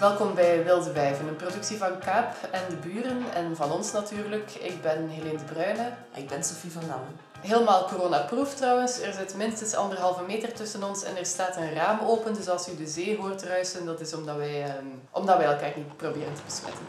Welkom 0.00 0.34
bij 0.34 0.64
Wilde 0.64 0.92
Wijven, 0.92 1.28
een 1.28 1.36
productie 1.36 1.76
van 1.76 1.98
Kaap 1.98 2.34
en 2.50 2.62
de 2.68 2.76
buren 2.76 3.34
en 3.34 3.56
van 3.56 3.70
ons 3.70 3.92
natuurlijk. 3.92 4.50
Ik 4.50 4.82
ben 4.82 5.08
Helene 5.08 5.38
de 5.38 5.44
Bruyne. 5.44 5.92
Ik 6.14 6.28
ben 6.28 6.44
Sophie 6.44 6.70
van 6.70 6.82
Damme. 6.88 7.04
Helemaal 7.40 7.88
coronaproof 7.88 8.54
trouwens. 8.54 9.00
Er 9.00 9.12
zit 9.12 9.36
minstens 9.36 9.74
anderhalve 9.74 10.22
meter 10.26 10.52
tussen 10.52 10.82
ons 10.82 11.02
en 11.02 11.16
er 11.16 11.26
staat 11.26 11.56
een 11.56 11.74
raam 11.74 11.98
open. 12.00 12.34
Dus 12.34 12.48
als 12.48 12.68
u 12.68 12.76
de 12.76 12.86
zee 12.86 13.16
hoort 13.16 13.42
ruisen, 13.42 13.86
dat 13.86 14.00
is 14.00 14.14
omdat 14.14 14.36
wij, 14.36 14.64
eh, 14.64 14.74
omdat 15.10 15.36
wij 15.36 15.46
elkaar 15.46 15.72
niet 15.76 15.96
proberen 15.96 16.34
te 16.34 16.42
besmetten. 16.44 16.84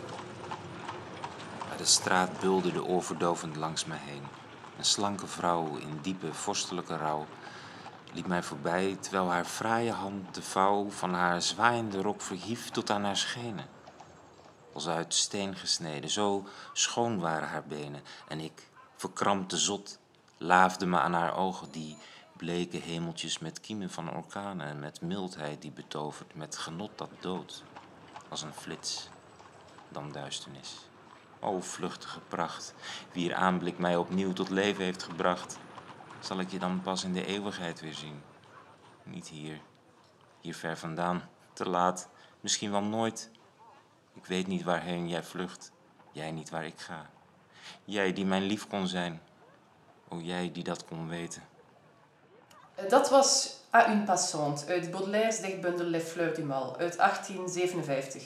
De 1.77 1.85
straat 1.85 2.39
bulderde 2.39 2.85
oorverdovend 2.85 3.55
langs 3.55 3.85
me 3.85 3.95
heen. 3.97 4.23
Een 4.77 4.85
slanke 4.85 5.27
vrouw 5.27 5.77
in 5.77 5.99
diepe 6.01 6.33
vorstelijke 6.33 6.97
rouw 6.97 7.25
liep 8.17 8.27
mij 8.27 8.43
voorbij 8.43 8.97
terwijl 8.99 9.29
haar 9.29 9.45
fraaie 9.45 9.91
hand 9.91 10.35
de 10.35 10.41
vouw 10.41 10.89
van 10.89 11.13
haar 11.13 11.41
zwaaiende 11.41 12.01
rok 12.01 12.21
verhief 12.21 12.69
tot 12.69 12.89
aan 12.89 13.03
haar 13.03 13.17
schenen. 13.17 13.65
Als 14.73 14.87
uit 14.87 15.13
steen 15.13 15.55
gesneden, 15.55 16.09
zo 16.09 16.47
schoon 16.73 17.19
waren 17.19 17.47
haar 17.47 17.63
benen 17.63 18.01
en 18.27 18.39
ik, 18.39 18.69
verkrampte 18.95 19.57
zot, 19.57 19.99
laafde 20.37 20.85
me 20.85 20.99
aan 20.99 21.13
haar 21.13 21.37
ogen 21.37 21.71
die 21.71 21.97
bleke 22.37 22.77
hemeltjes 22.77 23.39
met 23.39 23.59
kiemen 23.59 23.89
van 23.89 24.15
orkanen 24.15 24.67
en 24.67 24.79
met 24.79 25.01
mildheid 25.01 25.61
die 25.61 25.71
betovert, 25.71 26.35
met 26.35 26.57
genot 26.57 26.91
dat 26.95 27.11
dood, 27.19 27.63
als 28.29 28.41
een 28.41 28.53
flits, 28.53 29.09
dan 29.89 30.11
duisternis. 30.11 30.75
O 31.39 31.59
vluchtige 31.61 32.19
pracht, 32.19 32.73
wier 33.11 33.35
aanblik 33.35 33.77
mij 33.77 33.97
opnieuw 33.97 34.33
tot 34.33 34.49
leven 34.49 34.83
heeft 34.83 35.03
gebracht, 35.03 35.57
zal 36.19 36.39
ik 36.39 36.51
je 36.51 36.59
dan 36.59 36.81
pas 36.81 37.03
in 37.03 37.13
de 37.13 37.25
eeuwigheid 37.25 37.79
weer 37.79 37.93
zien? 37.93 38.21
Niet 39.03 39.27
hier, 39.27 39.61
hier 40.41 40.55
ver 40.55 40.77
vandaan, 40.77 41.29
te 41.53 41.69
laat, 41.69 42.09
misschien 42.39 42.71
wel 42.71 42.83
nooit. 42.83 43.29
Ik 44.13 44.25
weet 44.25 44.47
niet 44.47 44.63
waarheen 44.63 45.09
jij 45.09 45.23
vlucht, 45.23 45.71
jij 46.11 46.31
niet 46.31 46.49
waar 46.49 46.65
ik 46.65 46.79
ga. 46.79 47.09
Jij 47.85 48.13
die 48.13 48.25
mijn 48.25 48.43
lief 48.43 48.67
kon 48.67 48.87
zijn, 48.87 49.21
o 50.07 50.17
jij 50.17 50.51
die 50.51 50.63
dat 50.63 50.85
kon 50.85 51.07
weten. 51.07 51.43
Dat 52.89 53.09
was 53.09 53.57
A 53.73 53.89
une 53.91 54.03
passante 54.03 54.65
uit 54.67 54.91
Baudelaire's 54.91 55.39
dichtbundel 55.41 55.85
Les 55.85 56.03
Fleurs 56.03 56.35
du 56.35 56.43
Mal 56.43 56.77
uit 56.77 56.97
1857. 56.97 58.23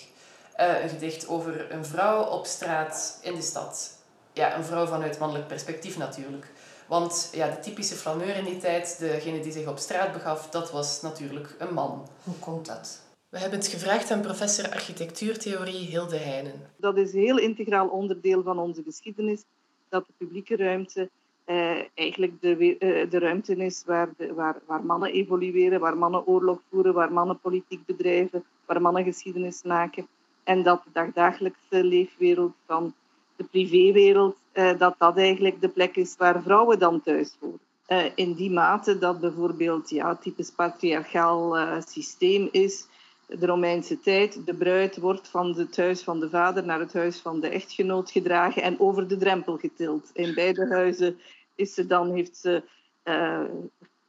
Uh, 0.60 0.84
een 0.84 0.90
gedicht 0.90 1.28
over 1.28 1.72
een 1.72 1.86
vrouw 1.86 2.24
op 2.24 2.46
straat 2.46 3.20
in 3.22 3.36
de 3.36 3.42
stad. 3.42 3.98
Ja, 4.34 4.56
een 4.56 4.64
vrouw 4.64 4.88
vanuit 4.88 5.20
mannelijk 5.20 5.48
perspectief 5.48 5.98
natuurlijk. 5.98 6.52
Want 6.92 7.30
ja, 7.34 7.50
de 7.50 7.60
typische 7.60 7.96
flaneur 7.96 8.36
in 8.36 8.46
die 8.46 8.58
tijd, 8.58 9.00
degene 9.00 9.40
die 9.40 9.52
zich 9.52 9.68
op 9.68 9.78
straat 9.78 10.14
begaf, 10.14 10.50
dat 10.50 10.72
was 10.72 11.02
natuurlijk 11.02 11.56
een 11.60 11.74
man. 11.74 12.08
Hoe 12.24 12.36
komt 12.40 12.66
dat? 12.66 13.02
We 13.30 13.40
hebben 13.40 13.60
het 13.60 13.68
gevraagd 13.68 14.12
aan 14.12 14.22
professor 14.22 14.72
architectuurtheorie 14.72 15.88
Hilde 15.88 16.18
Heijnen. 16.18 16.70
Dat 16.78 16.98
is 16.98 17.14
een 17.14 17.20
heel 17.20 17.40
integraal 17.40 17.88
onderdeel 17.88 18.44
van 18.44 18.60
onze 18.60 18.84
geschiedenis, 18.84 19.44
dat 19.90 20.06
de 20.06 20.14
publieke 20.18 20.56
ruimte 20.56 21.10
eh, 21.46 21.80
eigenlijk 21.94 22.42
de, 22.42 22.78
eh, 22.78 23.10
de 23.10 23.20
ruimte 23.20 23.56
is 23.56 23.84
waar, 23.86 24.10
de, 24.18 24.34
waar, 24.34 24.62
waar 24.66 24.86
mannen 24.86 25.12
evolueren, 25.12 25.80
waar 25.80 25.98
mannen 25.98 26.28
oorlog 26.28 26.60
voeren, 26.70 26.94
waar 26.94 27.14
mannen 27.14 27.40
politiek 27.40 27.86
bedrijven, 27.86 28.44
waar 28.66 28.82
mannen 28.82 29.04
geschiedenis 29.04 29.64
maken. 29.64 30.08
En 30.44 30.64
dat 30.64 30.84
de 30.84 30.90
dagdagelijkse 30.94 31.84
leefwereld 31.84 32.54
van 32.66 32.94
de 33.36 33.44
privéwereld, 33.44 34.36
dat 34.54 34.96
dat 34.98 35.18
eigenlijk 35.18 35.62
de 35.62 35.70
plek 35.70 35.96
is 35.96 36.16
waar 36.18 36.42
vrouwen 36.42 36.80
dan 36.80 37.02
thuis 37.02 37.36
horen. 37.40 37.60
Uh, 37.88 38.06
in 38.16 38.34
die 38.34 38.52
mate 38.52 38.98
dat 38.98 39.20
bijvoorbeeld 39.20 39.90
ja, 39.90 40.16
typisch 40.16 40.52
patriarchaal 40.52 41.58
uh, 41.58 41.78
systeem 41.88 42.50
is, 42.52 42.86
de 43.28 43.46
Romeinse 43.46 44.00
tijd, 44.00 44.46
de 44.46 44.54
bruid 44.54 44.98
wordt 44.98 45.28
van 45.28 45.56
het 45.58 45.78
huis 45.78 46.02
van 46.02 46.20
de 46.20 46.30
vader 46.30 46.66
naar 46.66 46.80
het 46.80 46.94
huis 46.94 47.20
van 47.20 47.40
de 47.40 47.48
echtgenoot 47.48 48.12
gedragen 48.12 48.62
en 48.62 48.80
over 48.80 49.08
de 49.08 49.18
drempel 49.18 49.58
getild. 49.58 50.10
In 50.14 50.34
beide 50.34 50.68
huizen 50.68 51.20
is 51.56 51.74
ze 51.74 51.88
dan, 51.88 52.14
heeft 52.14 52.38
ze 52.38 52.64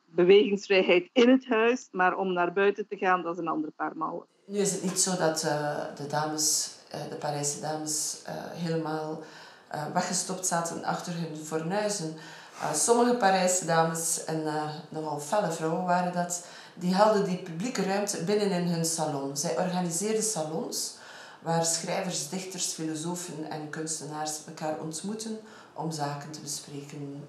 bewegingsvrijheid 0.05 1.09
in 1.12 1.28
het 1.28 1.47
huis, 1.49 1.89
maar 1.91 2.16
om 2.16 2.33
naar 2.33 2.53
buiten 2.53 2.87
te 2.89 2.97
gaan, 2.97 3.22
dat 3.22 3.33
is 3.33 3.41
een 3.41 3.49
ander 3.49 3.71
paar 3.71 3.97
mouwen. 3.97 4.27
Nu 4.45 4.59
is 4.59 4.72
het 4.72 4.83
niet 4.83 5.00
zo 5.00 5.16
dat 5.16 5.41
de 5.97 6.06
dames, 6.09 6.75
de 7.11 7.16
Parijse 7.16 7.61
dames, 7.61 8.22
helemaal 8.53 9.22
weggestopt 9.93 10.47
zaten 10.47 10.84
achter 10.84 11.12
hun 11.12 11.44
fornuizen. 11.44 12.16
sommige 12.75 13.15
Parijse 13.15 13.65
dames, 13.65 14.25
en 14.25 14.43
nogal 14.88 15.21
felle 15.21 15.53
vrouwen 15.53 15.84
waren 15.84 16.12
dat, 16.12 16.44
die 16.75 16.94
hadden 16.94 17.25
die 17.25 17.37
publieke 17.37 17.83
ruimte 17.83 18.25
binnen 18.25 18.50
in 18.50 18.66
hun 18.66 18.84
salon. 18.84 19.37
Zij 19.37 19.59
organiseerden 19.59 20.22
salons 20.22 20.94
waar 21.43 21.65
schrijvers, 21.65 22.28
dichters, 22.28 22.66
filosofen 22.66 23.50
en 23.50 23.71
kunstenaars 23.71 24.41
elkaar 24.47 24.78
ontmoeten 24.81 25.38
om 25.72 25.91
zaken 25.91 26.31
te 26.31 26.41
bespreken. 26.41 27.25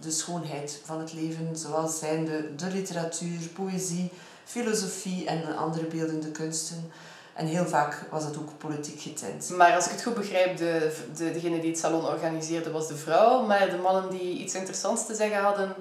De 0.00 0.10
schoonheid 0.10 0.80
van 0.84 1.00
het 1.00 1.12
leven, 1.12 1.56
zoals 1.56 1.98
zijnde 1.98 2.54
de 2.54 2.70
literatuur, 2.70 3.48
poëzie, 3.48 4.12
filosofie 4.44 5.26
en 5.26 5.56
andere 5.56 5.86
beeldende 5.86 6.30
kunsten. 6.30 6.90
En 7.36 7.46
heel 7.46 7.66
vaak 7.66 8.04
was 8.10 8.24
het 8.24 8.36
ook 8.36 8.58
politiek 8.58 9.00
getint. 9.00 9.50
Maar 9.50 9.74
als 9.74 9.84
ik 9.84 9.90
het 9.90 10.02
goed 10.02 10.14
begrijp, 10.14 10.56
de, 10.56 10.96
de, 11.16 11.32
degene 11.32 11.60
die 11.60 11.70
het 11.70 11.78
salon 11.78 12.06
organiseerde 12.06 12.70
was 12.70 12.88
de 12.88 12.96
vrouw. 12.96 13.42
Maar 13.42 13.70
de 13.70 13.76
mannen 13.76 14.10
die 14.10 14.38
iets 14.38 14.54
interessants 14.54 15.06
te 15.06 15.14
zeggen 15.14 15.40
hadden... 15.40 15.74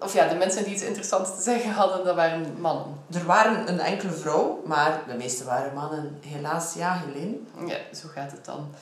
Of 0.00 0.14
ja, 0.14 0.28
de 0.28 0.34
mensen 0.34 0.64
die 0.64 0.74
iets 0.74 0.82
interessants 0.82 1.34
te 1.36 1.42
zeggen 1.42 1.70
hadden, 1.70 2.04
dat 2.04 2.14
waren 2.14 2.60
mannen. 2.60 2.86
Er 3.12 3.24
waren 3.24 3.68
een 3.68 3.80
enkele 3.80 4.12
vrouw, 4.12 4.62
maar 4.64 5.00
de 5.08 5.14
meeste 5.14 5.44
waren 5.44 5.74
mannen. 5.74 6.18
Helaas, 6.26 6.74
ja, 6.74 7.02
Helene. 7.04 7.36
Ja, 7.66 7.76
zo 7.94 8.08
gaat 8.14 8.30
het 8.30 8.44
dan. 8.44 8.74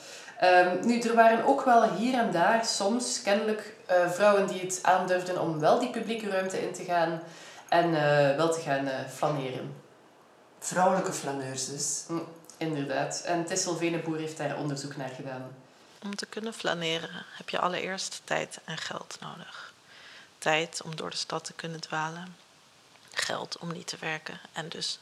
Um, 0.43 0.87
nu, 0.87 0.99
er 0.99 1.15
waren 1.15 1.45
ook 1.45 1.63
wel 1.65 1.83
hier 1.93 2.19
en 2.19 2.31
daar 2.31 2.65
soms 2.65 3.21
kennelijk 3.21 3.75
uh, 3.89 4.09
vrouwen 4.09 4.47
die 4.47 4.61
het 4.61 4.79
aandurfden 4.81 5.41
om 5.41 5.59
wel 5.59 5.79
die 5.79 5.89
publieke 5.89 6.29
ruimte 6.29 6.61
in 6.61 6.73
te 6.73 6.83
gaan 6.83 7.21
en 7.69 7.89
uh, 7.89 8.35
wel 8.35 8.51
te 8.51 8.59
gaan 8.59 8.85
uh, 8.85 8.91
flaneren. 9.13 9.73
Vrouwelijke 10.59 11.13
flaneurs 11.13 11.65
dus. 11.65 12.03
Mm, 12.07 12.27
inderdaad. 12.57 13.21
En 13.21 13.45
Tessel 13.45 13.77
Veneboer 13.77 14.17
heeft 14.17 14.37
daar 14.37 14.57
onderzoek 14.57 14.95
naar 14.95 15.09
gedaan. 15.09 15.55
Om 16.03 16.15
te 16.15 16.25
kunnen 16.25 16.53
flaneren 16.53 17.25
heb 17.29 17.49
je 17.49 17.59
allereerst 17.59 18.21
tijd 18.23 18.59
en 18.65 18.77
geld 18.77 19.17
nodig. 19.19 19.73
Tijd 20.37 20.81
om 20.81 20.95
door 20.95 21.09
de 21.09 21.15
stad 21.15 21.43
te 21.43 21.53
kunnen 21.53 21.81
dwalen. 21.81 22.35
Geld 23.11 23.57
om 23.57 23.71
niet 23.71 23.87
te 23.87 23.97
werken 23.99 24.39
en 24.53 24.69
dus 24.69 24.99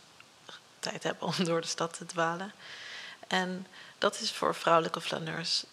tijd 0.79 1.03
hebben 1.03 1.27
om 1.27 1.43
door 1.43 1.61
de 1.61 1.67
stad 1.67 1.97
te 1.97 2.05
dwalen. 2.05 2.51
En 3.27 3.67
dat 3.97 4.19
is 4.19 4.31
voor 4.31 4.55
vrouwelijke 4.55 5.01
flaneurs 5.01 5.63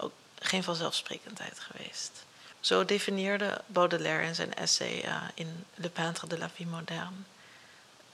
ook 0.00 0.12
geen 0.38 0.62
vanzelfsprekendheid 0.62 1.58
geweest. 1.60 2.24
Zo 2.60 2.84
definieerde 2.84 3.60
Baudelaire 3.66 4.26
in 4.26 4.34
zijn 4.34 4.54
essay 4.54 5.04
uh, 5.04 5.22
in 5.34 5.64
Le 5.74 5.88
Peintre 5.88 6.26
de 6.26 6.38
la 6.38 6.50
Vie 6.54 6.66
Moderne 6.66 7.16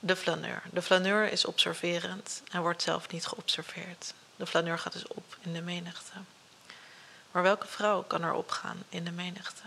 de 0.04 0.16
flaneur. 0.16 0.62
De 0.72 0.82
flaneur 0.82 1.32
is 1.32 1.44
observerend 1.44 2.42
en 2.50 2.60
wordt 2.60 2.82
zelf 2.82 3.10
niet 3.10 3.26
geobserveerd. 3.26 4.14
De 4.36 4.46
flaneur 4.46 4.78
gaat 4.78 4.92
dus 4.92 5.06
op 5.06 5.36
in 5.40 5.52
de 5.52 5.62
menigte. 5.62 6.12
Maar 7.30 7.42
welke 7.42 7.66
vrouw 7.66 8.02
kan 8.02 8.22
er 8.22 8.32
opgaan 8.32 8.82
in 8.88 9.04
de 9.04 9.10
menigte? 9.10 9.62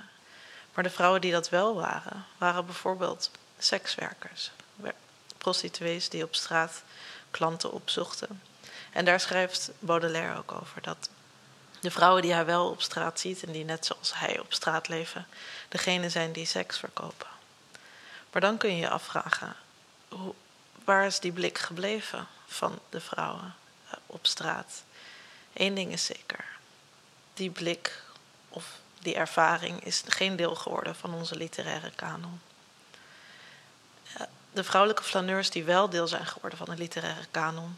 Maar 0.73 0.83
de 0.83 0.89
vrouwen 0.89 1.21
die 1.21 1.31
dat 1.31 1.49
wel 1.49 1.75
waren, 1.75 2.25
waren 2.37 2.65
bijvoorbeeld 2.65 3.31
sekswerkers, 3.57 4.51
prostituees 5.37 6.09
die 6.09 6.23
op 6.23 6.35
straat 6.35 6.83
klanten 7.31 7.71
opzochten. 7.71 8.41
En 8.91 9.05
daar 9.05 9.19
schrijft 9.19 9.71
Baudelaire 9.79 10.37
ook 10.37 10.51
over 10.51 10.81
dat 10.81 11.09
de 11.79 11.91
vrouwen 11.91 12.21
die 12.21 12.33
hij 12.33 12.45
wel 12.45 12.69
op 12.69 12.81
straat 12.81 13.19
ziet 13.19 13.43
en 13.43 13.51
die 13.51 13.65
net 13.65 13.85
zoals 13.85 14.13
hij 14.15 14.39
op 14.39 14.53
straat 14.53 14.87
leven, 14.87 15.27
degene 15.69 16.09
zijn 16.09 16.31
die 16.31 16.45
seks 16.45 16.79
verkopen. 16.79 17.27
Maar 18.31 18.41
dan 18.41 18.57
kun 18.57 18.69
je 18.69 18.77
je 18.77 18.89
afvragen, 18.89 19.55
waar 20.83 21.05
is 21.05 21.19
die 21.19 21.31
blik 21.31 21.57
gebleven 21.57 22.27
van 22.45 22.79
de 22.89 23.01
vrouwen 23.01 23.55
uh, 23.85 23.93
op 24.05 24.27
straat? 24.27 24.83
Eén 25.53 25.75
ding 25.75 25.91
is 25.91 26.05
zeker, 26.05 26.45
die 27.33 27.49
blik 27.49 28.03
of 28.49 28.65
die 28.99 29.15
ervaring 29.15 29.83
is 29.83 30.03
geen 30.07 30.35
deel 30.35 30.55
geworden 30.55 30.95
van 30.95 31.13
onze 31.13 31.35
literaire 31.35 31.91
kanon. 31.95 32.41
De 34.51 34.63
vrouwelijke 34.63 35.03
flaneurs 35.03 35.49
die 35.49 35.63
wel 35.63 35.89
deel 35.89 36.07
zijn 36.07 36.25
geworden 36.25 36.57
van 36.57 36.69
de 36.69 36.75
literaire 36.75 37.25
kanon, 37.31 37.77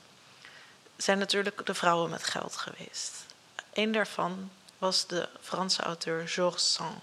zijn 0.97 1.17
natuurlijk 1.17 1.65
de 1.65 1.73
vrouwen 1.73 2.09
met 2.09 2.23
geld 2.23 2.55
geweest. 2.55 3.25
Een 3.73 3.91
daarvan 3.91 4.51
was 4.77 5.07
de 5.07 5.29
Franse 5.41 5.81
auteur 5.81 6.27
Georges 6.27 6.73
Sand. 6.73 7.01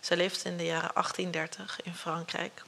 Zij 0.00 0.16
leefde 0.16 0.48
in 0.48 0.56
de 0.56 0.64
jaren 0.64 0.90
1830 0.94 1.80
in 1.82 1.94
Frankrijk 1.94 2.62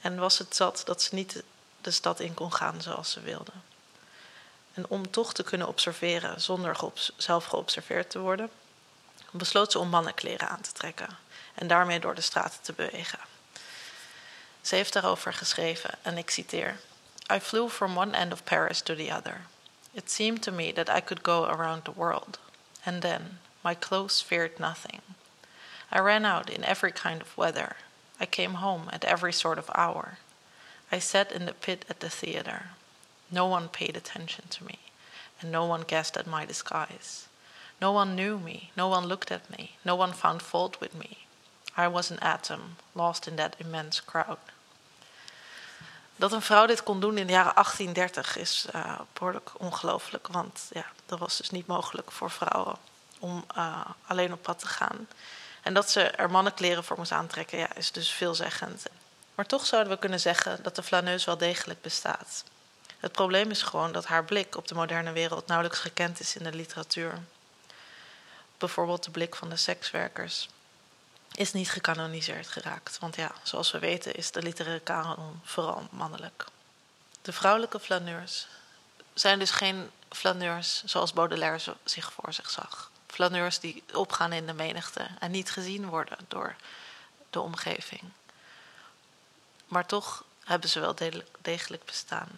en 0.00 0.18
was 0.18 0.38
het 0.38 0.56
zat 0.56 0.82
dat 0.84 1.02
ze 1.02 1.14
niet 1.14 1.42
de 1.80 1.90
stad 1.90 2.20
in 2.20 2.34
kon 2.34 2.52
gaan 2.52 2.82
zoals 2.82 3.10
ze 3.10 3.20
wilde. 3.20 3.52
En 4.74 4.88
om 4.88 5.10
toch 5.10 5.34
te 5.34 5.42
kunnen 5.42 5.68
observeren 5.68 6.40
zonder 6.40 6.76
zelf 7.16 7.44
geobserveerd 7.44 8.10
te 8.10 8.18
worden, 8.18 8.50
besloot 9.30 9.72
ze 9.72 9.78
om 9.78 9.88
mannenkleren 9.88 10.48
aan 10.48 10.60
te 10.60 10.72
trekken 10.72 11.18
en 11.54 11.66
daarmee 11.66 12.00
door 12.00 12.14
de 12.14 12.20
straten 12.20 12.60
te 12.62 12.72
bewegen. 12.72 13.18
Ze 14.60 14.74
heeft 14.74 14.92
daarover 14.92 15.32
geschreven, 15.32 15.90
en 16.02 16.18
ik 16.18 16.30
citeer: 16.30 16.80
I 17.32 17.40
flew 17.40 17.68
from 17.68 17.98
one 17.98 18.16
end 18.16 18.32
of 18.32 18.44
Paris 18.44 18.80
to 18.80 18.94
the 18.94 19.12
other. 19.12 19.46
It 19.92 20.10
seemed 20.10 20.42
to 20.42 20.52
me 20.52 20.72
that 20.72 20.88
I 20.88 21.00
could 21.00 21.20
go 21.22 21.44
around 21.44 21.84
the 21.84 21.94
world. 21.94 22.38
And 22.84 23.00
then, 23.00 23.40
my 23.60 23.74
clothes 23.74 24.22
feared 24.22 24.58
nothing. 24.58 25.00
I 25.92 25.98
ran 25.98 26.24
out 26.24 26.50
in 26.50 26.64
every 26.64 26.92
kind 26.92 27.20
of 27.20 27.36
weather. 27.36 27.76
I 28.20 28.26
came 28.26 28.54
home 28.54 28.88
at 28.92 29.04
every 29.04 29.32
sort 29.32 29.58
of 29.58 29.70
hour. 29.74 30.18
I 30.90 30.98
sat 30.98 31.32
in 31.32 31.46
the 31.46 31.52
pit 31.52 31.84
at 31.88 32.00
the 32.00 32.10
theater. 32.10 32.70
No 33.30 33.46
one 33.46 33.68
paid 33.68 33.96
attention 33.96 34.44
to 34.48 34.64
me, 34.64 34.78
and 35.40 35.52
no 35.52 35.66
one 35.66 35.84
guessed 35.86 36.16
at 36.16 36.26
my 36.26 36.46
disguise. 36.46 37.28
No 37.80 37.92
one 37.92 38.14
knew 38.14 38.38
me, 38.38 38.70
no 38.76 38.88
one 38.88 39.06
looked 39.06 39.30
at 39.30 39.50
me, 39.50 39.76
no 39.84 39.94
one 39.94 40.12
found 40.12 40.42
fault 40.42 40.80
with 40.80 40.94
me. 40.94 41.18
I 41.76 41.86
was 41.88 42.10
an 42.10 42.18
atom, 42.20 42.76
lost 42.94 43.28
in 43.28 43.36
that 43.36 43.56
immense 43.60 44.02
crowd. 44.04 44.38
Dat 46.16 46.32
een 46.32 46.42
vrouw 46.42 46.66
dit 46.66 46.82
kon 46.82 47.00
doen 47.00 47.18
in 47.18 47.26
de 47.26 47.32
jaren 47.32 47.54
1830 47.54 48.36
is 48.36 48.66
uh, 48.74 48.98
behoorlijk 49.12 49.50
ongelooflijk. 49.56 50.28
Want 50.28 50.70
ja, 50.72 50.84
dat 51.06 51.18
was 51.18 51.36
dus 51.36 51.50
niet 51.50 51.66
mogelijk 51.66 52.12
voor 52.12 52.30
vrouwen 52.30 52.76
om 53.18 53.44
uh, 53.56 53.80
alleen 54.06 54.32
op 54.32 54.42
pad 54.42 54.58
te 54.58 54.66
gaan. 54.66 55.08
En 55.68 55.74
dat 55.74 55.90
ze 55.90 56.00
er 56.00 56.30
mannenkleren 56.30 56.84
voor 56.84 56.96
moest 56.96 57.12
aantrekken, 57.12 57.58
ja, 57.58 57.74
is 57.74 57.92
dus 57.92 58.10
veelzeggend. 58.10 58.82
Maar 59.34 59.46
toch 59.46 59.66
zouden 59.66 59.92
we 59.92 59.98
kunnen 59.98 60.20
zeggen 60.20 60.62
dat 60.62 60.76
de 60.76 60.82
flaneus 60.82 61.24
wel 61.24 61.36
degelijk 61.38 61.80
bestaat. 61.80 62.44
Het 62.98 63.12
probleem 63.12 63.50
is 63.50 63.62
gewoon 63.62 63.92
dat 63.92 64.06
haar 64.06 64.24
blik 64.24 64.56
op 64.56 64.68
de 64.68 64.74
moderne 64.74 65.12
wereld 65.12 65.46
nauwelijks 65.46 65.78
gekend 65.78 66.20
is 66.20 66.36
in 66.36 66.44
de 66.44 66.52
literatuur. 66.52 67.18
Bijvoorbeeld 68.58 69.04
de 69.04 69.10
blik 69.10 69.36
van 69.36 69.48
de 69.48 69.56
sekswerkers 69.56 70.48
is 71.32 71.52
niet 71.52 71.70
gecanoniseerd 71.70 72.48
geraakt. 72.48 72.98
Want 72.98 73.16
ja, 73.16 73.32
zoals 73.42 73.70
we 73.70 73.78
weten 73.78 74.14
is 74.14 74.30
de 74.30 74.42
literaire 74.42 74.82
kanon 74.82 75.40
vooral 75.44 75.88
mannelijk. 75.90 76.44
De 77.22 77.32
vrouwelijke 77.32 77.80
flaneurs 77.80 78.46
zijn 79.14 79.38
dus 79.38 79.50
geen 79.50 79.90
flaneurs 80.10 80.82
zoals 80.84 81.12
Baudelaire 81.12 81.76
zich 81.84 82.12
voor 82.12 82.32
zich 82.32 82.50
zag. 82.50 82.90
Flaneurs 83.18 83.60
die 83.60 83.82
opgaan 83.94 84.32
in 84.32 84.46
de 84.46 84.52
menigte 84.52 85.06
en 85.18 85.30
niet 85.30 85.50
gezien 85.50 85.88
worden 85.88 86.18
door 86.28 86.54
de 87.30 87.40
omgeving. 87.40 88.00
Maar 89.66 89.86
toch 89.86 90.24
hebben 90.44 90.68
ze 90.68 90.80
wel 90.80 90.94
degelijk 91.40 91.84
bestaan. 91.84 92.28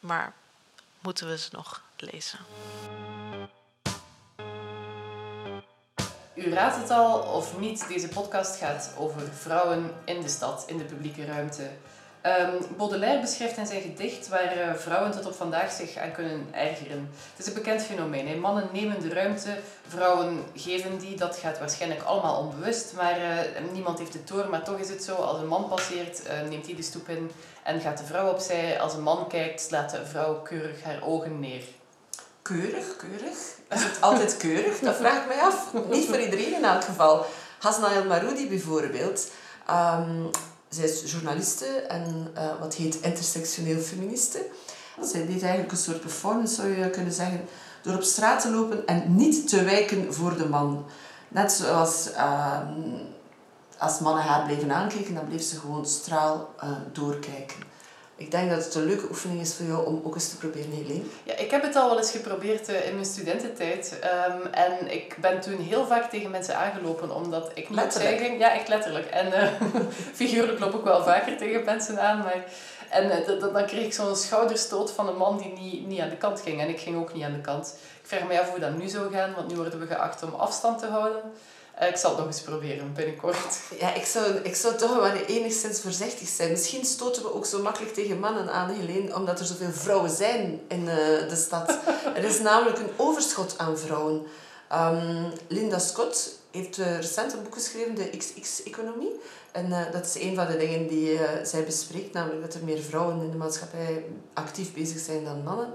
Maar 0.00 0.32
moeten 1.00 1.28
we 1.28 1.38
ze 1.38 1.48
nog 1.52 1.82
lezen? 1.96 2.38
U 6.34 6.52
raadt 6.52 6.76
het 6.76 6.90
al 6.90 7.20
of 7.20 7.58
niet, 7.58 7.88
deze 7.88 8.08
podcast 8.08 8.56
gaat 8.56 8.94
over 8.96 9.32
vrouwen 9.32 9.94
in 10.04 10.20
de 10.20 10.28
stad, 10.28 10.64
in 10.66 10.78
de 10.78 10.84
publieke 10.84 11.24
ruimte. 11.24 11.70
Um, 12.26 12.76
Baudelaire 12.76 13.20
beschrijft 13.20 13.56
in 13.56 13.66
zijn 13.66 13.82
gedicht 13.82 14.28
waar 14.28 14.56
uh, 14.56 14.74
vrouwen 14.74 15.10
tot 15.10 15.26
op 15.26 15.34
vandaag 15.34 15.72
zich 15.72 15.96
aan 15.96 16.12
kunnen 16.12 16.46
ergeren. 16.50 17.10
Het 17.30 17.38
is 17.38 17.46
een 17.46 17.54
bekend 17.54 17.82
fenomeen. 17.82 18.40
Mannen 18.40 18.68
nemen 18.72 19.00
de 19.00 19.14
ruimte, 19.14 19.58
vrouwen 19.88 20.44
geven 20.54 20.98
die. 20.98 21.16
Dat 21.16 21.36
gaat 21.36 21.58
waarschijnlijk 21.58 22.02
allemaal 22.02 22.38
onbewust, 22.38 22.92
maar 22.96 23.18
uh, 23.18 23.72
niemand 23.72 23.98
heeft 23.98 24.12
het 24.12 24.28
door. 24.28 24.48
Maar 24.48 24.64
toch 24.64 24.78
is 24.78 24.88
het 24.88 25.04
zo, 25.04 25.14
als 25.14 25.38
een 25.38 25.46
man 25.46 25.68
passeert, 25.68 26.22
uh, 26.26 26.48
neemt 26.48 26.66
hij 26.66 26.74
de 26.74 26.82
stoep 26.82 27.08
in 27.08 27.30
en 27.62 27.80
gaat 27.80 27.98
de 27.98 28.04
vrouw 28.04 28.30
opzij. 28.30 28.80
Als 28.80 28.94
een 28.94 29.02
man 29.02 29.28
kijkt, 29.28 29.60
slaat 29.60 29.90
de 29.90 30.06
vrouw 30.06 30.34
keurig 30.34 30.82
haar 30.82 31.02
ogen 31.02 31.40
neer. 31.40 31.62
Keurig, 32.42 32.96
keurig? 32.96 33.38
Is 33.68 33.82
het 33.82 34.00
altijd 34.00 34.36
keurig? 34.36 34.78
Dat 34.78 34.96
vraag 34.96 35.22
ik 35.22 35.28
mij 35.28 35.40
af. 35.40 35.72
Niet 35.90 36.08
voor 36.08 36.20
iedereen 36.20 36.54
in 36.54 36.64
elk 36.64 36.84
geval. 36.84 37.26
Hasna 37.58 37.92
El 37.92 38.04
Maroudi 38.04 38.48
bijvoorbeeld... 38.48 39.30
Um, 39.70 40.30
zij 40.74 40.84
is 40.84 41.12
journaliste 41.12 41.66
en 41.66 42.32
uh, 42.34 42.60
wat 42.60 42.74
heet 42.74 43.00
intersectioneel 43.00 43.80
feministe. 43.80 44.46
Zij 45.02 45.26
deed 45.26 45.42
eigenlijk 45.42 45.72
een 45.72 45.78
soort 45.78 46.00
performance, 46.00 46.54
zou 46.54 46.68
je 46.68 46.90
kunnen 46.90 47.12
zeggen, 47.12 47.44
door 47.82 47.94
op 47.94 48.02
straat 48.02 48.40
te 48.40 48.50
lopen 48.50 48.86
en 48.86 49.16
niet 49.16 49.48
te 49.48 49.64
wijken 49.64 50.14
voor 50.14 50.36
de 50.36 50.48
man. 50.48 50.84
Net 51.28 51.52
zoals 51.52 52.10
uh, 52.10 52.58
als 53.78 53.98
mannen 53.98 54.22
haar 54.22 54.46
bleven 54.46 54.72
aankijken, 54.72 55.14
dan 55.14 55.26
bleef 55.26 55.42
ze 55.42 55.60
gewoon 55.60 55.86
straal 55.86 56.54
uh, 56.64 56.70
doorkijken. 56.92 57.71
Ik 58.22 58.30
denk 58.30 58.50
dat 58.50 58.64
het 58.64 58.74
een 58.74 58.84
leuke 58.84 59.08
oefening 59.08 59.40
is 59.40 59.54
voor 59.54 59.66
jou 59.66 59.86
om 59.86 60.00
ook 60.04 60.14
eens 60.14 60.28
te 60.28 60.36
proberen, 60.36 60.70
Helene. 60.70 61.02
Ja, 61.22 61.36
ik 61.36 61.50
heb 61.50 61.62
het 61.62 61.76
al 61.76 61.88
wel 61.88 61.98
eens 61.98 62.10
geprobeerd 62.10 62.68
uh, 62.68 62.86
in 62.86 62.94
mijn 62.94 63.06
studententijd. 63.06 63.98
Um, 64.28 64.52
en 64.52 64.92
ik 64.92 65.16
ben 65.20 65.40
toen 65.40 65.58
heel 65.58 65.86
vaak 65.86 66.10
tegen 66.10 66.30
mensen 66.30 66.56
aangelopen, 66.56 67.14
omdat 67.14 67.50
ik 67.54 67.68
moet 67.68 67.92
zeggen... 67.92 68.38
Ja, 68.38 68.52
echt 68.54 68.68
letterlijk. 68.68 69.06
En 69.06 69.26
uh, 69.26 69.48
figuurlijk 70.20 70.58
loop 70.58 70.74
ik 70.74 70.84
wel 70.84 71.02
vaker 71.02 71.36
tegen 71.36 71.64
mensen 71.64 72.00
aan, 72.00 72.18
maar... 72.18 72.44
En 72.90 73.04
uh, 73.04 73.52
dan 73.52 73.66
kreeg 73.66 73.84
ik 73.84 73.92
zo'n 73.92 74.16
schouderstoot 74.16 74.90
van 74.90 75.08
een 75.08 75.16
man 75.16 75.38
die 75.38 75.52
niet, 75.52 75.86
niet 75.86 76.00
aan 76.00 76.08
de 76.08 76.16
kant 76.16 76.40
ging. 76.40 76.60
En 76.60 76.68
ik 76.68 76.80
ging 76.80 76.96
ook 76.96 77.14
niet 77.14 77.24
aan 77.24 77.32
de 77.32 77.40
kant. 77.40 77.76
Ik 78.02 78.08
vraag 78.08 78.28
me 78.28 78.40
af 78.40 78.50
hoe 78.50 78.60
dat 78.60 78.76
nu 78.78 78.88
zou 78.88 79.12
gaan, 79.12 79.34
want 79.34 79.48
nu 79.48 79.56
worden 79.56 79.80
we 79.80 79.86
geacht 79.86 80.22
om 80.22 80.34
afstand 80.34 80.78
te 80.78 80.86
houden. 80.86 81.22
Eh, 81.82 81.88
ik 81.88 81.96
zal 81.96 82.10
het 82.10 82.18
nog 82.18 82.28
eens 82.28 82.40
proberen 82.40 82.92
binnenkort. 82.94 83.60
Ja, 83.80 83.94
ik 83.94 84.04
zou, 84.04 84.34
ik 84.34 84.54
zou 84.54 84.76
toch 84.76 84.94
wel 84.94 85.12
enigszins 85.12 85.80
voorzichtig 85.80 86.28
zijn. 86.28 86.50
Misschien 86.50 86.84
stoten 86.84 87.22
we 87.22 87.34
ook 87.34 87.46
zo 87.46 87.62
makkelijk 87.62 87.94
tegen 87.94 88.18
mannen 88.18 88.52
aan, 88.52 88.70
Helene, 88.70 89.14
omdat 89.14 89.40
er 89.40 89.46
zoveel 89.46 89.72
vrouwen 89.72 90.10
zijn 90.10 90.60
in 90.68 90.80
uh, 90.80 90.94
de 91.28 91.36
stad. 91.36 91.78
er 92.16 92.24
is 92.24 92.40
namelijk 92.40 92.78
een 92.78 92.90
overschot 92.96 93.54
aan 93.58 93.78
vrouwen. 93.78 94.22
Um, 94.72 95.32
Linda 95.48 95.78
Scott 95.78 96.38
heeft 96.50 96.78
uh, 96.78 96.96
recent 96.96 97.32
een 97.32 97.42
boek 97.42 97.54
geschreven, 97.54 97.94
de 97.94 98.16
XX-economie. 98.16 99.20
En 99.52 99.66
uh, 99.66 99.92
dat 99.92 100.06
is 100.06 100.22
een 100.22 100.34
van 100.34 100.46
de 100.46 100.56
dingen 100.56 100.88
die 100.88 101.18
zij 101.42 101.64
bespreekt, 101.64 102.12
namelijk 102.12 102.42
dat 102.42 102.54
er 102.54 102.64
meer 102.64 102.82
vrouwen 102.82 103.22
in 103.22 103.30
de 103.30 103.36
maatschappij 103.36 104.04
actief 104.32 104.74
bezig 104.74 104.98
zijn 104.98 105.24
dan 105.24 105.42
mannen. 105.42 105.74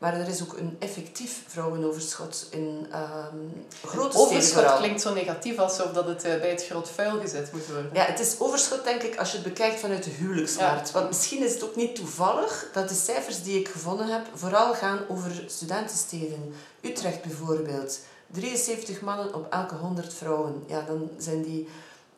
Maar 0.00 0.14
er 0.14 0.28
is 0.28 0.42
ook 0.42 0.56
een 0.56 0.76
effectief 0.78 1.42
vrouwenoverschot 1.46 2.46
in 2.50 2.86
um, 2.94 3.66
grote 3.84 4.18
overschot 4.18 4.42
steden 4.42 4.58
Overschot 4.58 4.78
klinkt 4.78 5.00
zo 5.00 5.14
negatief 5.14 5.58
alsof 5.58 5.92
dat 5.92 6.06
het 6.06 6.26
uh, 6.26 6.40
bij 6.40 6.50
het 6.50 6.66
groot 6.66 6.90
vuil 6.90 7.20
gezet 7.20 7.52
moet 7.52 7.66
worden. 7.66 7.90
Ja, 7.92 8.04
het 8.04 8.20
is 8.20 8.34
overschot 8.38 8.84
denk 8.84 9.02
ik 9.02 9.16
als 9.16 9.30
je 9.30 9.38
het 9.38 9.46
bekijkt 9.46 9.80
vanuit 9.80 10.04
de 10.04 10.10
huwelijksmarkt. 10.10 10.86
Ja. 10.86 10.94
Want 10.94 11.08
misschien 11.08 11.44
is 11.44 11.52
het 11.52 11.64
ook 11.64 11.76
niet 11.76 11.94
toevallig 11.94 12.68
dat 12.72 12.88
de 12.88 12.94
cijfers 12.94 13.42
die 13.42 13.58
ik 13.58 13.68
gevonden 13.68 14.06
heb 14.06 14.26
vooral 14.34 14.74
gaan 14.74 14.98
over 15.08 15.44
studentensteden. 15.46 16.54
Utrecht 16.80 17.22
bijvoorbeeld. 17.22 17.98
73 18.26 19.00
mannen 19.00 19.34
op 19.34 19.52
elke 19.52 19.74
100 19.74 20.14
vrouwen. 20.14 20.64
Ja, 20.66 20.82
dan 20.86 21.10
zijn 21.18 21.42
die 21.42 21.68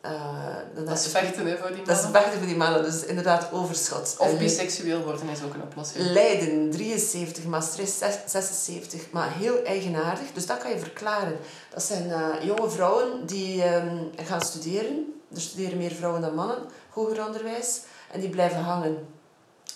uh, 0.05 0.85
dat, 0.85 0.99
is 0.99 1.07
vechten 1.07 1.45
hè, 1.45 1.57
voor 1.57 1.67
die 1.67 1.75
mannen. 1.75 1.85
Dat 1.85 2.03
is 2.03 2.09
vechten 2.11 2.37
voor 2.37 2.47
die 2.47 2.55
mannen, 2.55 2.83
dus 2.83 3.05
inderdaad 3.05 3.51
overschot. 3.51 4.15
Of 4.17 4.37
biseksueel 4.37 5.03
worden 5.03 5.29
is 5.29 5.43
ook 5.43 5.53
een 5.53 5.61
oplossing. 5.61 6.05
Leiden 6.05 6.71
73, 6.71 7.45
Maastricht 7.45 8.03
76, 8.25 9.11
maar 9.11 9.33
heel 9.33 9.63
eigenaardig. 9.63 10.25
Dus 10.33 10.45
dat 10.45 10.57
kan 10.57 10.71
je 10.71 10.79
verklaren. 10.79 11.37
Dat 11.69 11.83
zijn 11.83 12.07
uh, 12.07 12.27
jonge 12.41 12.69
vrouwen 12.69 13.25
die 13.25 13.75
um, 13.75 14.09
gaan 14.15 14.41
studeren. 14.41 15.13
Er 15.33 15.41
studeren 15.41 15.77
meer 15.77 15.91
vrouwen 15.91 16.21
dan 16.21 16.35
mannen, 16.35 16.57
hoger 16.89 17.25
onderwijs. 17.25 17.81
En 18.11 18.19
die 18.19 18.29
blijven 18.29 18.59
hangen. 18.59 19.07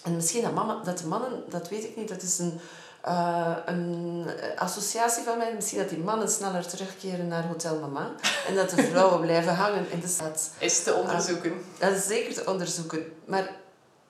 En 0.03 0.15
misschien 0.15 0.41
dat, 0.41 0.53
mama, 0.53 0.83
dat 0.83 0.97
de 0.97 1.07
mannen, 1.07 1.43
dat 1.49 1.69
weet 1.69 1.83
ik 1.83 1.95
niet, 1.95 2.07
dat 2.07 2.21
is 2.21 2.39
een 2.39 2.59
uh, 3.07 3.57
een 3.65 4.25
associatie 4.55 5.23
van 5.23 5.37
mij. 5.37 5.53
Misschien 5.55 5.77
dat 5.77 5.89
die 5.89 5.97
mannen 5.97 6.29
sneller 6.29 6.67
terugkeren 6.67 7.27
naar 7.27 7.47
Hotel 7.47 7.79
Mama. 7.79 8.11
En 8.47 8.55
dat 8.55 8.69
de 8.69 8.83
vrouwen 8.83 9.21
blijven 9.27 9.55
hangen 9.55 9.91
in 9.91 9.99
de 9.99 10.07
stad. 10.07 10.49
Is 10.57 10.83
te 10.83 10.93
onderzoeken. 10.93 11.51
Uh, 11.51 11.79
dat 11.79 11.91
is 11.91 12.07
zeker 12.07 12.33
te 12.33 12.51
onderzoeken. 12.51 13.05
Maar 13.25 13.49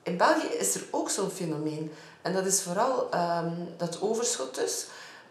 in 0.03 0.17
België 0.17 0.47
is 0.47 0.75
er 0.75 0.81
ook 0.91 1.09
zo'n 1.09 1.29
fenomeen. 1.29 1.91
En 2.21 2.33
dat 2.33 2.45
is 2.45 2.61
vooral 2.61 3.09
um, 3.13 3.69
dat 3.77 4.01
overschot 4.01 4.55
dus. 4.55 4.85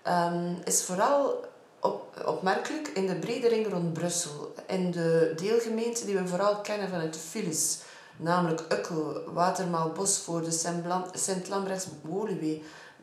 Um, 0.08 0.58
is 0.64 0.84
vooral 0.84 1.44
op, 1.80 2.24
opmerkelijk 2.26 2.88
in 2.88 3.06
de 3.06 3.14
brede 3.14 3.48
ring 3.48 3.72
rond 3.72 3.92
Brussel. 3.92 4.54
In 4.66 4.90
de 4.90 5.32
deelgemeenten 5.36 6.06
die 6.06 6.18
we 6.18 6.26
vooral 6.26 6.60
kennen 6.60 6.88
vanuit 6.88 7.12
de 7.12 7.18
files. 7.18 7.78
Namelijk 8.16 8.60
Ukkel, 8.72 9.22
Watermaal, 9.32 9.90
Bosvoorde, 9.90 10.50
Sint-Lambrechts, 11.12 11.86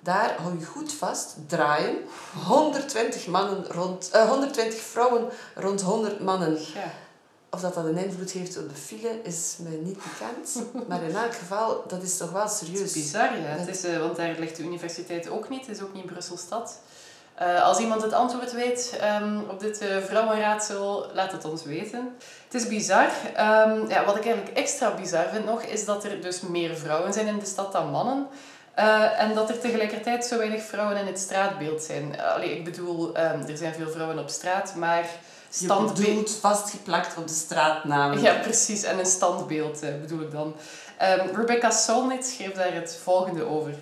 daar 0.03 0.36
hou 0.41 0.60
je 0.60 0.65
goed 0.65 0.93
vast, 0.93 1.36
draaien. 1.48 1.98
120, 2.45 3.27
mannen 3.27 3.65
rond, 3.67 4.10
uh, 4.15 4.22
eh, 4.22 4.29
120 4.29 4.79
vrouwen 4.79 5.29
rond 5.55 5.81
100 5.81 6.19
mannen. 6.19 6.57
Ja. 6.74 6.91
Of 7.50 7.62
dat 7.62 7.74
dat 7.74 7.86
een 7.86 7.98
invloed 7.98 8.31
heeft 8.31 8.57
op 8.57 8.69
de 8.69 8.75
file, 8.75 9.22
is 9.24 9.55
mij 9.60 9.79
niet 9.83 9.98
bekend. 9.98 10.63
Maar 10.88 11.03
in 11.03 11.15
elk 11.15 11.33
geval, 11.33 11.83
dat 11.88 12.03
is 12.03 12.17
toch 12.17 12.31
wel 12.31 12.48
serieus. 12.48 12.79
Het 12.79 12.88
is 12.88 12.93
bizar, 12.93 13.38
ja. 13.38 13.45
Het 13.45 13.67
is, 13.67 13.86
uh, 13.86 14.00
want 14.00 14.15
daar 14.15 14.36
ligt 14.39 14.55
de 14.55 14.63
universiteit 14.63 15.29
ook 15.29 15.50
niet. 15.50 15.67
Het 15.67 15.75
is 15.75 15.83
ook 15.83 15.93
niet 15.93 16.05
Brussel-stad. 16.05 16.79
Uh, 17.41 17.63
als 17.63 17.79
iemand 17.79 18.01
het 18.01 18.13
antwoord 18.13 18.53
weet 18.53 19.00
um, 19.22 19.43
op 19.50 19.60
dit 19.60 19.81
uh, 19.81 19.98
vrouwenraadsel, 19.98 21.05
laat 21.13 21.31
het 21.31 21.45
ons 21.45 21.63
weten. 21.63 22.15
Het 22.43 22.53
is 22.53 22.67
bizar. 22.67 23.10
Um, 23.27 23.89
ja, 23.89 24.05
wat 24.05 24.15
ik 24.15 24.25
eigenlijk 24.25 24.57
extra 24.57 24.93
bizar 24.93 25.25
vind 25.31 25.45
nog, 25.45 25.62
is 25.62 25.86
dat 25.86 26.03
er 26.03 26.22
dus 26.22 26.41
meer 26.41 26.75
vrouwen 26.75 27.13
zijn 27.13 27.27
in 27.27 27.39
de 27.39 27.45
stad 27.45 27.72
dan 27.72 27.89
mannen. 27.89 28.27
Uh, 28.80 29.20
en 29.20 29.34
dat 29.34 29.50
er 29.50 29.60
tegelijkertijd 29.60 30.25
zo 30.25 30.38
weinig 30.38 30.63
vrouwen 30.63 30.98
in 30.98 31.06
het 31.06 31.20
straatbeeld 31.20 31.84
zijn. 31.84 32.22
Allee, 32.22 32.58
ik 32.58 32.63
bedoel, 32.63 33.08
um, 33.08 33.15
er 33.48 33.58
zijn 33.58 33.74
veel 33.74 33.89
vrouwen 33.89 34.20
op 34.20 34.30
straat, 34.30 34.75
maar 34.75 35.06
standbeeld... 35.50 36.30
Je 36.30 36.39
vastgeplakt 36.39 37.18
op 37.18 37.27
de 37.27 37.34
straatnaam. 37.34 38.18
Ja, 38.18 38.34
precies. 38.34 38.84
En 38.84 39.00
een 39.00 39.06
standbeeld 39.06 39.84
uh, 39.84 39.89
bedoel 40.01 40.22
ik 40.22 40.32
dan. 40.32 40.56
Ehm, 40.98 41.36
Rebecca 41.36 41.70
Solnit 41.70 42.25
schreef 42.25 42.51
daar 42.51 42.74
het 42.74 43.00
volgende 43.03 43.44
over. 43.46 43.74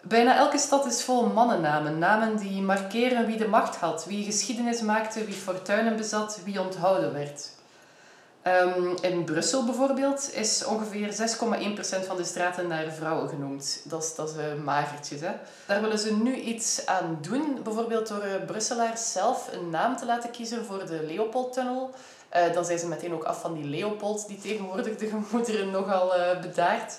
Bijna 0.00 0.36
elke 0.36 0.58
stad 0.58 0.86
is 0.86 1.02
vol 1.02 1.26
mannennamen. 1.26 1.98
Namen 1.98 2.36
die 2.36 2.62
markeren 2.62 3.26
wie 3.26 3.36
de 3.36 3.48
macht 3.48 3.76
had, 3.76 4.04
wie 4.04 4.24
geschiedenis 4.24 4.80
maakte, 4.80 5.24
wie 5.24 5.34
fortuinen 5.34 5.96
bezat, 5.96 6.40
wie 6.44 6.60
onthouden 6.60 7.12
werd. 7.12 7.50
Ehm, 8.42 8.94
in 9.00 9.24
Brussel 9.24 9.64
bijvoorbeeld 9.64 10.30
is 10.34 10.64
ongeveer 10.64 11.12
6,1% 11.12 12.06
van 12.06 12.16
de 12.16 12.24
straten 12.24 12.66
naar 12.66 12.92
vrouwen 12.92 13.28
genoemd. 13.28 13.80
Dat 13.84 14.02
is, 14.02 14.14
dat 14.14 14.28
is 14.28 14.36
uh, 14.36 14.64
magertjes. 14.64 15.20
Hè? 15.20 15.32
Daar 15.66 15.80
willen 15.80 15.98
ze 15.98 16.14
nu 16.14 16.34
iets 16.34 16.86
aan 16.86 17.18
doen. 17.20 17.60
Bijvoorbeeld 17.62 18.08
door 18.08 18.24
uh, 18.24 18.44
Brusselaars 18.46 19.12
zelf 19.12 19.48
een 19.52 19.70
naam 19.70 19.96
te 19.96 20.06
laten 20.06 20.30
kiezen 20.30 20.64
voor 20.64 20.86
de 20.86 21.02
Leopoldtunnel. 21.06 21.90
Uh, 22.36 22.52
dan 22.52 22.64
zijn 22.64 22.78
ze 22.78 22.88
meteen 22.88 23.14
ook 23.14 23.24
af 23.24 23.40
van 23.40 23.54
die 23.54 23.64
Leopold, 23.64 24.28
die 24.28 24.38
tegenwoordig 24.38 24.96
de 24.96 25.06
gemoederen 25.06 25.70
nogal 25.70 26.12
bedaart. 26.40 26.98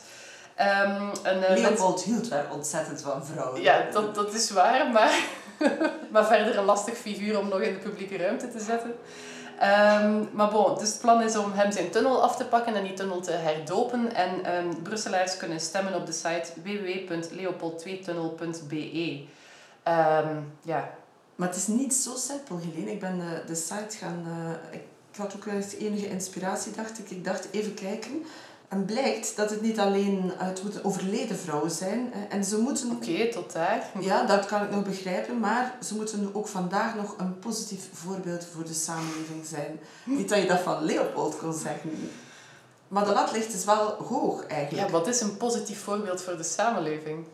Um, 0.85 1.11
Leopold 1.55 2.03
hield 2.03 2.27
wel 2.27 2.43
ontzettend 2.51 3.01
van 3.01 3.25
vrouwen. 3.25 3.61
Ja, 3.61 3.85
dat, 3.91 4.15
dat 4.15 4.33
is 4.33 4.49
waar, 4.49 4.91
maar, 4.91 5.23
maar 6.11 6.25
verder 6.25 6.57
een 6.57 6.65
lastig 6.65 6.97
figuur 6.97 7.39
om 7.39 7.47
nog 7.47 7.59
in 7.59 7.73
de 7.73 7.79
publieke 7.79 8.17
ruimte 8.17 8.49
te 8.49 8.59
zetten. 8.59 8.93
Um, 9.61 10.29
maar 10.33 10.49
bon, 10.49 10.77
dus 10.77 10.89
het 10.89 11.01
plan 11.01 11.21
is 11.21 11.35
om 11.35 11.51
hem 11.51 11.71
zijn 11.71 11.89
tunnel 11.89 12.21
af 12.21 12.35
te 12.35 12.45
pakken 12.45 12.75
en 12.75 12.83
die 12.83 12.93
tunnel 12.93 13.21
te 13.21 13.31
herdopen. 13.31 14.15
En 14.15 14.55
um, 14.55 14.81
Brusselaars 14.81 15.37
kunnen 15.37 15.59
stemmen 15.59 15.95
op 15.95 16.05
de 16.05 16.11
site 16.11 16.51
www.leopold2tunnel.be. 16.63 19.25
Um, 19.87 20.53
ja. 20.61 20.89
Maar 21.35 21.47
het 21.47 21.57
is 21.57 21.67
niet 21.67 21.93
zo 21.93 22.15
simpel, 22.15 22.57
Helene. 22.57 22.91
Ik 22.91 22.99
ben 22.99 23.19
de, 23.19 23.25
eh, 23.25 23.47
de 23.47 23.55
site 23.55 23.97
gaan... 23.97 24.25
Uh, 24.27 24.51
ik 24.71 24.81
had 25.17 25.35
ook 25.35 25.45
eens 25.45 25.75
enige 25.75 26.09
inspiratie, 26.09 26.71
dacht 26.71 26.99
ik. 26.99 27.09
Ik 27.09 27.23
dacht, 27.23 27.47
even 27.51 27.73
kijken. 27.73 28.25
En 28.69 28.85
blijkt 28.85 29.35
dat 29.35 29.49
het 29.49 29.61
niet 29.61 29.79
alleen 29.79 30.31
het 30.37 30.63
moeten 30.63 30.83
overleden 30.83 31.37
vrouwen 31.37 31.71
zijn. 31.71 32.13
En 32.29 32.43
ze 32.43 32.57
moeten... 32.57 32.91
Oké, 32.91 33.31
tot 33.31 33.53
daar. 33.53 33.91
Ja, 33.99 34.25
dat 34.25 34.45
kan 34.45 34.63
ik 34.63 34.71
nog 34.71 34.83
begrijpen. 34.83 35.39
Maar 35.39 35.77
ze 35.83 35.95
moeten 35.95 36.29
ook 36.33 36.47
vandaag 36.47 36.95
nog 36.95 37.15
een 37.17 37.39
positief 37.39 37.89
voorbeeld 37.93 38.45
voor 38.53 38.63
de 38.63 38.73
samenleving 38.73 39.45
zijn. 39.45 39.79
Niet 40.05 40.29
dat 40.29 40.41
je 40.41 40.47
dat 40.47 40.59
van 40.59 40.83
Leopold 40.83 41.37
kon 41.37 41.53
zeggen. 41.53 42.09
Maar 42.87 43.05
de 43.05 43.13
lat 43.13 43.31
ligt 43.31 43.51
dus 43.51 43.65
wel 43.65 43.91
hoog 43.91 44.45
eigenlijk. 44.45 44.87
Ja, 44.87 44.93
wat 44.93 45.07
is 45.07 45.21
een 45.21 45.37
positief 45.37 45.83
voorbeeld 45.83 46.21
voor 46.21 46.37
de 46.37 46.43
samenleving? 46.43 47.25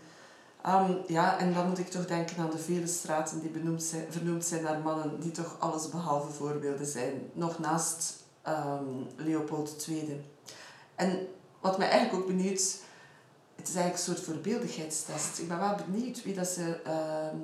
Um, 0.67 0.97
ja, 1.07 1.37
en 1.37 1.53
dan 1.53 1.67
moet 1.67 1.79
ik 1.79 1.89
toch 1.89 2.05
denken 2.05 2.37
aan 2.37 2.49
de 2.49 2.57
vele 2.57 2.87
straten 2.87 3.39
die 3.39 3.49
benoemd 3.49 3.83
zijn, 3.83 4.05
vernoemd 4.09 4.45
zijn 4.45 4.63
naar 4.63 4.79
mannen 4.79 5.19
die 5.19 5.31
toch 5.31 5.55
alles 5.59 5.89
behalve 5.89 6.31
voorbeelden 6.31 6.85
zijn. 6.85 7.29
Nog 7.33 7.59
naast 7.59 8.13
um, 8.47 9.07
Leopold 9.15 9.85
II. 9.89 10.23
En 10.95 11.27
wat 11.59 11.77
mij 11.77 11.89
eigenlijk 11.89 12.21
ook 12.21 12.27
benieuwt, 12.27 12.75
het 13.55 13.67
is 13.67 13.75
eigenlijk 13.75 14.07
een 14.07 14.15
soort 14.15 14.25
voorbeeldigheidstest. 14.25 15.39
Ik 15.39 15.47
ben 15.47 15.59
wel 15.59 15.75
benieuwd 15.89 16.23
wie 16.23 16.33
dat 16.33 16.47
ze 16.47 16.79
uh, 16.87 17.39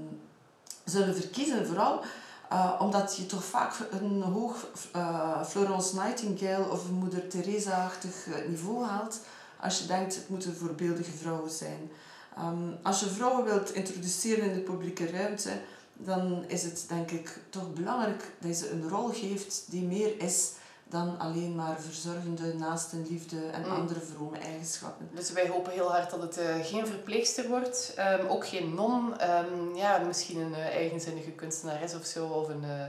zullen 0.86 1.15
verkiezen, 1.15 1.67
vooral 1.67 2.03
uh, 2.51 2.75
omdat 2.79 3.17
je 3.17 3.25
toch 3.25 3.43
vaak 3.43 3.74
een 3.91 4.22
hoog 4.22 4.67
uh, 4.96 5.43
Florence 5.43 5.96
Nightingale 5.96 6.70
of 6.70 6.89
moeder 6.89 7.27
Teresa-achtig 7.27 8.27
eh, 8.27 8.48
niveau 8.48 8.86
haalt 8.86 9.20
als 9.60 9.79
je 9.79 9.86
denkt 9.86 10.15
het 10.15 10.29
moeten 10.29 10.55
voorbeeldige 10.55 11.12
vrouwen 11.12 11.51
zijn. 11.51 11.91
Um, 12.39 12.77
als 12.84 13.00
je 13.00 13.05
vrouwen 13.05 13.46
wilt 13.46 13.74
introduceren 13.74 14.43
in 14.43 14.53
de 14.53 14.60
publieke 14.60 15.12
ruimte, 15.12 15.50
dan 15.93 16.43
is 16.48 16.63
het 16.63 16.86
denk 16.88 17.12
ik 17.12 17.39
toch 17.50 17.74
belangrijk 17.74 18.31
dat 18.39 18.50
je 18.50 18.55
ze 18.55 18.72
een 18.72 18.89
rol 18.89 19.08
geeft 19.08 19.63
die 19.70 19.84
meer 19.84 20.22
is 20.22 20.51
dan 20.92 21.20
alleen 21.20 21.56
maar 21.56 21.80
verzorgende, 21.80 22.54
naastenliefde 22.54 23.38
en 23.52 23.62
mm. 23.62 23.72
andere 23.72 24.00
vrome 24.00 24.38
eigenschappen. 24.38 25.10
Dus 25.14 25.32
wij 25.32 25.48
hopen 25.48 25.72
heel 25.72 25.92
hard 25.92 26.10
dat 26.10 26.22
het 26.22 26.38
uh, 26.38 26.66
geen 26.66 26.88
verpleegster 26.88 27.48
wordt, 27.48 27.96
um, 28.20 28.28
ook 28.28 28.48
geen 28.48 28.74
non, 28.74 29.14
um, 29.30 29.76
ja, 29.76 29.98
misschien 29.98 30.40
een 30.40 30.52
uh, 30.52 30.66
eigenzinnige 30.66 31.32
kunstenares 31.32 31.96
of 31.96 32.06
zo, 32.06 32.26
of 32.26 32.50
een, 32.50 32.64
uh, 32.64 32.84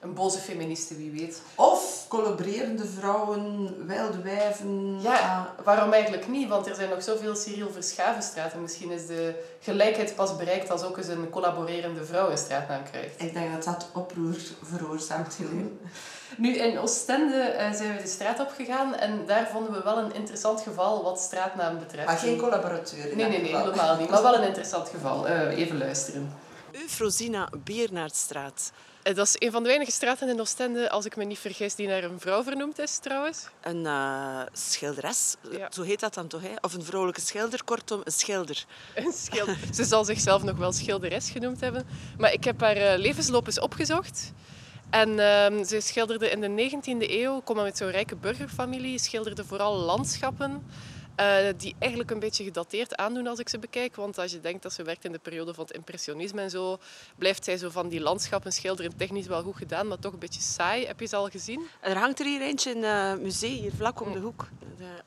een 0.00 0.14
boze 0.14 0.38
feministe, 0.38 0.96
wie 0.96 1.10
weet. 1.10 1.42
Of 1.54 2.04
collaborerende 2.08 2.86
vrouwen, 2.86 3.74
wilde 3.86 4.22
wijven. 4.22 5.00
Ja, 5.00 5.54
waarom 5.64 5.92
eigenlijk 5.92 6.28
niet? 6.28 6.48
Want 6.48 6.66
er 6.66 6.74
zijn 6.74 6.88
nog 6.88 7.02
zoveel 7.02 7.36
Cyril 7.36 7.70
Verschavenstraten. 7.70 8.62
Misschien 8.62 8.90
is 8.90 9.06
de 9.06 9.34
gelijkheid 9.60 10.14
pas 10.14 10.36
bereikt 10.36 10.70
als 10.70 10.82
ook 10.82 10.96
eens 10.96 11.08
een 11.08 11.30
collaborerende 11.30 12.04
vrouw 12.04 12.30
een 12.30 12.38
straatnaam 12.38 12.82
krijgt. 12.82 13.22
Ik 13.22 13.32
denk 13.32 13.52
dat 13.52 13.64
dat 13.64 13.86
oproer 13.92 14.36
veroorzaakt, 14.62 15.36
Helene. 15.36 15.68
Nu, 16.36 16.56
in 16.56 16.78
Oostende 16.78 17.54
uh, 17.58 17.72
zijn 17.72 17.96
we 17.96 18.02
de 18.02 18.08
straat 18.08 18.40
opgegaan 18.40 18.94
en 18.94 19.26
daar 19.26 19.48
vonden 19.48 19.72
we 19.72 19.82
wel 19.82 19.98
een 19.98 20.14
interessant 20.14 20.60
geval 20.60 21.02
wat 21.02 21.20
straatnaam 21.20 21.78
betreft. 21.78 22.06
Maar 22.06 22.18
geen 22.18 22.38
collaborateur? 22.38 23.16
Nee, 23.16 23.28
nee, 23.28 23.40
nee, 23.40 23.56
helemaal 23.56 23.96
niet. 23.96 24.10
Maar 24.10 24.22
wel 24.22 24.34
een 24.34 24.46
interessant 24.46 24.88
geval. 24.88 25.28
Uh, 25.28 25.58
even 25.58 25.78
luisteren. 25.78 26.32
Eufrosina 26.72 27.48
Biernaardstraat. 27.64 28.72
Eh, 29.02 29.14
dat 29.14 29.26
is 29.26 29.36
een 29.38 29.50
van 29.50 29.62
de 29.62 29.68
weinige 29.68 29.90
straten 29.90 30.28
in 30.28 30.40
Oostende, 30.40 30.90
als 30.90 31.04
ik 31.04 31.16
me 31.16 31.24
niet 31.24 31.38
vergis, 31.38 31.74
die 31.74 31.88
naar 31.88 32.04
een 32.04 32.20
vrouw 32.20 32.42
vernoemd 32.42 32.78
is 32.78 32.98
trouwens. 32.98 33.46
Een 33.60 33.84
uh, 33.84 34.40
schilderes, 34.52 35.34
zo 35.70 35.82
heet 35.82 36.00
dat 36.00 36.14
dan 36.14 36.26
toch? 36.26 36.42
Hè? 36.42 36.54
Of 36.60 36.74
een 36.74 36.84
vrouwelijke 36.84 37.20
schilder, 37.20 37.64
kortom, 37.64 38.00
een 38.04 38.12
schilder. 38.12 38.64
Een 38.94 39.12
schilder. 39.12 39.58
Ze 39.74 39.84
zal 39.84 40.04
zichzelf 40.04 40.42
nog 40.42 40.56
wel 40.56 40.72
schilderes 40.72 41.30
genoemd 41.30 41.60
hebben. 41.60 41.86
Maar 42.18 42.32
ik 42.32 42.44
heb 42.44 42.60
haar 42.60 42.76
uh, 42.76 42.92
levensloop 42.96 43.46
eens 43.46 43.60
opgezocht. 43.60 44.32
En 44.92 45.18
um, 45.18 45.64
ze 45.64 45.80
schilderde 45.80 46.30
in 46.30 46.40
de 46.40 46.70
19e 46.70 47.10
eeuw, 47.10 47.40
kom 47.40 47.56
met 47.56 47.76
zo'n 47.76 47.90
rijke 47.90 48.16
burgerfamilie, 48.16 48.98
schilderde 48.98 49.44
vooral 49.44 49.76
landschappen. 49.76 50.66
Uh, 51.20 51.36
die 51.56 51.74
eigenlijk 51.78 52.10
een 52.10 52.18
beetje 52.18 52.44
gedateerd 52.44 52.96
aandoen 52.96 53.26
als 53.26 53.38
ik 53.38 53.48
ze 53.48 53.58
bekijk. 53.58 53.96
Want 53.96 54.18
als 54.18 54.32
je 54.32 54.40
denkt 54.40 54.62
dat 54.62 54.72
ze 54.72 54.82
werkt 54.82 55.04
in 55.04 55.12
de 55.12 55.18
periode 55.18 55.54
van 55.54 55.64
het 55.64 55.74
impressionisme 55.74 56.40
en 56.40 56.50
zo, 56.50 56.78
blijft 57.18 57.44
zij 57.44 57.56
zo 57.56 57.70
van 57.70 57.88
die 57.88 58.00
landschappen 58.00 58.52
schilderen 58.52 58.96
technisch 58.96 59.26
wel 59.26 59.42
goed 59.42 59.56
gedaan, 59.56 59.88
maar 59.88 59.98
toch 59.98 60.12
een 60.12 60.18
beetje 60.18 60.40
saai. 60.40 60.86
Heb 60.86 61.00
je 61.00 61.06
ze 61.06 61.16
al 61.16 61.28
gezien? 61.28 61.66
Er 61.80 61.96
hangt 61.96 62.20
er 62.20 62.26
hier 62.26 62.40
eentje 62.40 62.70
in 62.70 62.82
het 62.82 63.16
uh, 63.16 63.22
museum, 63.22 63.52
hier 63.52 63.72
vlak 63.76 64.00
om 64.00 64.12
de 64.12 64.18
hoek. 64.18 64.48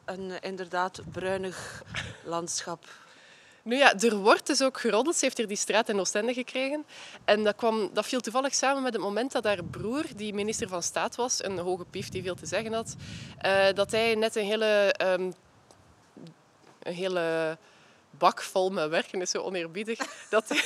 Een 0.06 0.42
inderdaad 0.42 1.02
bruinig 1.12 1.84
landschap. 2.24 3.05
Nu 3.66 3.78
ja, 3.78 4.00
er 4.00 4.16
wordt 4.16 4.48
dus 4.48 4.62
ook 4.62 4.80
geroddeld. 4.80 5.16
Ze 5.16 5.26
heeft 5.26 5.38
hier 5.38 5.48
die 5.48 5.58
straat 5.58 5.90
in 5.90 6.00
Oostende 6.00 6.34
gekregen. 6.34 6.86
En 7.24 7.44
dat, 7.44 7.56
kwam, 7.56 7.90
dat 7.94 8.06
viel 8.06 8.20
toevallig 8.20 8.56
samen 8.56 8.84
met 8.84 8.94
het 8.94 9.02
moment 9.02 9.32
dat 9.32 9.44
haar 9.44 9.64
broer, 9.64 10.04
die 10.16 10.34
minister 10.34 10.68
van 10.68 10.84
Staat 10.84 11.16
was, 11.16 11.44
een 11.44 11.58
hoge 11.58 11.86
pief 11.86 12.10
die 12.10 12.24
veel 12.24 12.36
te 12.36 12.46
zeggen 12.46 12.74
had, 12.74 12.96
uh, 13.46 13.68
dat 13.74 13.92
hij 13.92 14.16
net 14.16 14.36
een 14.36 14.46
hele, 14.46 14.96
um, 15.02 15.34
een 16.80 16.94
hele 16.94 17.58
bak 18.10 18.42
vol 18.42 18.70
met 18.70 18.90
werken 18.90 19.22
is 19.22 19.30
zo 19.30 19.42
oneerbiedig. 19.42 20.00
dat 20.30 20.46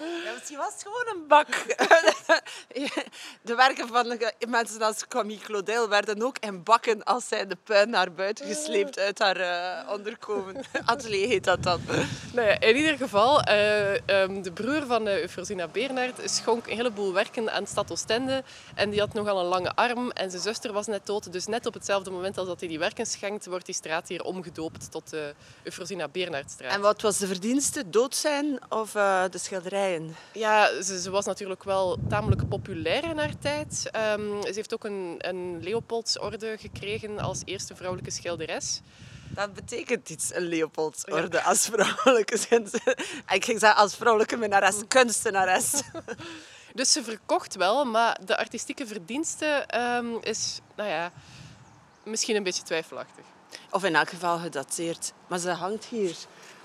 Ja, 0.00 0.32
misschien 0.32 0.58
was 0.58 0.72
het 0.72 0.82
gewoon 0.82 1.16
een 1.16 1.26
bak. 1.26 1.46
De 3.42 3.54
werken 3.54 3.88
van 3.88 4.18
mensen 4.48 4.82
als 4.82 5.08
Camille 5.08 5.40
Claudel 5.40 5.88
werden 5.88 6.22
ook 6.22 6.38
in 6.38 6.62
bakken 6.62 7.02
als 7.02 7.28
zij 7.28 7.46
de 7.46 7.56
puin 7.64 7.90
naar 7.90 8.12
buiten 8.12 8.46
gesleept 8.46 8.98
uit 8.98 9.18
haar 9.18 9.40
uh, 9.40 9.92
onderkomen. 9.92 10.64
Atelier 10.84 11.28
heet 11.28 11.44
dat 11.44 11.62
dan. 11.62 11.80
Nou 12.32 12.48
ja, 12.48 12.60
in 12.60 12.76
ieder 12.76 12.96
geval, 12.96 13.48
uh, 13.48 13.92
um, 13.92 14.42
de 14.42 14.52
broer 14.52 14.86
van 14.86 15.06
uh, 15.06 15.14
Eufrosina 15.14 15.68
Bernhard 15.68 16.30
schonk 16.30 16.66
een 16.66 16.76
heleboel 16.76 17.12
werken 17.12 17.52
aan 17.52 17.66
stad 17.66 17.90
Oostende. 17.90 18.42
En 18.74 18.90
die 18.90 19.00
had 19.00 19.12
nogal 19.12 19.40
een 19.40 19.46
lange 19.46 19.74
arm 19.74 20.10
en 20.10 20.30
zijn 20.30 20.42
zuster 20.42 20.72
was 20.72 20.86
net 20.86 21.06
dood. 21.06 21.32
Dus 21.32 21.46
net 21.46 21.66
op 21.66 21.74
hetzelfde 21.74 22.10
moment 22.10 22.38
als 22.38 22.48
dat 22.48 22.60
hij 22.60 22.68
die 22.68 22.78
werken 22.78 23.06
schenkt, 23.06 23.46
wordt 23.46 23.66
die 23.66 23.74
straat 23.74 24.08
hier 24.08 24.22
omgedoopt 24.22 24.90
tot 24.90 25.10
de 25.10 25.34
Eufrosina 25.62 26.08
Bernhardstraat. 26.08 26.72
En 26.72 26.80
wat 26.80 27.00
was 27.00 27.18
de 27.18 27.26
verdienste? 27.26 27.90
Dood 27.90 28.14
zijn 28.14 28.58
of 28.68 28.90
de 28.92 29.30
schilderij? 29.32 29.89
Ja, 30.32 30.82
ze, 30.82 31.00
ze, 31.00 31.10
was 31.10 31.24
natuurlijk 31.24 31.64
wel 31.64 31.98
tamelijk 32.08 32.48
populair 32.48 33.04
in 33.04 33.18
haar 33.18 33.38
tijd. 33.38 33.90
Um, 34.18 34.42
ze 34.42 34.52
heeft 34.52 34.74
ook 34.74 34.84
een, 34.84 35.14
een 35.18 35.62
Leopoldsorde 35.62 36.56
gekregen 36.58 37.18
als 37.18 37.42
eerste 37.44 37.76
vrouwelijke 37.76 38.10
schilderes. 38.10 38.80
Dat 39.28 39.54
betekent 39.54 40.08
iets, 40.08 40.34
een 40.34 40.42
Leopoldsorde 40.42 41.36
ja. 41.36 41.42
als 41.42 41.66
vrouwelijke 41.72 42.38
Ik 43.28 43.44
ging 43.44 43.60
zeggen 43.60 43.80
als 43.80 43.96
vrouwelijke 43.96 44.36
minnares, 44.36 44.76
kunstenares. 44.88 45.82
Dus 46.74 46.92
ze 46.92 47.02
verkocht 47.02 47.54
wel, 47.54 47.84
maar 47.84 48.18
de 48.24 48.36
artistieke 48.36 48.86
verdienste 48.86 49.66
um, 49.74 50.18
is, 50.20 50.60
nou 50.76 50.88
ja, 50.88 51.12
misschien 52.02 52.36
een 52.36 52.42
beetje 52.42 52.62
twijfelachtig. 52.62 53.24
Of 53.70 53.84
in 53.84 53.94
elk 53.94 54.08
geval 54.08 54.38
gedateerd. 54.38 55.12
Maar 55.26 55.38
ze 55.38 55.50
hangt 55.50 55.84
hier. 55.84 56.16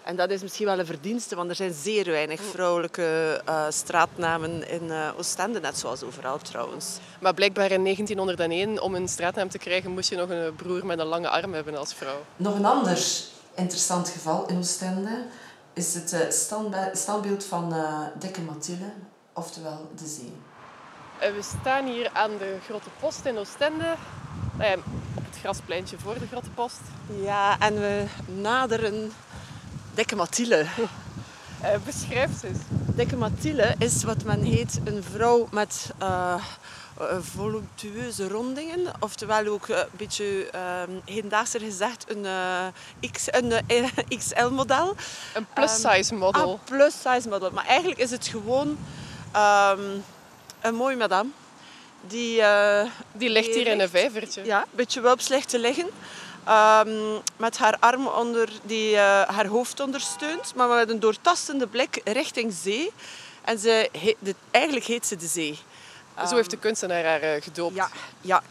En 0.06 0.16
dat 0.16 0.30
is 0.30 0.42
misschien 0.42 0.66
wel 0.66 0.80
een 0.80 0.86
verdienste, 0.86 1.36
want 1.36 1.50
er 1.50 1.56
zijn 1.56 1.74
zeer 1.74 2.06
weinig 2.06 2.42
vrouwelijke 2.42 3.42
uh, 3.50 3.66
straatnamen 3.70 4.70
in 4.70 4.84
uh, 4.84 5.10
Oostende, 5.18 5.60
net 5.60 5.78
zoals 5.78 6.04
overal 6.04 6.38
trouwens. 6.38 6.98
Maar 7.22 7.34
blijkbaar 7.34 7.72
in 7.72 7.84
1901, 7.84 8.82
om 8.82 8.96
een 8.96 9.08
straatnaam 9.08 9.50
te 9.50 9.58
krijgen, 9.58 9.92
moest 9.92 10.10
je 10.10 10.16
nog 10.16 10.30
een 10.30 10.56
broer 10.56 10.86
met 10.86 11.00
een 11.00 11.06
lange 11.06 11.30
arm 11.30 11.54
hebben 11.54 11.78
als 11.78 11.94
vrouw. 11.94 12.26
Nog 12.36 12.56
een 12.56 12.66
ander 12.66 13.06
interessant 13.56 14.10
geval 14.10 14.48
in 14.48 14.58
Oostende 14.58 15.26
is 15.74 15.94
het 15.94 16.14
uh, 16.14 16.20
standbeeld 16.94 17.44
van 17.44 17.74
Dikke 18.20 18.42
Mathilde, 18.42 18.92
oftewel 19.34 19.90
de 19.96 20.08
zee. 20.08 20.34
We 21.20 21.42
staan 21.60 21.86
hier 21.86 22.10
aan 22.14 22.38
de 22.38 22.58
Grote 22.66 22.90
Post 23.00 23.26
in 23.26 23.38
Oostende. 23.38 23.96
nou 24.58 24.70
ja, 24.70 24.76
op 25.16 25.26
het 25.26 25.40
graspleintje 25.40 25.98
voor 26.00 26.20
de 26.20 26.28
Grote 26.28 26.50
Post. 26.50 26.82
Ja, 27.22 27.60
en 27.60 27.74
we 27.74 28.06
naderen 28.42 29.12
Dikke 29.96 30.16
Mathilde. 30.16 30.66
Uh, 31.64 31.70
beschrijf 31.86 32.40
ze 32.40 32.48
eens. 32.48 32.58
Dikke 32.96 33.16
Mathilde 33.16 33.76
is 33.80 34.04
wat 34.04 34.24
men 34.24 34.44
heet 34.44 34.80
een 34.84 35.04
vrouw 35.04 35.48
met 35.52 35.92
uh, 36.02 36.44
voluptueuze 37.20 38.28
rondingen. 38.28 38.80
Oftewel 39.00 39.48
ook 39.48 39.68
een 39.68 39.86
beetje 39.92 40.50
hedendaagser 41.06 41.60
gezegd 41.60 42.06
een, 42.08 42.26
X, 43.12 43.28
een 43.32 43.54
XL-model. 44.20 44.96
Een 45.34 45.46
plus-size 45.54 46.14
model. 46.14 46.42
Um, 46.42 46.50
ah, 46.50 46.60
plus-size 46.64 47.30
model. 47.30 47.52
Maar 47.52 47.66
eigenlijk 47.66 48.00
is 48.00 48.12
het 48.12 48.28
gewoon 48.28 48.68
um, 49.36 50.04
een 50.62 50.76
mooie 50.76 50.98
madame. 50.98 51.30
Die, 52.08 52.42
die 53.12 53.30
ligt 53.30 53.56
hier 53.56 53.68
in 53.68 53.80
een 53.80 53.90
vijvertje. 53.90 54.46
Ja, 54.46 54.62
een 54.62 54.68
beetje 54.72 55.02
wulps 55.02 55.28
ligt 55.28 55.50
te 55.50 55.60
liggen. 55.60 55.90
Um, 56.50 57.22
met 57.38 57.58
haar 57.58 57.78
arm 57.80 58.08
onder 58.08 58.50
die 58.64 58.92
uh, 58.92 59.00
haar 59.22 59.46
hoofd 59.46 59.80
ondersteunt, 59.80 60.56
maar 60.56 60.68
met 60.68 60.90
een 60.90 61.00
doortastende 61.00 61.68
blik 61.68 62.02
richting 62.04 62.54
zee. 62.54 62.92
En 63.42 63.60
ze, 63.60 63.90
de, 64.20 64.36
eigenlijk 64.52 64.86
heet 64.86 65.06
ze 65.06 65.16
de 65.16 65.28
zee. 65.28 65.60
Um, 66.20 66.28
zo 66.28 66.36
heeft 66.36 66.50
de 66.50 66.58
kunstenaar 66.58 67.04
haar 67.04 67.24
uh, 67.24 67.42
gedoopt. 67.42 67.76
Ja, 67.76 67.90
ja. 68.22 68.44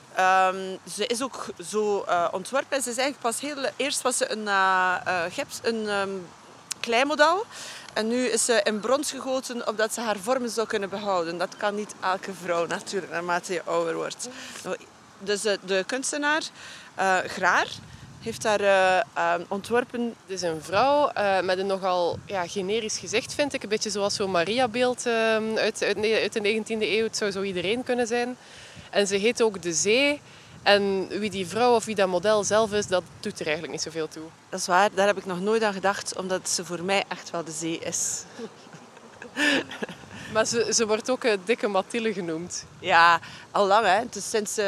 Um, 0.48 0.78
ze 0.94 1.06
is 1.06 1.22
ook 1.22 1.46
zo 1.70 2.04
uh, 2.08 2.28
ontworpen. 2.30 2.82
Ze 2.82 2.90
is 2.90 2.96
eigenlijk 2.96 3.20
pas 3.20 3.40
heel... 3.40 3.70
Eerst 3.76 4.02
was 4.02 4.16
ze 4.16 4.30
een, 4.30 4.48
gips, 5.32 5.60
een 5.62 6.26
kleimodel. 6.80 7.44
En 7.92 8.08
nu 8.08 8.26
is 8.26 8.44
ze 8.44 8.60
in 8.64 8.80
brons 8.80 9.10
gegoten 9.10 9.68
omdat 9.68 9.94
ze 9.94 10.00
haar 10.00 10.18
vormen 10.18 10.50
zou 10.50 10.66
kunnen 10.66 10.88
behouden. 10.88 11.38
Dat 11.38 11.56
kan 11.56 11.74
niet 11.74 11.94
elke 12.00 12.32
vrouw 12.42 12.66
natuurlijk, 12.66 13.12
naarmate 13.12 13.52
je 13.52 13.62
ouder 13.64 13.94
wordt. 13.94 14.28
Dus 15.18 15.40
de 15.42 15.84
kunstenaar 15.86 16.42
uh, 16.98 17.18
Graar 17.26 17.66
heeft 18.22 18.42
daar 18.42 18.60
uh, 18.60 19.34
ontworpen. 19.48 20.14
Het 20.26 20.36
is 20.36 20.42
een 20.42 20.62
vrouw 20.62 21.10
uh, 21.18 21.40
met 21.40 21.58
een 21.58 21.66
nogal 21.66 22.18
ja, 22.26 22.46
generisch 22.46 22.98
gezicht, 22.98 23.34
vind 23.34 23.52
ik. 23.52 23.62
Een 23.62 23.68
beetje 23.68 23.90
zoals 23.90 24.14
zo'n 24.14 24.30
Maria-beeld 24.30 25.06
uit, 25.06 25.82
uit, 25.82 25.82
uit, 25.82 26.32
de 26.32 26.62
19e 26.62 26.80
eeuw. 26.80 27.04
Het 27.04 27.16
zou 27.16 27.30
zo 27.30 27.42
iedereen 27.42 27.82
kunnen 27.82 28.06
zijn. 28.06 28.36
En 28.90 29.06
ze 29.06 29.16
heet 29.16 29.42
ook 29.42 29.62
De 29.62 29.72
Zee. 29.72 30.20
En 30.62 31.08
wie 31.08 31.30
die 31.30 31.46
vrouw 31.46 31.74
of 31.74 31.84
wie 31.84 31.94
dat 31.94 32.08
model 32.08 32.44
zelf 32.44 32.72
is, 32.72 32.86
dat 32.86 33.02
doet 33.20 33.40
er 33.40 33.44
eigenlijk 33.44 33.72
niet 33.72 33.82
zoveel 33.82 34.08
toe. 34.08 34.22
Dat 34.48 34.60
is 34.60 34.66
waar, 34.66 34.90
daar 34.94 35.06
heb 35.06 35.18
ik 35.18 35.26
nog 35.26 35.40
nooit 35.40 35.62
aan 35.62 35.72
gedacht, 35.72 36.16
omdat 36.16 36.48
ze 36.48 36.64
voor 36.64 36.82
mij 36.82 37.04
echt 37.08 37.30
wel 37.30 37.44
de 37.44 37.52
zee 37.52 37.78
is. 37.78 38.22
Maar 40.32 40.46
ze, 40.46 40.72
ze 40.74 40.86
wordt 40.86 41.10
ook 41.10 41.24
uh, 41.24 41.32
dikke 41.44 41.68
Mathilde 41.68 42.12
genoemd. 42.12 42.64
Ja, 42.78 43.20
al 43.50 43.66
lang 43.66 43.86
hè. 43.86 44.00
Dus 44.10 44.30
sinds, 44.30 44.58
uh, 44.58 44.64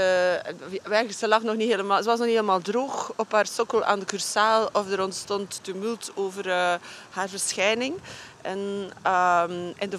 ze, 1.11 1.29
lag 1.29 1.43
nog 1.43 1.57
niet 1.57 1.71
helemaal, 1.71 2.03
ze 2.03 2.09
was 2.09 2.19
nog 2.19 2.27
niet 2.27 2.37
helemaal 2.37 2.61
droog 2.61 3.13
op 3.17 3.33
haar 3.33 3.47
sokkel 3.47 3.85
aan 3.85 3.99
de 3.99 4.05
cursaal. 4.05 4.69
Of 4.73 4.91
er 4.91 5.03
ontstond 5.03 5.59
tumult 5.63 6.11
over 6.15 6.47
uh, 6.47 6.75
haar 7.11 7.29
verschijning. 7.29 7.95
En 8.43 8.59
um, 9.07 9.75
in 9.79 9.91
de 9.91 9.99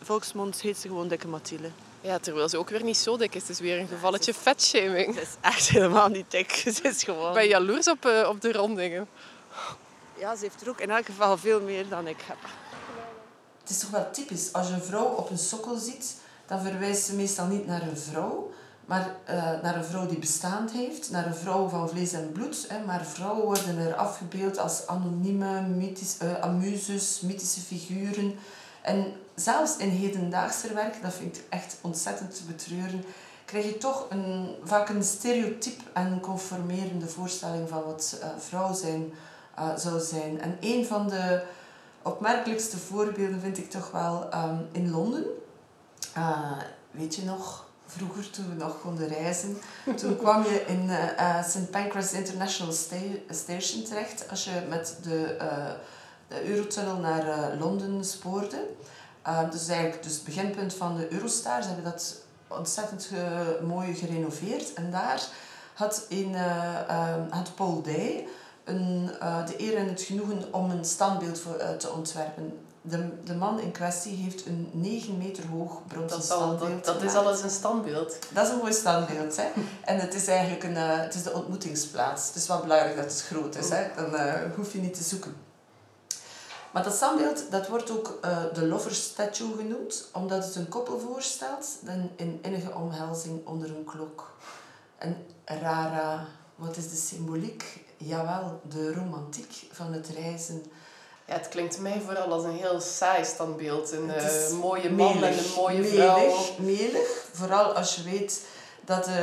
volksmond 0.00 0.60
heet 0.60 0.78
ze 0.78 0.88
gewoon 0.88 1.08
dikke 1.08 1.28
Mathilde. 1.28 1.70
Ja, 2.00 2.18
terwijl 2.18 2.48
ze 2.48 2.58
ook 2.58 2.70
weer 2.70 2.82
niet 2.82 2.96
zo 2.96 3.16
dik 3.16 3.34
is. 3.34 3.40
Het 3.40 3.50
is 3.50 3.60
weer 3.60 3.78
een 3.78 3.88
gevalletje 3.88 4.34
vetshaming. 4.34 5.14
Ze 5.14 5.20
is 5.20 5.36
echt 5.40 5.68
helemaal 5.68 6.08
niet 6.08 6.30
dik. 6.30 6.50
Ze 6.76 6.80
is 6.82 7.02
gewoon... 7.02 7.28
Ik 7.28 7.34
ben 7.34 7.48
jaloers 7.48 7.88
op, 7.88 8.04
op 8.26 8.40
de 8.40 8.52
rondingen. 8.52 9.08
Ja, 10.18 10.36
ze 10.36 10.42
heeft 10.42 10.60
er 10.60 10.68
ook 10.68 10.80
in 10.80 10.90
elk 10.90 11.06
geval 11.06 11.38
veel 11.38 11.60
meer 11.60 11.88
dan 11.88 12.06
ik 12.06 12.18
heb. 12.26 12.61
Is 13.72 13.78
toch 13.78 13.90
wel 13.90 14.10
typisch. 14.10 14.52
Als 14.52 14.68
je 14.68 14.74
een 14.74 14.82
vrouw 14.82 15.04
op 15.04 15.30
een 15.30 15.38
sokkel 15.38 15.76
ziet, 15.76 16.14
dan 16.46 16.60
verwijst 16.60 17.04
ze 17.04 17.14
meestal 17.14 17.46
niet 17.46 17.66
naar 17.66 17.82
een 17.82 17.96
vrouw, 17.96 18.50
maar 18.84 19.14
uh, 19.28 19.34
naar 19.62 19.76
een 19.76 19.84
vrouw 19.84 20.06
die 20.06 20.18
bestaand 20.18 20.70
heeft, 20.70 21.10
naar 21.10 21.26
een 21.26 21.34
vrouw 21.34 21.68
van 21.68 21.88
vlees 21.88 22.12
en 22.12 22.32
bloed. 22.32 22.66
Hè. 22.68 22.84
Maar 22.84 23.04
vrouwen 23.04 23.44
worden 23.44 23.78
er 23.78 23.94
afgebeeld 23.94 24.58
als 24.58 24.86
anonieme, 24.86 25.60
mythisch, 25.60 26.16
amuses, 26.40 27.20
mythische 27.20 27.60
figuren. 27.60 28.34
En 28.82 29.12
zelfs 29.34 29.76
in 29.76 29.88
hedendaagse 29.88 30.74
werk, 30.74 31.02
dat 31.02 31.14
vind 31.14 31.36
ik 31.36 31.44
echt 31.48 31.76
ontzettend 31.80 32.36
te 32.36 32.42
betreuren, 32.44 33.04
krijg 33.44 33.64
je 33.64 33.78
toch 33.78 34.06
een, 34.10 34.54
vaak 34.64 34.88
een 34.88 35.04
stereotyp 35.04 35.80
en 35.92 36.20
conformerende 36.20 37.06
voorstelling 37.06 37.68
van 37.68 37.82
wat 37.82 38.18
uh, 38.20 38.28
vrouw 38.38 38.74
zijn 38.74 39.12
zou 39.76 40.00
zijn. 40.00 40.40
En 40.40 40.56
een 40.60 40.86
van 40.86 41.08
de 41.08 41.42
opmerkelijkste 42.02 42.78
voorbeelden 42.78 43.40
vind 43.40 43.58
ik 43.58 43.70
toch 43.70 43.90
wel 43.90 44.28
um, 44.34 44.68
in 44.72 44.90
Londen. 44.90 45.24
Uh, 46.16 46.52
weet 46.90 47.14
je 47.14 47.24
nog, 47.24 47.66
vroeger 47.86 48.30
toen 48.30 48.48
we 48.48 48.54
nog 48.54 48.80
konden 48.80 49.08
reizen, 49.08 49.58
toen 49.96 50.16
kwam 50.16 50.42
je 50.42 50.64
in 50.66 50.84
uh, 50.84 51.04
uh, 51.18 51.44
St. 51.44 51.70
Pancras 51.70 52.12
International 52.12 52.72
Sta 52.72 52.96
Station 53.30 53.82
terecht 53.82 54.28
als 54.30 54.44
je 54.44 54.66
met 54.68 54.98
de, 55.02 55.36
de 56.28 56.48
Eurotunnel 56.48 56.96
naar 56.96 57.56
Londen 57.58 58.04
spoorde. 58.04 58.66
dus 59.50 59.68
eigenlijk 59.68 60.02
dus 60.02 60.14
het 60.14 60.24
beginpunt 60.24 60.74
van 60.74 60.96
de 60.96 61.12
Eurostar. 61.12 61.62
Ze 61.62 61.68
hebben 61.68 61.84
dat 61.84 62.16
ontzettend 62.48 63.10
mooi 63.66 63.94
gerenoveerd. 63.94 64.74
En 64.74 64.90
daar 64.90 65.22
had, 65.74 66.06
in, 66.08 66.34
had 67.30 67.54
Paul 67.54 67.82
Day 67.82 68.28
een, 68.64 69.10
uh, 69.22 69.46
de 69.46 69.60
eer 69.60 69.76
en 69.76 69.88
het 69.88 70.02
genoegen 70.02 70.44
om 70.50 70.70
een 70.70 70.84
standbeeld 70.84 71.38
voor, 71.38 71.56
uh, 71.60 71.70
te 71.70 71.90
ontwerpen. 71.90 72.58
De, 72.80 73.22
de 73.24 73.34
man 73.34 73.60
in 73.60 73.72
kwestie 73.72 74.16
heeft 74.16 74.46
een 74.46 74.70
9 74.72 75.18
meter 75.18 75.46
hoog 75.46 75.86
bronzen 75.86 76.18
dat 76.18 76.24
standbeeld. 76.24 76.84
Dat, 76.84 77.00
dat 77.00 77.02
is 77.02 77.14
alles 77.14 77.42
een 77.42 77.50
standbeeld. 77.50 78.18
Dat 78.32 78.46
is 78.46 78.52
een 78.52 78.58
mooi 78.58 78.72
standbeeld. 78.72 79.36
Hè? 79.36 79.46
En 79.84 79.98
het 79.98 80.14
is 80.14 80.26
eigenlijk 80.26 80.62
een, 80.62 80.76
uh, 80.76 81.00
het 81.00 81.14
is 81.14 81.22
de 81.22 81.32
ontmoetingsplaats. 81.32 82.26
Het 82.26 82.36
is 82.36 82.46
wel 82.46 82.60
belangrijk 82.60 82.96
dat 82.96 83.04
het 83.04 83.22
groot 83.22 83.56
is. 83.56 83.68
Hè? 83.68 83.86
Dan 83.96 84.20
hoef 84.56 84.72
je 84.72 84.78
niet 84.78 84.94
te 84.94 85.02
zoeken. 85.02 85.36
Maar 86.72 86.82
dat 86.82 86.94
standbeeld 86.94 87.50
dat 87.50 87.68
wordt 87.68 87.90
ook 87.90 88.18
de 88.52 88.66
Lover 88.66 88.94
Statue 88.94 89.56
genoemd, 89.56 90.08
omdat 90.12 90.44
het 90.44 90.54
een 90.54 90.68
koppel 90.68 90.98
voorstelt 90.98 91.68
in 92.16 92.38
innige 92.42 92.74
omhelzing 92.74 93.46
onder 93.46 93.68
een 93.68 93.84
klok. 93.84 94.36
En 94.98 95.16
rara, 95.44 96.26
wat 96.54 96.76
is 96.76 96.90
de 96.90 96.96
symboliek? 96.96 97.91
Jawel, 98.04 98.60
de 98.68 98.92
romantiek 98.92 99.66
van 99.72 99.92
het 99.92 100.08
reizen. 100.08 100.62
Ja, 101.26 101.34
het 101.34 101.48
klinkt 101.48 101.80
mij 101.80 102.00
vooral 102.06 102.32
als 102.32 102.44
een 102.44 102.56
heel 102.56 102.80
saai 102.80 103.24
standbeeld. 103.24 103.92
Een 103.92 104.06
uh, 104.06 104.60
mooie 104.60 104.90
man 104.90 105.22
en 105.24 105.38
een 105.38 105.52
mooie 105.56 105.84
vrouw. 105.84 106.32
Melig, 106.58 107.26
vooral 107.32 107.72
als 107.72 107.94
je 107.94 108.02
weet 108.02 108.40
dat... 108.84 109.08
Uh, 109.08 109.14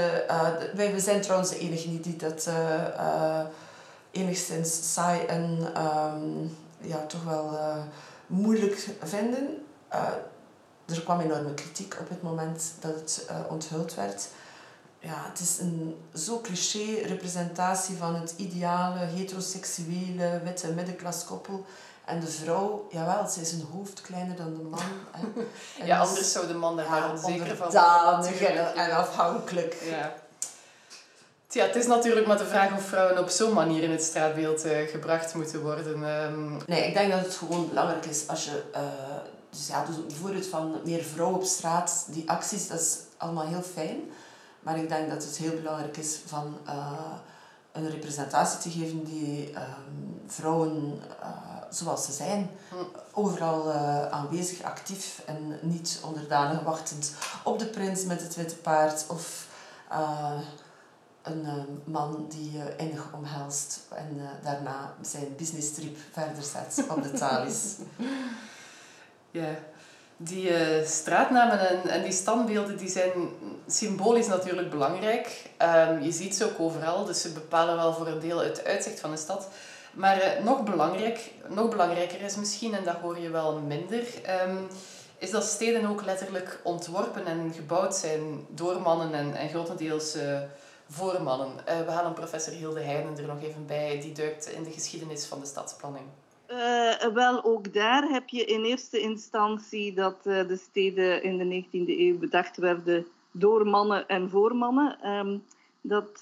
wij 0.76 0.94
we 0.94 1.00
zijn 1.00 1.22
trouwens 1.22 1.50
de 1.50 1.60
enige 1.60 1.88
niet 1.88 2.04
die 2.04 2.16
dat 2.16 2.46
uh, 2.48 3.42
enigszins 4.12 4.94
saai 4.94 5.26
en 5.26 5.74
um, 5.86 6.58
ja, 6.82 7.06
toch 7.06 7.24
wel 7.24 7.60
moeilijk 8.28 8.90
vinden. 9.04 9.66
er 10.86 11.02
kwam 11.04 11.20
enorme 11.20 11.54
kritiek 11.54 11.96
op 12.00 12.10
het 12.10 12.22
moment 12.22 12.72
dat 12.80 12.96
het 12.96 13.26
onthuld 13.50 13.96
werd 13.96 14.28
ja, 15.00 15.26
het 15.30 15.40
is 15.40 15.60
een 15.60 15.96
zo 16.14 16.40
cliché 16.42 17.02
representatie 17.08 17.96
van 17.96 18.16
het 18.16 18.34
ideale 18.38 19.00
heteroseksuele 19.00 20.42
witte 20.44 20.68
middenklaskoppel. 20.68 21.66
En 22.06 22.20
de 22.20 22.28
vrouw, 22.28 22.88
jawel, 22.92 23.28
ze 23.28 23.42
is 23.42 23.52
een 23.52 23.68
hoofd 23.74 24.02
kleiner 24.02 24.36
dan 24.36 24.54
de 24.54 24.64
man. 24.64 24.80
En 25.80 25.86
ja, 25.86 26.00
anders 26.00 26.32
zou 26.32 26.48
de 26.48 26.54
man 26.54 26.78
daar 26.78 26.90
maar 26.90 27.12
onzeker 27.12 27.56
van 27.56 27.72
zijn. 27.72 28.58
En, 28.58 28.76
en 28.76 28.92
afhankelijk. 28.92 29.78
Ja. 29.90 30.14
Ja, 31.52 31.66
het 31.66 31.76
is 31.76 31.88
natuurlijk 31.88 32.28
maar 32.28 32.38
de 32.38 32.46
vraag 32.46 32.76
of 32.76 32.84
vrouwen 32.84 33.20
op 33.20 33.30
zo'n 33.30 33.54
manier 33.54 33.84
in 33.84 33.92
het 33.92 34.04
straatbeeld 34.04 34.66
uh, 34.66 34.88
gebracht 34.88 35.36
moeten 35.36 35.62
worden. 35.62 36.04
Um... 36.04 36.58
Nee, 36.66 36.88
ik 36.88 36.94
denk 36.94 37.12
dat 37.12 37.20
het 37.20 37.36
gewoon 37.36 37.70
belangrijk 37.70 38.06
is 38.06 38.28
als 38.28 38.46
je... 38.46 38.64
Uh, 38.76 38.82
dus 39.50 39.68
ja, 39.68 39.86
dus 39.86 40.06
bijvoorbeeld 40.06 40.46
van 40.46 40.82
meer 40.84 41.04
vrouwen 41.04 41.38
op 41.38 41.44
straat, 41.44 42.06
die 42.08 42.30
acties, 42.30 42.68
dat 42.68 42.80
is 42.80 42.98
allemaal 43.18 43.48
heel 43.48 43.62
fijn. 43.62 44.12
Maar 44.60 44.78
ik 44.78 44.90
denk 44.90 45.10
dat 45.10 45.24
het 45.24 45.38
heel 45.38 45.56
belangrijk 45.56 45.98
is 45.98 46.20
van 46.26 46.58
uh, 46.68 47.14
een 47.72 47.90
representatie 47.90 48.60
te 48.60 48.80
geven 48.80 49.04
die 49.04 49.50
um, 49.50 50.22
vrouwen 50.28 51.02
uh, 51.22 51.28
zoals 51.70 52.06
ze 52.06 52.12
zijn, 52.12 52.50
hm. 52.70 52.76
overal 53.14 53.68
uh, 53.68 54.06
aanwezig, 54.10 54.62
actief 54.62 55.22
en 55.26 55.60
niet 55.62 56.02
onderdanig 56.04 56.62
wachtend 56.62 57.14
op 57.44 57.60
de 57.60 57.66
prins 57.66 58.04
met 58.04 58.22
het 58.22 58.36
witte 58.36 58.56
paard 58.56 59.06
of 59.08 59.48
een 61.22 61.46
man 61.84 62.26
die 62.30 62.52
je 62.52 62.76
innig 62.78 63.14
omhelst 63.14 63.80
en 63.90 64.22
daarna 64.44 64.94
zijn 65.02 65.36
business 65.36 65.74
trip 65.74 65.98
verder 66.12 66.44
zet 66.44 66.86
op 66.90 67.04
de 67.04 67.12
Thalys. 67.12 67.76
Ja 69.32 69.56
die 70.22 70.50
uh, 70.50 70.86
straatnamen 70.86 71.70
en, 71.70 71.90
en 71.90 72.04
die 72.04 72.12
standbeelden 72.12 72.78
die 72.78 72.90
zijn 72.90 73.12
symbolisch 73.68 74.28
natuurlijk 74.28 74.70
belangrijk. 74.70 75.50
Um, 75.88 76.02
je 76.02 76.12
ziet 76.12 76.36
ze 76.36 76.46
ook 76.46 76.60
overal, 76.60 77.06
dus 77.06 77.22
ze 77.22 77.32
bepalen 77.32 77.76
wel 77.76 77.94
voor 77.94 78.08
een 78.08 78.20
deel 78.20 78.38
het 78.38 78.64
uitzicht 78.66 79.00
van 79.00 79.12
de 79.12 79.18
stad. 79.18 79.48
Maar 79.94 80.18
uh, 80.18 80.44
nog, 80.46 80.64
belangrijk, 80.64 81.32
nog 81.48 81.70
belangrijker 81.70 82.22
is 82.22 82.36
misschien, 82.36 82.74
en 82.74 82.84
dat 82.84 82.96
hoor 82.96 83.20
je 83.20 83.30
wel 83.30 83.60
minder, 83.60 84.04
um, 84.48 84.68
is 85.18 85.32
dat 85.32 85.44
steden 85.44 85.90
ook 85.90 86.06
letterlijk 86.06 86.60
ontworpen 86.64 87.26
en 87.26 87.52
gebouwd 87.56 87.96
zijn 87.96 88.46
door 88.50 88.82
mannen 88.82 89.14
en, 89.14 89.36
en 89.36 89.50
grotendeels 89.50 90.16
uh, 90.16 90.40
voor 90.90 91.22
mannen. 91.22 91.50
We 91.86 91.92
halen 91.92 92.14
professor 92.14 92.54
Hilde 92.54 92.82
Heijnen 92.82 93.18
er 93.18 93.24
nog 93.24 93.44
even 93.44 93.66
bij. 93.66 94.00
Die 94.02 94.12
duikt 94.12 94.50
in 94.50 94.64
de 94.64 94.72
geschiedenis 94.72 95.26
van 95.26 95.40
de 95.40 95.46
stadsplanning. 95.46 96.06
Uh, 96.52 97.14
wel, 97.14 97.44
ook 97.44 97.74
daar 97.74 98.04
heb 98.04 98.30
je 98.30 98.46
in 98.46 98.64
eerste 98.64 99.00
instantie 99.00 99.94
dat 99.94 100.18
uh, 100.24 100.48
de 100.48 100.56
steden 100.56 101.24
in 101.24 101.38
de 101.38 101.64
19e 101.64 102.00
eeuw 102.00 102.18
bedacht 102.18 102.58
werden 102.58 103.06
door 103.32 103.68
mannen 103.68 104.08
en 104.08 104.30
voor 104.30 104.56
mannen. 104.56 105.10
Um, 105.10 105.44
dat, 105.82 106.18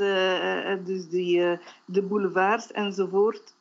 dus 0.85 1.09
die, 1.09 1.57
de 1.85 2.01
boulevards 2.01 2.71
enzovoort, 2.71 3.53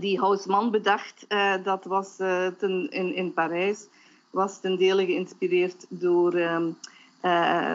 die 0.00 0.20
Haussmann 0.20 0.70
bedacht, 0.70 1.26
dat 1.64 1.84
was 1.84 2.16
ten, 2.58 2.88
in, 2.90 3.14
in 3.14 3.32
Parijs, 3.32 3.86
was 4.30 4.60
ten 4.60 4.76
dele 4.76 5.04
geïnspireerd 5.04 5.86
door 5.88 6.34
um, 6.34 6.76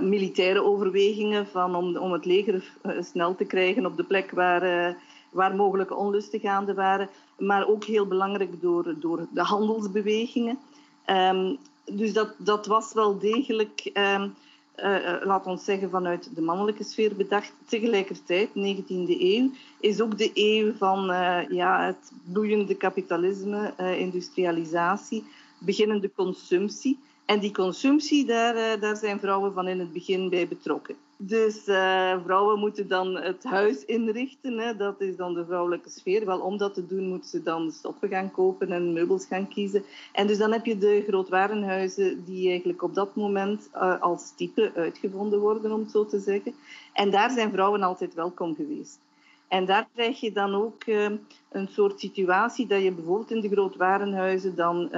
militaire 0.10 0.63
overwegingen 0.63 1.47
van 1.47 1.76
om, 1.76 1.97
om 1.97 2.12
het 2.12 2.26
leger 2.26 2.73
snel 2.99 3.36
te 3.36 3.45
krijgen 3.45 3.86
op 3.86 3.97
de 3.97 4.04
plek 4.04 4.32
waar 4.32 4.95
waar 5.34 5.56
mogelijke 5.56 5.95
onlusten 5.95 6.39
gaande 6.39 6.73
waren, 6.73 7.10
maar 7.38 7.67
ook 7.67 7.84
heel 7.84 8.06
belangrijk 8.06 8.62
door, 8.62 8.96
door 9.00 9.28
de 9.32 9.43
handelsbewegingen. 9.43 10.60
Um, 11.06 11.58
dus 11.86 12.13
dat, 12.13 12.34
dat 12.38 12.65
was 12.65 12.93
wel 12.93 13.19
degelijk, 13.19 13.91
um, 13.93 14.34
uh, 14.78 15.15
laat 15.24 15.46
ons 15.46 15.63
zeggen, 15.63 15.89
vanuit 15.89 16.36
de 16.36 16.41
mannelijke 16.41 16.84
sfeer 16.84 17.15
bedacht. 17.15 17.54
Tegelijkertijd, 17.65 18.50
19e 18.50 19.19
eeuw, 19.19 19.52
is 19.80 20.02
ook 20.02 20.17
de 20.17 20.32
eeuw 20.34 20.74
van 20.74 21.12
uh, 21.12 21.50
ja, 21.50 21.86
het 21.86 22.12
bloeiende 22.32 22.76
kapitalisme, 22.76 23.74
uh, 23.80 24.00
industrialisatie, 24.00 25.24
beginnende 25.58 26.12
consumptie. 26.15 27.00
En 27.26 27.39
die 27.39 27.52
consumptie, 27.52 28.26
daar, 28.26 28.80
daar 28.80 28.98
zijn 28.98 29.19
vrouwen 29.19 29.54
van 29.54 29.67
in 29.67 29.80
het 29.80 29.93
begin 29.93 30.30
bij 30.30 30.48
betrokken. 30.48 30.96
Dus 31.25 31.67
uh, 31.67 32.23
vrouwen 32.23 32.59
moeten 32.59 32.88
dan 32.88 33.15
het 33.15 33.43
huis 33.43 33.86
inrichten. 33.86 34.57
Hè. 34.59 34.75
Dat 34.75 35.01
is 35.01 35.15
dan 35.15 35.33
de 35.33 35.45
vrouwelijke 35.45 35.89
sfeer. 35.89 36.25
Wel, 36.25 36.39
om 36.39 36.57
dat 36.57 36.73
te 36.73 36.86
doen 36.86 37.07
moeten 37.07 37.29
ze 37.29 37.43
dan 37.43 37.71
stoffen 37.71 38.09
gaan 38.09 38.31
kopen 38.31 38.71
en 38.71 38.93
meubels 38.93 39.25
gaan 39.25 39.47
kiezen. 39.47 39.83
En 40.12 40.27
dus 40.27 40.38
dan 40.38 40.51
heb 40.51 40.65
je 40.65 40.77
de 40.77 41.03
grootwarenhuizen 41.07 42.23
die 42.25 42.49
eigenlijk 42.49 42.81
op 42.81 42.93
dat 42.93 43.15
moment 43.15 43.69
uh, 43.75 44.01
als 44.01 44.33
type 44.36 44.71
uitgevonden 44.75 45.39
worden, 45.39 45.71
om 45.71 45.79
het 45.79 45.91
zo 45.91 46.05
te 46.05 46.19
zeggen. 46.19 46.53
En 46.93 47.12
daar 47.12 47.31
zijn 47.31 47.51
vrouwen 47.51 47.83
altijd 47.83 48.13
welkom 48.13 48.55
geweest. 48.55 48.99
En 49.47 49.65
daar 49.65 49.88
krijg 49.93 50.19
je 50.19 50.31
dan 50.31 50.55
ook 50.55 50.86
uh, 50.86 51.09
een 51.51 51.67
soort 51.67 51.99
situatie 51.99 52.67
dat 52.67 52.81
je 52.81 52.91
bijvoorbeeld 52.91 53.31
in 53.31 53.41
de 53.41 53.49
grootwarenhuizen 53.49 54.55
dan 54.55 54.89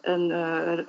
een, 0.00 0.30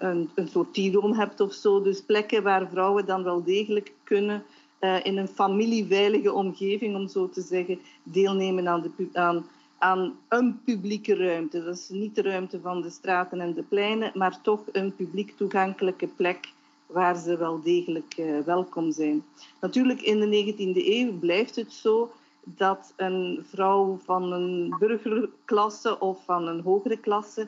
een, 0.05 0.29
een 0.35 0.47
soort 0.47 0.73
tieroom 0.73 1.13
hebt 1.13 1.39
of 1.39 1.53
zo. 1.53 1.81
Dus 1.81 2.01
plekken 2.01 2.43
waar 2.43 2.69
vrouwen 2.69 3.05
dan 3.05 3.23
wel 3.23 3.43
degelijk 3.43 3.93
kunnen 4.03 4.43
in 4.79 5.17
een 5.17 5.27
familieveilige 5.27 6.33
omgeving, 6.33 6.95
om 6.95 7.07
zo 7.07 7.29
te 7.29 7.41
zeggen, 7.41 7.79
deelnemen 8.03 8.67
aan, 8.67 8.81
de, 8.81 9.09
aan, 9.13 9.45
aan 9.77 10.15
een 10.27 10.59
publieke 10.63 11.15
ruimte. 11.15 11.63
Dat 11.63 11.75
is 11.75 11.89
niet 11.89 12.15
de 12.15 12.21
ruimte 12.21 12.59
van 12.59 12.81
de 12.81 12.89
straten 12.89 13.41
en 13.41 13.53
de 13.53 13.63
pleinen, 13.63 14.11
maar 14.13 14.41
toch 14.41 14.61
een 14.71 14.95
publiek 14.95 15.33
toegankelijke 15.37 16.07
plek 16.07 16.53
waar 16.85 17.17
ze 17.17 17.37
wel 17.37 17.61
degelijk 17.61 18.17
uh, 18.17 18.39
welkom 18.39 18.91
zijn. 18.91 19.23
Natuurlijk, 19.61 20.01
in 20.01 20.19
de 20.19 20.53
19e 20.53 20.85
eeuw 20.85 21.19
blijft 21.19 21.55
het 21.55 21.73
zo 21.73 22.11
dat 22.43 22.93
een 22.95 23.45
vrouw 23.49 23.99
van 24.03 24.31
een 24.31 24.75
burgerklasse 24.79 25.99
of 25.99 26.23
van 26.25 26.47
een 26.47 26.61
hogere 26.61 26.97
klasse 26.97 27.47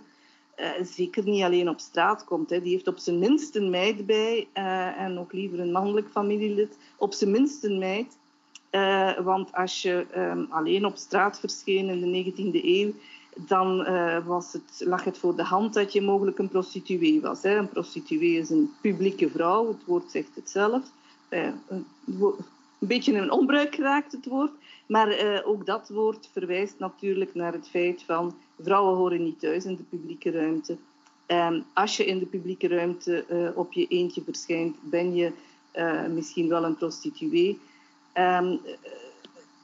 uh, 0.58 0.70
zeker 0.84 1.24
niet 1.24 1.44
alleen 1.44 1.70
op 1.70 1.80
straat 1.80 2.24
komt. 2.24 2.50
Hè. 2.50 2.62
Die 2.62 2.72
heeft 2.72 2.88
op 2.88 2.98
zijn 2.98 3.20
minst 3.20 3.56
een 3.56 3.70
meid 3.70 4.06
bij, 4.06 4.48
uh, 4.54 5.00
en 5.00 5.20
ook 5.20 5.34
liever 5.34 5.60
een 5.60 5.72
mannelijk 5.72 6.08
familielid, 6.12 6.78
op 6.98 7.14
zijn 7.14 7.32
minst 7.32 7.64
een 7.64 7.78
meid. 7.78 8.18
Uh, 8.72 9.20
want 9.20 9.54
als 9.54 9.82
je 9.82 10.06
um, 10.16 10.48
alleen 10.50 10.86
op 10.86 10.96
straat 10.96 11.40
verscheen 11.40 11.90
in 11.90 12.12
de 12.12 12.32
19e 12.32 12.66
eeuw, 12.66 12.92
dan 13.36 13.78
was 14.26 14.54
het, 14.54 14.88
lag 14.88 15.04
het 15.04 15.18
voor 15.18 15.36
de 15.36 15.44
hand 15.44 15.74
dat 15.74 15.94
je 15.94 16.02
mogelijk 16.02 16.40
een 16.40 16.50
prostituee 16.50 17.22
was. 17.22 17.42
Hè. 17.42 17.58
Een 17.58 17.70
prostituee 17.70 18.38
is 18.38 18.50
een 18.50 18.74
publieke 18.82 19.30
vrouw, 19.30 19.68
het 19.68 19.86
woord 19.86 20.12
zegt 20.12 20.36
het 20.36 20.50
zelf. 20.50 20.84
een 21.30 21.86
beetje 22.80 23.14
in 23.14 23.32
onbruik 23.32 23.76
geraakt, 23.76 24.12
het 24.12 24.26
woord. 24.26 24.52
Maar 24.88 25.24
uh, 25.24 25.48
ook 25.48 25.66
dat 25.66 25.90
woord 25.90 26.30
verwijst 26.32 26.80
natuurlijk 26.80 27.36
naar 27.36 27.54
het 27.54 27.70
feit 27.70 28.04
van 28.04 28.36
vrouwen 28.60 28.96
horen 28.96 29.24
niet 29.24 29.40
thuis 29.40 29.66
in 29.66 29.76
de 29.76 29.84
publieke 29.84 30.32
ruimte. 30.32 30.78
Als 31.74 31.98
je 31.98 32.06
in 32.06 32.20
de 32.20 32.26
publieke 32.26 32.68
ruimte 32.68 33.26
uh, 33.32 33.58
op 33.58 33.74
je 33.74 33.88
eentje 33.88 34.22
verschijnt, 34.22 34.76
ben 34.82 35.16
je 35.16 35.32
uh, 35.76 36.06
misschien 36.06 36.50
wel 36.50 36.64
een 36.64 36.76
prostituee. 36.76 37.60
Um, 38.14 38.60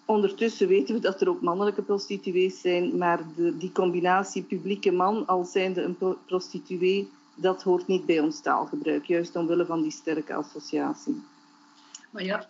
ondertussen 0.05 0.67
weten 0.67 0.95
we 0.95 1.01
dat 1.01 1.21
er 1.21 1.29
ook 1.29 1.41
mannelijke 1.41 1.81
prostituees 1.81 2.61
zijn, 2.61 2.97
maar 2.97 3.19
de, 3.35 3.57
die 3.57 3.71
combinatie 3.71 4.43
publieke 4.43 4.91
man 4.91 5.27
als 5.27 5.51
zijnde 5.51 5.81
een 5.81 5.97
pro 5.97 6.17
prostituee, 6.25 7.09
dat 7.35 7.63
hoort 7.63 7.87
niet 7.87 8.05
bij 8.05 8.19
ons 8.19 8.41
taalgebruik, 8.41 9.05
juist 9.05 9.35
omwille 9.35 9.65
van 9.65 9.81
die 9.81 9.91
sterke 9.91 10.33
associatie. 10.33 11.21
Maar 12.09 12.23
ja, 12.23 12.47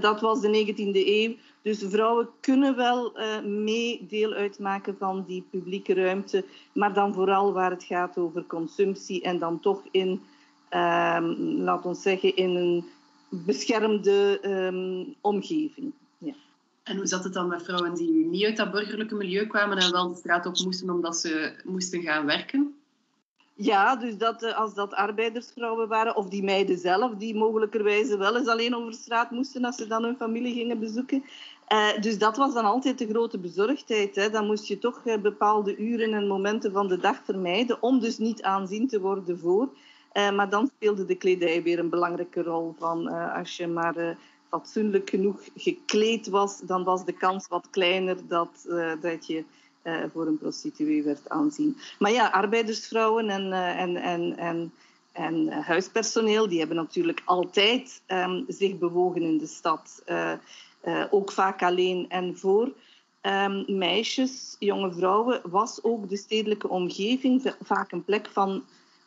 dat 0.00 0.20
was 0.20 0.40
de 0.40 0.66
19e 0.66 1.06
eeuw. 1.06 1.34
Dus 1.64 1.84
vrouwen 1.88 2.28
kunnen 2.40 2.76
wel 2.76 3.20
uh, 3.20 3.40
mee 3.42 4.06
deel 4.08 4.32
uitmaken 4.32 4.96
van 4.98 5.24
die 5.26 5.46
publieke 5.50 5.94
ruimte, 5.94 6.44
maar 6.72 6.94
dan 6.94 7.14
vooral 7.14 7.52
waar 7.52 7.70
het 7.70 7.84
gaat 7.84 8.18
over 8.18 8.44
consumptie 8.46 9.22
en 9.22 9.38
dan 9.38 9.60
toch 9.60 9.82
in, 9.90 10.08
um, 10.70 11.36
laat 11.62 11.84
ons 11.84 12.02
zeggen, 12.02 12.36
in 12.36 12.56
een 12.56 12.84
beschermde 13.28 14.38
um, 14.42 15.14
omgeving. 15.20 15.92
Ja. 16.18 16.34
En 16.82 16.96
hoe 16.96 17.06
zat 17.06 17.24
het 17.24 17.32
dan 17.32 17.48
met 17.48 17.62
vrouwen 17.62 17.94
die 17.94 18.26
niet 18.26 18.44
uit 18.44 18.56
dat 18.56 18.70
burgerlijke 18.70 19.14
milieu 19.14 19.46
kwamen 19.46 19.78
en 19.78 19.92
wel 19.92 20.08
de 20.08 20.16
straat 20.16 20.46
op 20.46 20.58
moesten 20.64 20.90
omdat 20.90 21.16
ze 21.16 21.60
moesten 21.64 22.02
gaan 22.02 22.26
werken? 22.26 22.74
Ja, 23.56 23.96
dus 23.96 24.16
dat, 24.16 24.42
eh, 24.42 24.56
als 24.58 24.74
dat 24.74 24.94
arbeidersvrouwen 24.94 25.88
waren, 25.88 26.16
of 26.16 26.28
die 26.28 26.42
meiden 26.42 26.78
zelf, 26.78 27.14
die 27.14 27.34
mogelijkerwijze 27.34 28.18
wel 28.18 28.36
eens 28.36 28.48
alleen 28.48 28.74
over 28.74 28.92
straat 28.92 29.30
moesten 29.30 29.64
als 29.64 29.76
ze 29.76 29.86
dan 29.86 30.04
hun 30.04 30.16
familie 30.16 30.54
gingen 30.54 30.78
bezoeken. 30.78 31.24
Uh, 31.72 32.00
dus 32.00 32.18
dat 32.18 32.36
was 32.36 32.54
dan 32.54 32.64
altijd 32.64 32.98
de 32.98 33.08
grote 33.08 33.38
bezorgdheid. 33.38 34.14
Hè. 34.14 34.30
Dan 34.30 34.46
moest 34.46 34.66
je 34.66 34.78
toch 34.78 35.00
uh, 35.04 35.16
bepaalde 35.16 35.76
uren 35.76 36.12
en 36.12 36.26
momenten 36.26 36.72
van 36.72 36.88
de 36.88 36.98
dag 36.98 37.20
vermijden, 37.24 37.82
om 37.82 38.00
dus 38.00 38.18
niet 38.18 38.42
aanzien 38.42 38.88
te 38.88 39.00
worden 39.00 39.38
voor. 39.38 39.68
Uh, 40.12 40.30
maar 40.30 40.48
dan 40.50 40.70
speelde 40.76 41.04
de 41.04 41.14
kledij 41.14 41.62
weer 41.62 41.78
een 41.78 41.88
belangrijke 41.88 42.42
rol. 42.42 42.74
Van, 42.78 43.08
als 43.08 43.56
je 43.56 43.66
maar 43.66 44.16
fatsoenlijk 44.48 45.10
genoeg 45.10 45.40
gekleed 45.56 46.28
was, 46.28 46.60
dan 46.60 46.84
was 46.84 47.04
de 47.04 47.12
kans 47.12 47.48
wat 47.48 47.68
kleiner 47.70 48.16
dat, 48.28 48.68
dat 49.00 49.26
je 49.26 49.44
voor 50.12 50.26
een 50.26 50.38
prostituee 50.38 51.02
werd 51.02 51.28
aanzien. 51.28 51.76
Maar 51.98 52.12
ja, 52.12 52.28
arbeidersvrouwen 52.28 53.28
en, 53.28 53.52
en, 53.52 53.96
en, 53.96 54.36
en, 54.36 54.72
en 55.12 55.48
huispersoneel, 55.48 56.48
die 56.48 56.58
hebben 56.58 56.76
natuurlijk 56.76 57.22
altijd 57.24 58.02
um, 58.08 58.44
zich 58.48 58.78
bewogen 58.78 59.22
in 59.22 59.38
de 59.38 59.46
stad. 59.46 60.02
Uh, 60.84 61.04
ook 61.10 61.32
vaak 61.32 61.62
alleen 61.62 62.06
en 62.08 62.38
voor 62.38 62.72
um, 63.22 63.64
meisjes, 63.66 64.56
jonge 64.58 64.92
vrouwen, 64.92 65.40
was 65.44 65.82
ook 65.82 66.08
de 66.08 66.16
stedelijke 66.16 66.68
omgeving 66.68 67.54
vaak 67.62 67.92
een 67.92 68.04
plek 68.04 68.28
van 68.32 68.64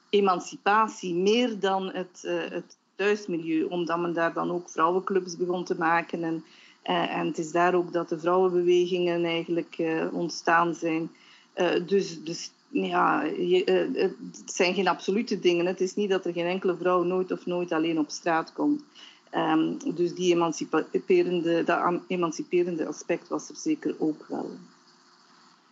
emancipatie, 0.10 1.14
meer 1.16 1.60
dan 1.60 1.92
het, 1.92 2.22
uh, 2.26 2.40
het 2.50 2.78
thuismilieu, 2.96 3.64
omdat 3.64 4.00
men 4.00 4.14
daar 4.14 4.34
dan 4.34 4.52
ook 4.52 4.70
vrouwenclubs 4.70 5.38
begon 5.38 5.64
te 5.64 5.78
maken. 5.78 6.24
En, 6.24 6.44
uh, 6.84 7.16
en 7.16 7.28
het 7.28 7.38
is 7.38 7.52
daar 7.52 7.74
ook 7.74 7.94
dat 7.94 8.10
de 8.10 8.20
vrouwenbewegingen 8.20 9.26
eigenlijk 9.26 9.78
ontstaan 10.12 10.76
zijn. 10.76 11.12
dus, 11.86 12.24
dus 12.24 12.52
ja, 12.70 13.24
het 13.94 14.16
zijn 14.46 14.74
geen 14.74 14.88
absolute 14.88 15.40
dingen. 15.40 15.66
Het 15.66 15.82
is 15.82 15.96
niet 15.96 16.10
dat 16.10 16.26
er 16.26 16.34
geen 16.34 16.46
enkele 16.46 16.78
vrouw 16.78 17.04
nooit 17.04 17.32
of 17.32 17.46
nooit 17.46 17.72
alleen 17.72 18.00
op 18.00 18.10
straat 18.10 18.54
komt. 18.54 18.84
Um, 19.34 19.78
dus 19.96 20.14
die 20.14 20.34
emanciperende, 20.34 21.64
dat 21.64 22.02
emanciperende 22.08 22.86
aspect 22.86 23.28
was 23.28 23.50
er 23.50 23.56
zeker 23.56 23.96
ook 24.00 24.26
wel. 24.28 24.52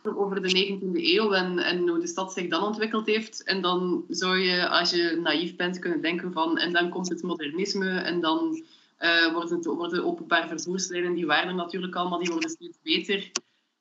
Over 0.04 0.42
de 0.42 0.80
19e 0.80 1.04
eeuw 1.04 1.32
en, 1.32 1.60
en 1.60 1.88
hoe 1.88 2.00
de 2.00 2.08
stad 2.08 2.34
zich 2.34 2.48
dan 2.48 2.64
ontwikkeld 2.64 3.06
heeft. 3.06 3.44
En 3.44 3.62
dan 3.62 4.06
zou 4.10 4.38
je, 4.38 4.70
als 4.70 4.90
je 4.90 5.20
naïef 5.24 5.56
bent, 5.56 5.80
kunnen 5.80 6.02
denken 6.02 6.32
van... 6.34 6.58
En 6.58 6.74
dan 6.74 6.90
komt 6.90 7.10
het 7.10 7.24
modernisme 7.24 7.90
en 7.90 8.22
dan 8.22 8.64
uh, 9.00 9.34
worden, 9.34 9.56
het, 9.56 9.66
worden 9.66 10.06
openbaar 10.06 10.48
vervoerslijnen... 10.48 11.14
Die 11.14 11.26
waren 11.26 11.56
natuurlijk 11.56 11.96
allemaal, 11.96 12.20
die 12.20 12.32
worden 12.32 12.50
steeds 12.50 12.78
beter. 12.82 13.32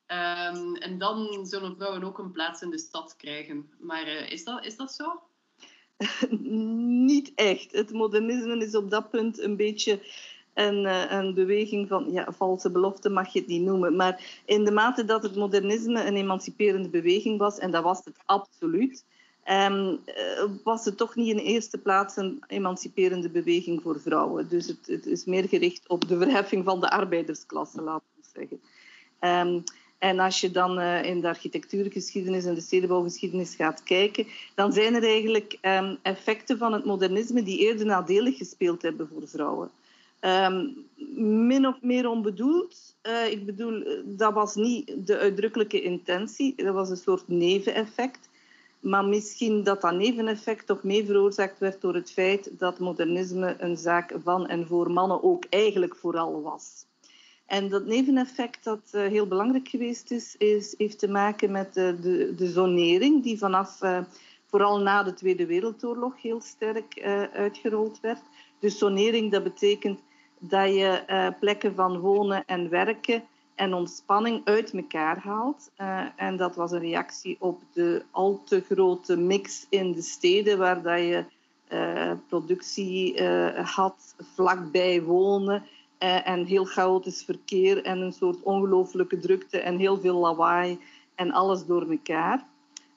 Um, 0.07 0.75
en 0.75 0.97
dan 0.97 1.45
zullen 1.45 1.75
vrouwen 1.75 2.03
ook 2.03 2.17
een 2.17 2.31
plaats 2.31 2.61
in 2.61 2.69
de 2.69 2.79
stad 2.79 3.15
krijgen. 3.15 3.69
Maar 3.79 4.07
uh, 4.07 4.31
is, 4.31 4.43
dat, 4.43 4.65
is 4.65 4.75
dat 4.75 4.93
zo? 4.93 5.21
niet 7.09 7.31
echt. 7.35 7.71
Het 7.71 7.91
modernisme 7.91 8.57
is 8.57 8.75
op 8.75 8.89
dat 8.89 9.09
punt 9.09 9.39
een 9.39 9.55
beetje 9.55 9.99
een, 10.53 10.85
eh, 10.85 11.11
een 11.11 11.33
beweging 11.33 11.87
van 11.87 12.11
ja, 12.11 12.31
valse 12.31 12.71
belofte, 12.71 13.09
mag 13.09 13.33
je 13.33 13.39
het 13.39 13.47
niet 13.47 13.61
noemen. 13.61 13.95
Maar 13.95 14.41
in 14.45 14.65
de 14.65 14.71
mate 14.71 15.05
dat 15.05 15.23
het 15.23 15.35
modernisme 15.35 16.05
een 16.05 16.15
emanciperende 16.15 16.89
beweging 16.89 17.39
was, 17.39 17.57
en 17.57 17.71
dat 17.71 17.83
was 17.83 18.01
het 18.03 18.17
absoluut, 18.25 19.05
um, 19.49 19.99
was 20.63 20.85
het 20.85 20.97
toch 20.97 21.15
niet 21.15 21.29
in 21.29 21.37
eerste 21.37 21.77
plaats 21.77 22.15
een 22.15 22.43
emanciperende 22.47 23.29
beweging 23.29 23.81
voor 23.81 23.99
vrouwen. 23.99 24.49
Dus 24.49 24.67
het, 24.67 24.87
het 24.87 25.05
is 25.05 25.25
meer 25.25 25.47
gericht 25.47 25.87
op 25.87 26.07
de 26.07 26.17
verheffing 26.17 26.63
van 26.63 26.79
de 26.79 26.89
arbeidersklasse, 26.89 27.81
laten 27.81 28.07
we 28.15 28.23
zeggen. 28.33 28.61
Um, 29.49 29.63
en 29.97 30.19
als 30.19 30.41
je 30.41 30.51
dan 30.51 30.79
uh, 30.79 31.03
in 31.03 31.21
de 31.21 31.27
architectuurgeschiedenis 31.27 32.45
en 32.45 32.53
de 32.53 32.61
stedenbouwgeschiedenis 32.61 33.55
gaat 33.55 33.83
kijken, 33.83 34.27
dan 34.55 34.73
zijn 34.73 34.95
er 34.95 35.03
eigenlijk 35.03 35.57
um, 35.61 35.97
effecten 36.01 36.57
van 36.57 36.73
het 36.73 36.85
modernisme 36.85 37.43
die 37.43 37.59
eerder 37.59 37.85
nadelig 37.85 38.37
gespeeld 38.37 38.81
hebben 38.81 39.07
voor 39.07 39.27
vrouwen. 39.27 39.69
Um, 40.21 40.85
min 41.47 41.67
of 41.67 41.81
meer 41.81 42.07
onbedoeld. 42.07 42.95
Uh, 43.03 43.31
ik 43.31 43.45
bedoel, 43.45 44.03
dat 44.05 44.33
was 44.33 44.55
niet 44.55 45.07
de 45.07 45.17
uitdrukkelijke 45.17 45.81
intentie. 45.81 46.53
Dat 46.55 46.73
was 46.73 46.89
een 46.89 46.97
soort 46.97 47.27
neveneffect. 47.27 48.29
Maar 48.79 49.05
misschien 49.05 49.63
dat 49.63 49.81
dat 49.81 49.93
neveneffect 49.93 50.67
toch 50.67 50.83
mee 50.83 51.05
veroorzaakt 51.05 51.59
werd 51.59 51.81
door 51.81 51.93
het 51.93 52.11
feit 52.11 52.49
dat 52.57 52.79
modernisme 52.79 53.55
een 53.59 53.77
zaak 53.77 54.13
van 54.23 54.47
en 54.47 54.67
voor 54.67 54.91
mannen 54.91 55.23
ook 55.23 55.45
eigenlijk 55.49 55.95
vooral 55.95 56.41
was. 56.41 56.85
En 57.45 57.69
dat 57.69 57.85
neveneffect 57.85 58.63
dat 58.63 58.91
uh, 58.91 59.01
heel 59.01 59.27
belangrijk 59.27 59.67
geweest 59.67 60.11
is, 60.11 60.35
heeft 60.77 60.99
te 60.99 61.07
maken 61.07 61.51
met 61.51 61.73
de, 61.73 62.33
de 62.35 62.47
zonering 62.47 63.23
die 63.23 63.37
vanaf 63.37 63.81
uh, 63.81 63.99
vooral 64.45 64.79
na 64.79 65.03
de 65.03 65.13
Tweede 65.13 65.45
Wereldoorlog 65.45 66.21
heel 66.21 66.41
sterk 66.41 67.01
uitgerold 67.33 67.99
werd. 67.99 68.21
Dus 68.59 68.77
zonering 68.77 69.31
dat 69.31 69.43
betekent 69.43 69.99
dat 70.39 70.73
je 70.73 71.33
plekken 71.39 71.75
van 71.75 71.99
wonen 71.99 72.45
en 72.45 72.69
werken 72.69 73.23
en 73.55 73.73
ontspanning 73.73 74.41
uit 74.43 74.73
elkaar 74.73 75.17
haalt. 75.17 75.71
en 76.15 76.37
dat 76.37 76.55
was 76.55 76.71
een 76.71 76.79
reactie 76.79 77.37
op 77.39 77.61
de 77.73 78.03
al 78.11 78.41
te 78.43 78.61
grote 78.61 79.17
mix 79.17 79.65
in 79.69 79.91
de 79.91 80.01
steden, 80.01 80.57
waar 80.57 80.81
dat 80.81 80.99
je 80.99 81.25
productie 82.27 83.23
had, 83.53 84.15
vlakbij 84.33 85.03
wonen 85.03 85.63
eh, 85.63 85.69
en 85.97 86.45
heel 86.45 86.65
chaotisch 86.65 87.23
verkeer 87.23 87.83
en 87.83 87.99
een 87.99 88.13
soort 88.13 88.41
ongelooflijke 88.43 89.19
drukte 89.19 89.59
en 89.59 89.77
heel 89.77 89.99
veel 89.99 90.15
lawaai 90.15 90.79
en 91.15 91.31
alles 91.31 91.65
door 91.65 91.89
elkaar. 91.89 92.45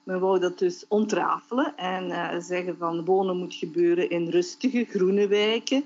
Men 0.02 0.20
wou 0.20 0.38
dat 0.38 0.58
dus 0.58 0.84
ontrafelen 0.88 1.76
en 1.76 2.08
uh, 2.08 2.34
zeggen 2.38 2.76
van 2.76 3.04
wonen 3.04 3.36
moet 3.36 3.54
gebeuren 3.54 4.10
in 4.10 4.28
rustige, 4.28 4.84
groene 4.84 5.26
wijken. 5.26 5.84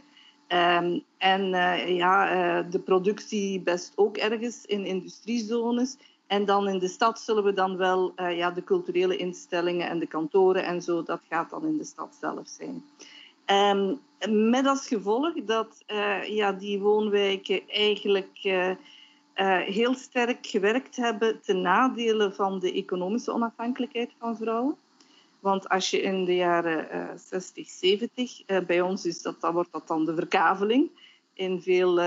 Um, 0.48 1.02
en 1.18 1.52
uh, 1.52 1.96
ja, 1.96 2.62
de 2.62 2.78
productie 2.78 3.60
best 3.60 3.92
ook 3.94 4.16
ergens 4.16 4.66
in 4.66 4.86
industriezones. 4.86 5.96
En 6.26 6.44
dan 6.44 6.68
in 6.68 6.78
de 6.78 6.88
stad 6.88 7.20
zullen 7.20 7.44
we 7.44 7.52
dan 7.52 7.76
wel 7.76 8.12
ja, 8.30 8.50
de 8.50 8.64
culturele 8.64 9.16
instellingen 9.16 9.88
en 9.88 9.98
de 9.98 10.06
kantoren 10.06 10.64
en 10.64 10.82
zo, 10.82 11.02
dat 11.02 11.20
gaat 11.28 11.50
dan 11.50 11.66
in 11.66 11.76
de 11.76 11.84
stad 11.84 12.16
zelf 12.20 12.48
zijn. 12.48 12.84
Um, 13.52 14.00
met 14.50 14.66
als 14.66 14.86
gevolg 14.86 15.44
dat 15.44 15.84
uh, 15.86 16.24
ja, 16.24 16.52
die 16.52 16.80
woonwijken 16.80 17.62
eigenlijk 17.68 18.38
uh, 18.42 18.68
uh, 18.68 18.76
heel 19.58 19.94
sterk 19.94 20.46
gewerkt 20.46 20.96
hebben 20.96 21.40
ten 21.40 21.60
nadele 21.60 22.32
van 22.32 22.58
de 22.58 22.72
economische 22.72 23.32
onafhankelijkheid 23.32 24.10
van 24.18 24.36
vrouwen. 24.36 24.76
Want 25.40 25.68
als 25.68 25.90
je 25.90 26.02
in 26.02 26.24
de 26.24 26.34
jaren 26.34 27.18
60, 27.18 27.68
70, 27.68 28.44
bij 28.66 28.80
ons 28.80 29.06
is 29.06 29.22
dat, 29.22 29.40
dan 29.40 29.52
wordt 29.52 29.72
dat 29.72 29.86
dan 29.86 30.04
de 30.04 30.14
verkaveling. 30.14 30.90
In 31.32 31.62
veel 31.62 32.00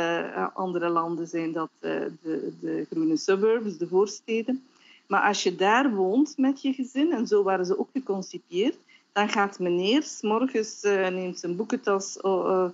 andere 0.53 0.89
landen 0.89 1.27
zijn 1.27 1.51
dat 1.51 1.69
de, 1.79 2.12
de 2.60 2.86
groene 2.91 3.17
suburbs, 3.17 3.77
de 3.77 3.88
voorsteden. 3.88 4.63
Maar 5.08 5.21
als 5.21 5.43
je 5.43 5.55
daar 5.55 5.93
woont 5.93 6.38
met 6.38 6.62
je 6.62 6.73
gezin, 6.73 7.12
en 7.12 7.27
zo 7.27 7.43
waren 7.43 7.65
ze 7.65 7.79
ook 7.79 7.89
geconcipieerd, 7.93 8.77
dan 9.15 9.30
gaat 9.30 9.60
meneer 9.60 10.06
morgens 10.21 10.84
uh, 10.84 11.08
neemt 11.08 11.39
zijn 11.39 11.56
boekentas 11.56 12.17
uh, 12.21 12.65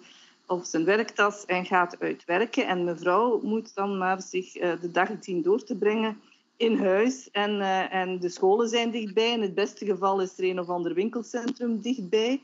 of 0.45 0.65
zijn 0.65 0.85
werktas 0.85 1.45
en 1.45 1.65
gaat 1.65 1.99
uitwerken. 1.99 2.67
En 2.67 2.83
mevrouw 2.83 3.39
moet 3.43 3.75
dan 3.75 3.97
maar 3.97 4.21
zich 4.21 4.57
uh, 4.57 4.71
de 4.81 4.91
dag 4.91 5.09
zien 5.19 5.41
door 5.41 5.63
te 5.63 5.75
brengen 5.75 6.21
in 6.57 6.77
huis. 6.77 7.31
En, 7.31 7.61
en 7.91 8.19
de 8.19 8.29
scholen 8.29 8.69
zijn 8.69 8.91
dichtbij. 8.91 9.31
In 9.31 9.41
het 9.41 9.53
beste 9.53 9.85
geval 9.85 10.21
is 10.21 10.37
er 10.37 10.43
een 10.43 10.59
of 10.59 10.69
ander 10.69 10.93
winkelcentrum 10.93 11.81
dichtbij. 11.81 12.41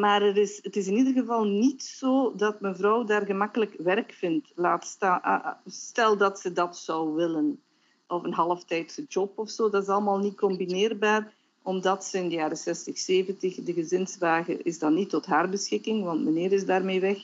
maar 0.00 0.22
er 0.22 0.36
is, 0.36 0.60
het 0.62 0.76
is 0.76 0.86
in 0.86 0.96
ieder 0.96 1.12
geval 1.12 1.44
niet 1.44 1.82
zo 1.82 2.34
dat 2.36 2.60
mevrouw 2.60 3.04
daar 3.04 3.26
gemakkelijk 3.26 3.74
werk 3.78 4.12
vindt. 4.12 4.52
Laat 4.54 4.84
staan, 4.84 5.56
stel 5.66 6.16
dat 6.16 6.40
ze 6.40 6.52
dat 6.52 6.76
zou 6.76 7.14
willen. 7.14 7.60
Of 8.06 8.22
een 8.22 8.32
halftijdse 8.32 9.04
job 9.08 9.38
of 9.38 9.50
zo. 9.50 9.70
Dat 9.70 9.82
is 9.82 9.88
allemaal 9.88 10.18
niet 10.18 10.36
combineerbaar 10.36 11.32
omdat 11.62 12.04
ze 12.04 12.18
in 12.18 12.28
de 12.28 12.34
jaren 12.34 12.56
60, 12.56 12.98
70, 12.98 13.54
de 13.54 13.72
gezinswagen 13.72 14.64
is 14.64 14.78
dan 14.78 14.94
niet 14.94 15.10
tot 15.10 15.26
haar 15.26 15.48
beschikking, 15.48 16.04
want 16.04 16.24
meneer 16.24 16.52
is 16.52 16.64
daarmee 16.64 17.00
weg. 17.00 17.18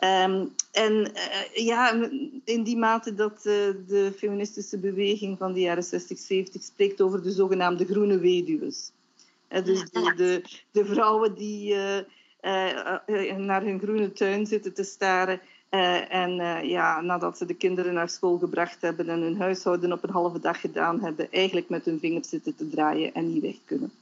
Um, 0.00 0.54
en 0.72 0.92
uh, 0.92 1.66
ja, 1.66 2.10
in 2.44 2.62
die 2.62 2.76
mate 2.76 3.14
dat 3.14 3.36
uh, 3.36 3.44
de 3.86 4.12
feministische 4.16 4.78
beweging 4.78 5.38
van 5.38 5.52
de 5.52 5.60
jaren 5.60 5.82
60, 5.82 6.18
70 6.18 6.62
spreekt 6.62 7.00
over 7.00 7.22
de 7.22 7.32
zogenaamde 7.32 7.84
groene 7.84 8.18
weduws. 8.18 8.90
Uh, 9.50 9.64
dus 9.64 9.90
de, 9.90 10.12
de, 10.16 10.42
de, 10.70 10.84
vrouwen 10.84 11.34
die 11.34 11.74
naar 13.36 13.62
hun 13.62 13.80
groene 13.80 14.12
tuin 14.12 14.46
zitten 14.46 14.74
te 14.74 14.84
staren 14.84 15.40
uh, 15.70 16.14
en 16.14 16.30
uh, 16.38 16.62
ja, 16.62 17.00
nadat 17.00 17.38
ze 17.38 17.46
de 17.46 17.54
kinderen 17.54 17.94
naar 17.94 18.08
school 18.08 18.38
gebracht 18.38 18.80
hebben 18.80 19.08
en 19.08 19.20
hun 19.20 19.36
huishouden 19.36 19.92
op 19.92 20.02
een 20.02 20.10
halve 20.10 20.40
dag 20.40 20.60
gedaan 20.60 21.00
hebben, 21.00 21.32
eigenlijk 21.32 21.68
met 21.68 21.84
hun 21.84 21.98
vingers 21.98 22.28
zitten 22.28 22.56
te 22.56 22.68
draaien 22.68 23.14
en 23.14 23.32
niet 23.32 23.42
weg 23.42 23.56
kunnen. 23.64 23.92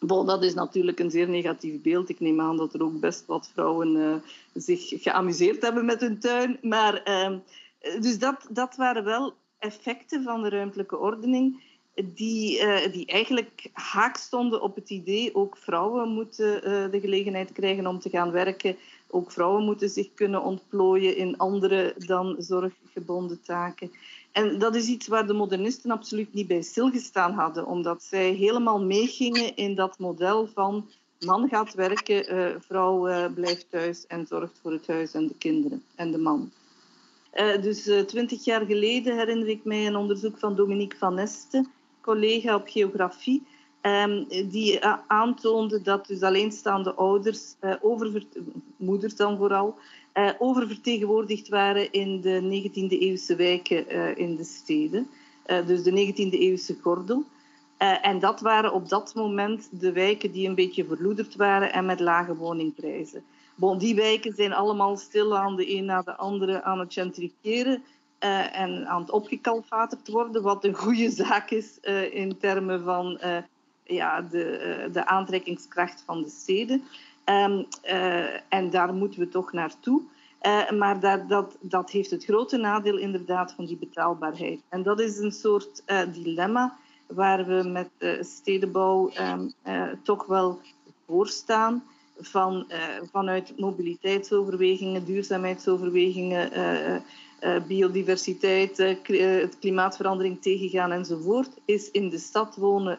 Bon, 0.00 0.26
dat 0.26 0.44
is 0.44 0.54
natuurlijk 0.54 0.98
een 0.98 1.10
zeer 1.10 1.28
negatief 1.28 1.82
beeld. 1.82 2.08
Ik 2.08 2.20
neem 2.20 2.40
aan 2.40 2.56
dat 2.56 2.74
er 2.74 2.82
ook 2.82 3.00
best 3.00 3.26
wat 3.26 3.50
vrouwen 3.52 3.96
uh, 3.96 4.14
zich 4.54 4.88
geamuseerd 4.88 5.62
hebben 5.62 5.84
met 5.84 6.00
hun 6.00 6.18
tuin. 6.18 6.58
Maar, 6.62 7.24
um, 7.24 7.42
dus 8.00 8.18
dat, 8.18 8.46
dat 8.50 8.76
waren 8.76 9.04
wel 9.04 9.34
effecten 9.58 10.22
van 10.22 10.42
de 10.42 10.48
ruimtelijke 10.48 10.98
ordening 10.98 11.62
die, 11.94 12.60
die 12.90 13.06
eigenlijk 13.06 13.70
haak 13.72 14.16
stonden 14.16 14.62
op 14.62 14.74
het 14.74 14.90
idee 14.90 15.34
ook 15.34 15.56
vrouwen 15.56 16.08
moeten 16.08 16.60
de 16.90 17.00
gelegenheid 17.00 17.52
krijgen 17.52 17.86
om 17.86 17.98
te 17.98 18.10
gaan 18.10 18.30
werken 18.30 18.76
ook 19.08 19.32
vrouwen 19.32 19.64
moeten 19.64 19.88
zich 19.88 20.14
kunnen 20.14 20.42
ontplooien 20.42 21.16
in 21.16 21.36
andere 21.36 21.94
dan 21.98 22.36
zorggebonden 22.38 23.42
taken. 23.42 23.90
En 24.32 24.58
dat 24.58 24.74
is 24.74 24.86
iets 24.86 25.06
waar 25.06 25.26
de 25.26 25.32
modernisten 25.32 25.90
absoluut 25.90 26.34
niet 26.34 26.46
bij 26.46 26.62
stilgestaan 26.62 27.32
hadden, 27.32 27.66
omdat 27.66 28.02
zij 28.02 28.30
helemaal 28.30 28.84
meegingen 28.84 29.56
in 29.56 29.74
dat 29.74 29.98
model 29.98 30.46
van 30.46 30.90
man 31.20 31.48
gaat 31.48 31.74
werken, 31.74 32.34
uh, 32.34 32.54
vrouw 32.58 33.08
uh, 33.08 33.26
blijft 33.34 33.66
thuis 33.70 34.06
en 34.06 34.26
zorgt 34.26 34.58
voor 34.62 34.72
het 34.72 34.86
huis 34.86 35.12
en 35.12 35.26
de 35.26 35.34
kinderen 35.38 35.82
en 35.94 36.10
de 36.10 36.18
man. 36.18 36.50
Uh, 37.34 37.62
dus 37.62 37.90
twintig 38.06 38.44
jaar 38.44 38.66
geleden 38.66 39.16
herinner 39.16 39.48
ik 39.48 39.64
mij 39.64 39.86
een 39.86 39.96
onderzoek 39.96 40.38
van 40.38 40.56
Dominique 40.56 40.98
van 40.98 41.18
Este, 41.18 41.64
collega 42.00 42.54
op 42.54 42.68
geografie, 42.68 43.46
Um, 43.86 44.26
die 44.28 44.80
uh, 44.80 44.96
aantoonde 45.06 45.82
dat 45.82 46.06
dus 46.06 46.22
alleenstaande 46.22 46.94
ouders, 46.94 47.54
uh, 47.60 48.14
moeders 48.76 49.16
dan 49.16 49.36
vooral, 49.36 49.74
uh, 50.14 50.30
oververtegenwoordigd 50.38 51.48
waren 51.48 51.92
in 51.92 52.20
de 52.20 52.40
19e 52.40 52.98
eeuwse 52.98 53.36
wijken 53.36 54.16
in 54.16 54.36
de 54.36 54.44
steden. 54.44 55.08
dus 55.66 55.82
de 55.82 55.90
19e 55.90 56.38
eeuwse 56.38 56.76
gordel. 56.82 57.24
en 58.02 58.18
dat 58.18 58.40
waren 58.40 58.72
op 58.72 58.88
dat 58.88 59.14
moment 59.14 59.68
de 59.80 59.92
wijken 59.92 60.32
die 60.32 60.48
een 60.48 60.54
beetje 60.54 60.84
verloederd 60.84 61.36
waren 61.36 61.72
en 61.72 61.84
met 61.86 62.00
lage 62.00 62.36
woningprijzen. 62.36 63.24
Bon, 63.54 63.78
die 63.78 63.94
wijken 63.94 64.34
zijn 64.34 64.52
allemaal 64.52 64.96
stil 64.96 65.36
aan 65.36 65.56
de 65.56 65.76
een 65.76 65.84
na 65.84 66.02
de 66.02 66.16
andere 66.16 66.62
aan 66.62 66.78
het 66.78 66.92
gentrifiëren. 66.92 67.82
en 68.18 68.86
aan 68.86 69.00
het 69.00 69.10
opgekalfaterd 69.10 70.08
worden, 70.08 70.42
wat 70.42 70.64
een 70.64 70.74
goede 70.74 71.10
zaak 71.10 71.50
is 71.50 71.78
in 72.10 72.38
termen 72.38 72.84
van 72.84 73.18
ja, 73.86 74.22
de, 74.22 74.44
eh, 74.44 74.92
de 74.92 75.06
aantrekkingskracht 75.06 76.02
van 76.06 76.22
de 76.22 76.28
steden. 76.28 76.82
Um, 77.24 77.66
uh, 77.84 78.24
en 78.48 78.70
daar 78.70 78.94
moeten 78.94 79.20
we 79.20 79.28
toch 79.28 79.52
naartoe. 79.52 80.02
Uh, 80.42 80.70
maar 80.70 81.00
dat, 81.00 81.28
dat, 81.28 81.56
dat 81.60 81.90
heeft 81.90 82.10
het 82.10 82.24
grote 82.24 82.56
nadeel 82.56 82.98
inderdaad 82.98 83.52
van 83.52 83.64
die 83.64 83.76
betaalbaarheid. 83.76 84.60
En 84.68 84.82
dat 84.82 85.00
is 85.00 85.18
een 85.18 85.32
soort 85.32 85.82
dilemma 86.12 86.76
waar 87.06 87.46
we 87.46 87.68
met 87.68 87.88
stedenbouw 88.26 89.10
um, 89.20 89.52
toch 90.02 90.26
wel 90.26 90.60
voor 91.06 91.28
staan. 91.28 91.84
Van, 92.20 92.66
vanuit 93.12 93.58
mobiliteitsoverwegingen, 93.58 95.04
duurzaamheidsoverwegingen, 95.04 96.50
biodiversiteit, 97.66 98.96
klimaatverandering 99.60 100.42
tegengaan 100.42 100.92
enzovoort, 100.92 101.50
is 101.64 101.90
in 101.90 102.08
de 102.08 102.18
stad 102.18 102.56
wonen 102.56 102.98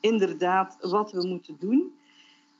inderdaad 0.00 0.76
wat 0.80 1.12
we 1.12 1.26
moeten 1.26 1.56
doen. 1.58 1.92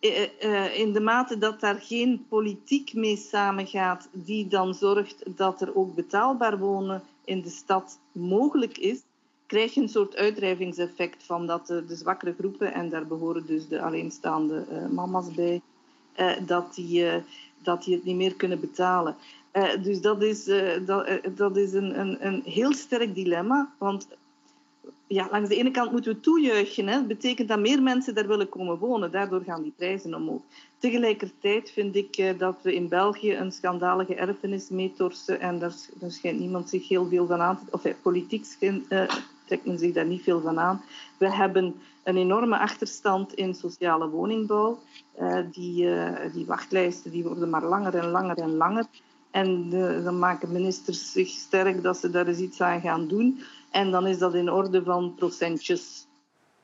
Eh, 0.00 0.28
eh, 0.40 0.78
in 0.78 0.92
de 0.92 1.00
mate 1.00 1.38
dat 1.38 1.60
daar 1.60 1.80
geen 1.80 2.26
politiek 2.28 2.94
mee 2.94 3.16
samengaat, 3.16 4.08
die 4.12 4.48
dan 4.48 4.74
zorgt 4.74 5.22
dat 5.36 5.60
er 5.60 5.76
ook 5.76 5.94
betaalbaar 5.94 6.58
wonen 6.58 7.02
in 7.24 7.42
de 7.42 7.50
stad 7.50 7.98
mogelijk 8.12 8.78
is, 8.78 9.02
krijg 9.46 9.74
je 9.74 9.80
een 9.80 9.88
soort 9.88 10.16
uitdrijvingseffect 10.16 11.24
van 11.24 11.46
dat 11.46 11.66
de, 11.66 11.84
zwakkere 11.88 12.34
groepen, 12.38 12.72
en 12.72 12.88
daar 12.90 13.06
behoren 13.06 13.46
dus 13.46 13.68
de 13.68 13.80
alleenstaande 13.80 14.64
uh, 14.70 14.86
mama's 14.86 15.34
bij, 15.34 15.60
dat, 16.46 16.74
die, 16.74 17.06
dat 17.62 17.84
die 17.84 17.94
het 17.94 18.04
niet 18.04 18.16
meer 18.16 18.34
kunnen 18.34 18.60
betalen. 18.60 19.16
dus 19.82 20.00
dat 20.00 20.22
is, 20.22 20.44
dat, 20.84 21.20
dat 21.34 21.56
is 21.56 21.72
een, 21.72 22.00
een, 22.00 22.26
een 22.26 22.42
heel 22.44 22.72
sterk 22.72 23.14
dilemma, 23.14 23.72
want 23.78 24.08
ja, 25.08 25.28
langs 25.30 25.48
de 25.48 25.56
ene 25.56 25.70
kant 25.70 25.92
moeten 25.92 26.12
we 26.12 26.20
toejuichen. 26.20 26.86
Hè. 26.86 26.94
Dat 26.94 27.06
betekent 27.06 27.48
dat 27.48 27.58
meer 27.58 27.82
mensen 27.82 28.14
daar 28.14 28.26
willen 28.26 28.48
komen 28.48 28.78
wonen. 28.78 29.10
Daardoor 29.10 29.42
gaan 29.42 29.62
die 29.62 29.72
prijzen 29.76 30.14
omhoog. 30.14 30.40
Tegelijkertijd 30.78 31.70
vind 31.70 31.96
ik 31.96 32.16
eh, 32.16 32.38
dat 32.38 32.58
we 32.62 32.74
in 32.74 32.88
België 32.88 33.36
een 33.36 33.52
schandalige 33.52 34.14
erfenis 34.14 34.68
meetorsen. 34.68 35.40
En 35.40 35.58
daar, 35.58 35.72
schijnt 36.06 36.38
niemand 36.38 36.68
zich 36.68 36.88
heel 36.88 37.06
veel 37.08 37.26
van 37.26 37.40
aan 37.40 37.58
te... 37.58 37.64
Of 37.70 37.82
politiek 38.02 38.44
schijnt, 38.44 38.92
uh, 38.92 39.10
trekt 39.44 39.66
men 39.66 39.78
zich 39.78 39.92
daar 39.92 40.06
niet 40.06 40.22
veel 40.22 40.40
van 40.40 40.58
aan. 40.58 40.82
We 41.18 41.34
hebben 41.34 41.74
een 42.02 42.16
enorme 42.16 42.58
achterstand 42.58 43.34
in 43.34 43.54
sociale 43.54 44.08
woningbouw. 44.08 44.78
Die, 45.50 45.88
die 46.32 46.46
wachtlijsten 46.46 47.10
die 47.10 47.22
worden 47.22 47.50
maar 47.50 47.64
langer 47.64 47.94
en 47.94 48.10
langer 48.10 48.36
en 48.36 48.56
langer. 48.56 48.86
En 49.30 49.70
dan 50.04 50.18
maken 50.18 50.52
ministers 50.52 51.12
zich 51.12 51.28
sterk 51.28 51.82
dat 51.82 51.96
ze 51.96 52.10
daar 52.10 52.26
eens 52.26 52.38
iets 52.38 52.60
aan 52.60 52.80
gaan 52.80 53.08
doen. 53.08 53.40
En 53.70 53.90
dan 53.90 54.06
is 54.06 54.18
dat 54.18 54.34
in 54.34 54.50
orde 54.50 54.82
van 54.82 55.14
procentjes. 55.14 56.06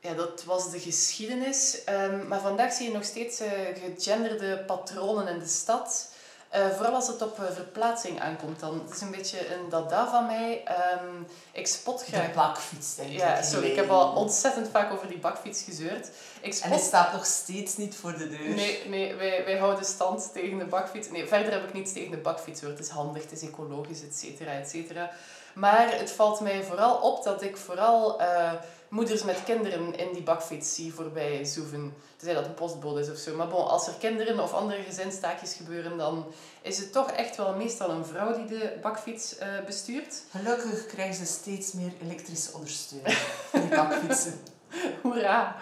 Ja, 0.00 0.14
dat 0.14 0.44
was 0.44 0.70
de 0.70 0.80
geschiedenis. 0.80 1.82
Um, 1.88 2.28
maar 2.28 2.40
vandaag 2.40 2.72
zie 2.72 2.86
je 2.86 2.94
nog 2.94 3.04
steeds 3.04 3.40
uh, 3.40 3.48
gegenderde 3.94 4.62
patronen 4.66 5.28
in 5.28 5.38
de 5.38 5.46
stad. 5.46 6.12
Uh, 6.56 6.68
vooral 6.68 6.94
als 6.94 7.06
het 7.06 7.22
op 7.22 7.38
uh, 7.38 7.50
verplaatsing 7.50 8.20
aankomt 8.20 8.60
dan. 8.60 8.80
Het 8.84 8.94
is 8.94 9.00
een 9.00 9.10
beetje 9.10 9.54
een 9.54 9.68
dada 9.68 10.10
van 10.10 10.26
mij. 10.26 10.62
Um, 11.02 11.26
ik 11.52 11.66
spot 11.66 12.04
graag... 12.04 12.26
De 12.26 12.34
bakfiets, 12.34 12.94
denk 12.94 13.10
ik. 13.10 13.18
Ja, 13.18 13.42
sorry. 13.42 13.70
Ik 13.70 13.76
heb 13.76 13.90
al 13.90 14.14
ontzettend 14.14 14.68
vaak 14.68 14.92
over 14.92 15.08
die 15.08 15.18
bakfiets 15.18 15.62
gezeurd. 15.62 16.10
Ik 16.40 16.52
spot... 16.52 16.64
En 16.64 16.70
hij 16.70 16.86
staat 16.86 17.12
nog 17.12 17.26
steeds 17.26 17.76
niet 17.76 17.96
voor 17.96 18.18
de 18.18 18.28
deur. 18.28 18.48
Nee, 18.54 18.88
nee 18.88 19.14
wij, 19.14 19.44
wij 19.44 19.58
houden 19.58 19.84
stand 19.84 20.32
tegen 20.32 20.58
de 20.58 20.64
bakfiets. 20.64 21.10
Nee, 21.10 21.26
verder 21.26 21.52
heb 21.52 21.64
ik 21.64 21.72
niets 21.72 21.92
tegen 21.92 22.10
de 22.10 22.16
bakfiets 22.16 22.60
hoor. 22.60 22.70
Het 22.70 22.78
is 22.78 22.88
handig, 22.88 23.22
het 23.22 23.32
is 23.32 23.42
ecologisch, 23.42 24.02
et 24.02 24.16
cetera, 24.16 24.50
et 24.52 24.68
cetera. 24.68 25.10
Maar 25.54 25.98
het 25.98 26.10
valt 26.10 26.40
mij 26.40 26.62
vooral 26.62 26.96
op 26.96 27.24
dat 27.24 27.42
ik 27.42 27.56
vooral 27.56 28.20
uh, 28.20 28.52
moeders 28.88 29.22
met 29.22 29.44
kinderen 29.44 29.96
in 29.96 30.12
die 30.12 30.22
bakfiets 30.22 30.74
zie 30.74 30.94
voorbij 30.94 31.44
zoeven. 31.44 31.94
Tenzij 32.16 32.34
dat 32.34 32.44
een 32.44 32.54
postbode 32.54 33.00
is 33.00 33.10
of 33.10 33.16
zo. 33.16 33.36
Maar 33.36 33.48
bon, 33.48 33.66
als 33.66 33.86
er 33.86 33.94
kinderen 33.98 34.40
of 34.40 34.52
andere 34.52 34.82
gezinstaakjes 34.82 35.54
gebeuren, 35.54 35.98
dan 35.98 36.26
is 36.62 36.78
het 36.78 36.92
toch 36.92 37.10
echt 37.10 37.36
wel 37.36 37.54
meestal 37.54 37.90
een 37.90 38.06
vrouw 38.06 38.34
die 38.34 38.46
de 38.46 38.78
bakfiets 38.82 39.38
uh, 39.38 39.46
bestuurt. 39.66 40.22
Gelukkig 40.30 40.86
krijgen 40.86 41.14
ze 41.14 41.26
steeds 41.26 41.72
meer 41.72 41.92
elektrische 42.02 42.52
ondersteuning 42.52 43.18
die 43.52 43.68
bakfietsen. 43.68 44.40
Hoera! 45.02 45.56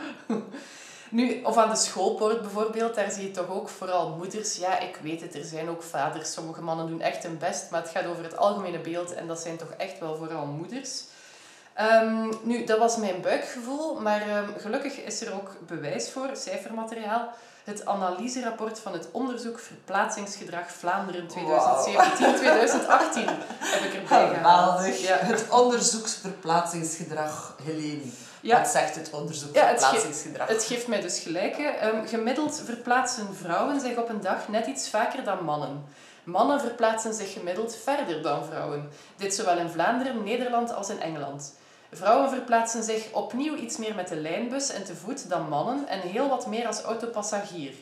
Nu, 1.12 1.42
of 1.42 1.56
aan 1.56 1.70
de 1.70 1.76
schoolpoort 1.76 2.40
bijvoorbeeld, 2.40 2.94
daar 2.94 3.10
zie 3.10 3.22
je 3.22 3.30
toch 3.30 3.48
ook 3.48 3.68
vooral 3.68 4.08
moeders. 4.08 4.56
Ja, 4.56 4.78
ik 4.78 4.98
weet 5.02 5.20
het, 5.20 5.34
er 5.34 5.44
zijn 5.44 5.68
ook 5.68 5.82
vaders. 5.82 6.32
Sommige 6.32 6.62
mannen 6.62 6.86
doen 6.86 7.00
echt 7.00 7.22
hun 7.22 7.38
best, 7.38 7.70
maar 7.70 7.82
het 7.82 7.90
gaat 7.90 8.06
over 8.06 8.24
het 8.24 8.36
algemene 8.36 8.78
beeld 8.78 9.14
en 9.14 9.26
dat 9.26 9.40
zijn 9.40 9.56
toch 9.56 9.72
echt 9.76 9.98
wel 9.98 10.16
vooral 10.16 10.46
moeders. 10.46 11.02
Um, 12.02 12.30
nu, 12.42 12.64
dat 12.64 12.78
was 12.78 12.96
mijn 12.96 13.20
buikgevoel, 13.20 14.00
maar 14.00 14.38
um, 14.38 14.54
gelukkig 14.58 14.96
is 14.96 15.26
er 15.26 15.34
ook 15.34 15.50
bewijs 15.66 16.10
voor, 16.10 16.28
cijfermateriaal. 16.32 17.28
Het 17.64 17.86
analyserapport 17.86 18.78
van 18.78 18.92
het 18.92 19.08
onderzoek 19.10 19.58
Verplaatsingsgedrag 19.58 20.70
Vlaanderen 20.70 21.28
2017-2018 21.28 21.32
heb 23.74 23.82
ik 23.82 23.94
erbij 23.94 24.34
Geweldig. 24.34 25.00
Ja. 25.00 25.16
Het 25.16 25.46
onderzoeksverplaatsingsgedrag, 25.50 27.56
Helene. 27.62 28.10
Ja. 28.42 28.58
Wat 28.58 28.68
zegt 28.68 28.94
het 28.94 29.10
onderzoek 29.10 29.54
ja, 29.54 29.68
verplaatsingsgedrag? 29.68 30.48
Het, 30.48 30.64
geeft 30.64 30.86
mij 30.86 31.00
dus 31.00 31.18
gelijk. 31.18 31.58
Um, 31.84 32.06
gemiddeld 32.06 32.62
verplaatsen 32.64 33.34
vrouwen 33.34 33.80
zich 33.80 33.96
op 33.96 34.08
een 34.08 34.20
dag 34.20 34.48
net 34.48 34.66
iets 34.66 34.88
vaker 34.88 35.24
dan 35.24 35.44
mannen. 35.44 35.84
Mannen 36.24 36.60
verplaatsen 36.60 37.14
zich 37.14 37.32
gemiddeld 37.32 37.76
verder 37.76 38.22
dan 38.22 38.44
vrouwen. 38.44 38.90
Dit 39.16 39.34
zowel 39.34 39.58
in 39.58 39.68
Vlaanderen, 39.68 40.22
Nederland 40.22 40.74
als 40.74 40.88
in 40.88 41.00
Engeland. 41.00 41.54
Vrouwen 41.92 42.30
verplaatsen 42.30 42.82
zich 42.82 43.12
opnieuw 43.12 43.54
iets 43.54 43.76
meer 43.76 43.94
met 43.94 44.08
de 44.08 44.16
lijnbus 44.16 44.70
en 44.70 44.84
te 44.84 44.94
voet 44.94 45.28
dan 45.28 45.48
mannen 45.48 45.88
en 45.88 46.00
heel 46.00 46.28
wat 46.28 46.46
meer 46.46 46.66
als 46.66 46.82
autopassagier. 46.82 47.72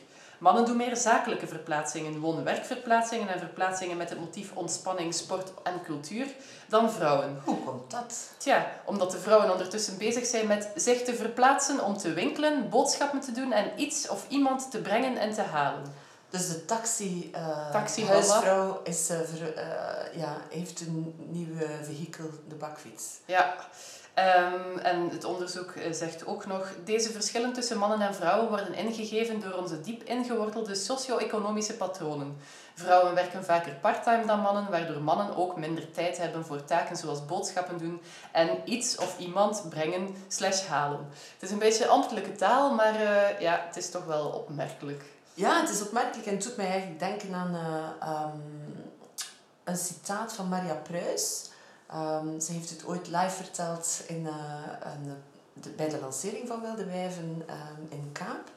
Mannen 0.41 0.65
doen 0.65 0.77
meer 0.77 0.97
zakelijke 0.97 1.47
verplaatsingen, 1.47 2.19
woon-werkverplaatsingen 2.19 3.27
en 3.27 3.39
verplaatsingen 3.39 3.97
met 3.97 4.09
het 4.09 4.19
motief 4.19 4.51
ontspanning, 4.53 5.13
sport 5.13 5.51
en 5.63 5.81
cultuur 5.83 6.27
dan 6.67 6.91
vrouwen. 6.91 7.41
Hoe 7.43 7.63
komt 7.63 7.91
dat? 7.91 8.29
Tja, 8.37 8.71
omdat 8.85 9.11
de 9.11 9.19
vrouwen 9.19 9.51
ondertussen 9.51 9.97
bezig 9.97 10.25
zijn 10.25 10.47
met 10.47 10.69
zich 10.75 11.03
te 11.03 11.15
verplaatsen 11.15 11.83
om 11.83 11.97
te 11.97 12.13
winkelen, 12.13 12.69
boodschappen 12.69 13.19
te 13.19 13.31
doen 13.31 13.51
en 13.51 13.71
iets 13.75 14.09
of 14.09 14.25
iemand 14.27 14.71
te 14.71 14.81
brengen 14.81 15.17
en 15.17 15.33
te 15.33 15.41
halen. 15.41 15.83
Dus 16.29 16.47
de 16.47 16.65
taxi, 16.65 17.31
uh, 17.35 17.71
taxi 17.71 18.05
huisvrouw 18.05 18.81
is, 18.83 19.09
uh, 19.11 19.17
ver, 19.17 19.57
uh, 19.57 20.19
ja, 20.19 20.37
heeft 20.49 20.79
een 20.79 21.15
nieuwe 21.17 21.67
vehikel, 21.81 22.29
de 22.47 22.55
bakfiets. 22.55 23.05
Ja. 23.25 23.55
Um, 24.15 24.77
en 24.77 25.09
het 25.09 25.23
onderzoek 25.23 25.71
eh, 25.71 25.91
zegt 25.91 26.25
ook 26.25 26.45
nog, 26.45 26.67
deze 26.85 27.11
verschillen 27.11 27.53
tussen 27.53 27.77
mannen 27.77 28.01
en 28.01 28.15
vrouwen 28.15 28.49
worden 28.49 28.73
ingegeven 28.73 29.39
door 29.39 29.53
onze 29.53 29.81
diep 29.81 30.03
ingewortelde 30.03 30.75
socio-economische 30.75 31.73
patronen. 31.73 32.37
Vrouwen 32.73 33.13
werken 33.13 33.45
vaker 33.45 33.73
parttime 33.73 34.25
dan 34.25 34.39
mannen, 34.39 34.69
waardoor 34.69 35.01
mannen 35.01 35.35
ook 35.35 35.57
minder 35.57 35.91
tijd 35.91 36.17
hebben 36.17 36.45
voor 36.45 36.63
taken 36.63 36.95
zoals 36.95 37.25
boodschappen 37.25 37.77
doen 37.77 38.01
en 38.31 38.49
iets 38.65 38.97
of 38.97 39.17
iemand 39.17 39.65
brengen 39.69 40.15
slash 40.27 40.65
halen. 40.65 41.07
Het 41.33 41.41
is 41.41 41.51
een 41.51 41.59
beetje 41.59 41.87
ambtelijke 41.87 42.31
taal, 42.31 42.73
maar 42.73 42.93
uh, 42.93 43.39
ja, 43.39 43.63
het 43.67 43.77
is 43.77 43.89
toch 43.89 44.05
wel 44.05 44.27
opmerkelijk. 44.27 45.03
Ja, 45.33 45.61
het 45.61 45.69
is 45.69 45.81
opmerkelijk 45.81 46.27
en 46.27 46.33
het 46.33 46.43
doet 46.43 46.57
mij 46.57 46.67
eigenlijk 46.67 46.99
denken 46.99 47.33
aan 47.33 47.55
uh, 47.55 48.23
um, 48.23 48.91
een 49.63 49.77
citaat 49.77 50.33
van 50.33 50.49
Maria 50.49 50.73
Pruis. 50.73 51.49
Um, 51.95 52.39
ze 52.39 52.51
heeft 52.51 52.69
het 52.69 52.85
ooit 52.85 53.07
live 53.07 53.29
verteld 53.29 54.01
in, 54.07 54.25
een, 54.25 55.23
de, 55.53 55.69
bij 55.69 55.89
de 55.89 55.99
lancering 55.99 56.47
van 56.47 56.61
Wilde 56.61 56.85
Wijven 56.85 57.43
um, 57.49 57.87
in 57.89 58.09
Kaap. 58.11 58.49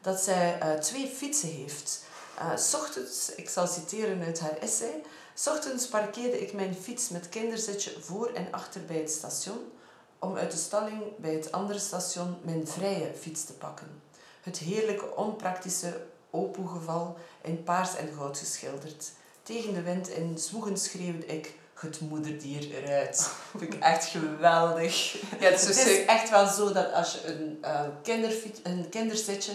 Dat 0.00 0.20
zij 0.20 0.58
uh, 0.62 0.72
twee 0.72 1.06
fietsen 1.06 1.48
heeft. 1.48 2.04
Uh, 2.38 2.80
ochtends, 2.80 3.34
ik 3.34 3.48
zal 3.48 3.66
citeren 3.66 4.22
uit 4.22 4.40
haar 4.40 4.56
essay. 4.56 5.02
Ochtends 5.46 5.88
parkeerde 5.88 6.40
ik 6.40 6.52
mijn 6.52 6.74
fiets 6.74 7.08
met 7.08 7.28
kinderzitje 7.28 8.00
voor 8.00 8.30
en 8.34 8.46
achter 8.50 8.84
bij 8.84 8.96
het 8.96 9.10
station. 9.10 9.72
Om 10.18 10.36
uit 10.36 10.50
de 10.50 10.56
stalling 10.56 11.02
bij 11.16 11.32
het 11.32 11.52
andere 11.52 11.78
station 11.78 12.36
mijn 12.42 12.66
vrije 12.68 13.12
fiets 13.20 13.44
te 13.44 13.52
pakken. 13.52 14.02
Het 14.40 14.58
heerlijke, 14.58 15.16
onpraktische 15.16 16.06
opoegeval 16.30 17.16
in 17.42 17.62
paars 17.62 17.96
en 17.96 18.08
goud 18.16 18.38
geschilderd. 18.38 19.12
Tegen 19.42 19.74
de 19.74 19.82
wind 19.82 20.08
in 20.08 20.38
zwoegen 20.38 20.78
schreeuwde 20.78 21.26
ik 21.26 21.58
het 21.80 22.00
moederdier 22.00 22.70
eruit. 22.74 23.30
vind 23.58 23.74
ik 23.74 23.82
echt 23.82 24.04
geweldig. 24.04 25.12
Ja, 25.40 25.48
het, 25.50 25.60
is, 25.60 25.66
het 25.66 25.86
is 25.86 26.04
echt 26.04 26.30
wel 26.30 26.46
zo 26.46 26.72
dat 26.72 26.92
als 26.92 27.12
je 27.12 27.26
een, 27.26 27.58
uh, 27.62 27.80
kinderfiets, 28.02 28.60
een 28.62 28.88
kinderzitje 28.88 29.52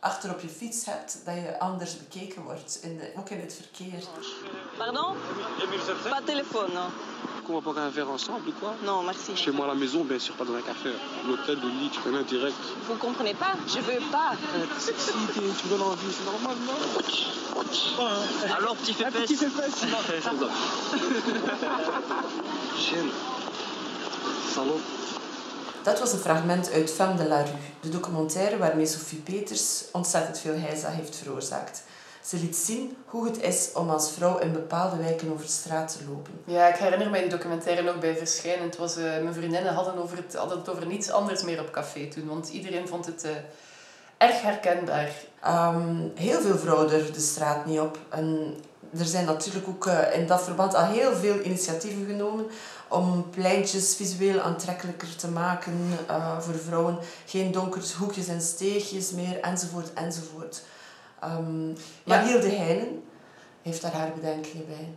achter 0.00 0.30
op 0.30 0.40
je 0.40 0.48
fiets 0.48 0.84
hebt, 0.84 1.20
dat 1.24 1.34
je 1.34 1.58
anders 1.58 1.98
bekeken 1.98 2.42
wordt, 2.42 2.78
in 2.82 2.96
de, 2.96 3.12
ook 3.16 3.30
in 3.30 3.40
het 3.40 3.54
verkeer. 3.54 4.02
Pardon? 4.76 5.14
Pas 6.10 6.20
téléphone. 6.24 6.80
qu'on 7.48 7.54
va 7.54 7.60
boire 7.60 7.78
un 7.78 7.90
verre 7.90 8.10
ensemble 8.10 8.48
ou 8.48 8.52
quoi 8.60 8.74
Non, 8.84 9.02
merci. 9.02 9.34
Chez 9.34 9.50
moi 9.50 9.64
à 9.64 9.68
la 9.68 9.74
maison, 9.74 10.04
bien 10.04 10.18
sûr, 10.18 10.34
pas 10.34 10.44
dans 10.44 10.54
un 10.54 10.60
café. 10.60 10.90
L'hôtel, 11.26 11.58
le 11.62 11.68
lit, 11.80 11.90
tu 11.90 12.00
connais 12.00 12.22
direct. 12.24 12.56
Vous 12.86 12.96
comprenez 12.96 13.34
pas 13.34 13.54
Je 13.66 13.80
veux 13.80 14.00
pas. 14.12 14.32
Euh, 14.54 14.66
si 14.78 14.92
tu 15.62 15.68
donnes 15.68 15.82
envie, 15.82 16.12
c'est 16.12 16.24
normal, 16.24 16.56
non 16.66 17.37
Alors, 17.58 18.76
petit 18.76 18.94
fait 18.94 19.10
Petit. 19.10 19.38
Dat 25.82 25.98
was 25.98 26.12
een 26.12 26.18
fragment 26.18 26.70
uit 26.70 26.90
Femme 26.90 27.16
de 27.16 27.24
la 27.24 27.42
Rue, 27.42 27.52
de 27.80 27.88
documentaire 27.88 28.58
waarmee 28.58 28.86
Sophie 28.86 29.18
Peters 29.18 29.84
ontzettend 29.92 30.38
veel 30.38 30.58
heisa 30.58 30.88
heeft 30.88 31.16
veroorzaakt. 31.16 31.82
Ze 32.24 32.36
liet 32.36 32.56
zien 32.56 32.96
hoe 33.04 33.24
het 33.24 33.42
is 33.42 33.70
om 33.74 33.90
als 33.90 34.10
vrouw 34.10 34.38
in 34.38 34.52
bepaalde 34.52 34.96
wijken 34.96 35.32
over 35.32 35.44
de 35.44 35.52
straat 35.52 35.96
te 35.98 36.04
lopen. 36.08 36.32
Ja, 36.44 36.68
ik 36.68 36.76
herinner 36.76 37.10
mij 37.10 37.20
die 37.20 37.30
documentaire 37.30 37.82
nog 37.82 37.98
bij 37.98 38.16
verschijnen. 38.16 38.64
Het 38.64 38.76
was, 38.76 38.96
uh, 38.96 39.02
mijn 39.02 39.34
vriendinnen 39.34 39.74
hadden, 39.74 39.98
over 40.02 40.16
het, 40.16 40.34
hadden 40.34 40.58
het 40.58 40.68
over 40.68 40.86
niets 40.86 41.10
anders 41.10 41.42
meer 41.42 41.60
op 41.60 41.70
café 41.70 42.08
toen, 42.08 42.26
want 42.26 42.48
iedereen 42.48 42.88
vond 42.88 43.06
het 43.06 43.24
uh, 43.24 43.30
erg 44.18 44.42
herkenbaar. 44.42 45.10
Um, 45.46 46.12
heel 46.14 46.40
veel 46.40 46.58
vrouwen 46.58 46.88
durven 46.88 47.12
de 47.12 47.20
straat 47.20 47.66
niet 47.66 47.80
op. 47.80 47.98
En 48.08 48.56
er 48.98 49.04
zijn 49.04 49.24
natuurlijk 49.24 49.68
ook 49.68 49.86
uh, 49.86 50.14
in 50.14 50.26
dat 50.26 50.42
verband 50.42 50.74
al 50.74 50.84
heel 50.84 51.14
veel 51.14 51.40
initiatieven 51.40 52.06
genomen 52.06 52.46
om 52.88 53.30
pleintjes 53.30 53.96
visueel 53.96 54.40
aantrekkelijker 54.40 55.16
te 55.16 55.30
maken 55.30 55.72
voor 56.38 56.54
vrouwen. 56.54 56.98
Geen 57.26 57.52
donkere 57.52 57.84
hoekjes 57.98 58.28
en 58.28 58.40
steegjes 58.40 59.12
meer, 59.12 59.40
enzovoort, 59.40 59.92
enzovoort. 59.92 60.62
Um, 61.24 61.72
maar 62.04 62.24
ja. 62.24 62.28
Hilde 62.28 62.48
Heijnen 62.50 63.02
heeft 63.62 63.82
daar 63.82 63.92
haar 63.92 64.12
bedenkingen 64.14 64.66
bij. 64.66 64.88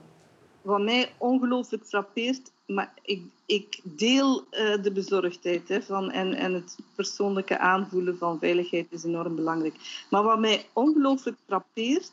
wat 0.62 0.82
mij 0.82 1.12
ongelooflijk 1.18 1.86
frappeert, 1.86 2.52
maar 2.74 2.94
ik, 3.02 3.24
ik 3.46 3.80
deel 3.84 4.46
uh, 4.52 4.84
de 4.84 4.92
bezorgdheid 4.92 5.68
hè, 5.68 5.82
van, 5.82 6.12
en, 6.12 6.34
en 6.34 6.54
het 6.54 6.78
persoonlijke 6.96 7.58
aanvoelen 7.58 8.18
van 8.18 8.40
veiligheid 8.40 8.88
is 8.90 9.04
enorm 9.04 9.36
belangrijk. 9.36 10.06
Maar 10.10 10.24
wat 10.24 10.40
mij 10.40 10.66
ongelooflijk 10.74 11.38
frappeert, 11.46 12.12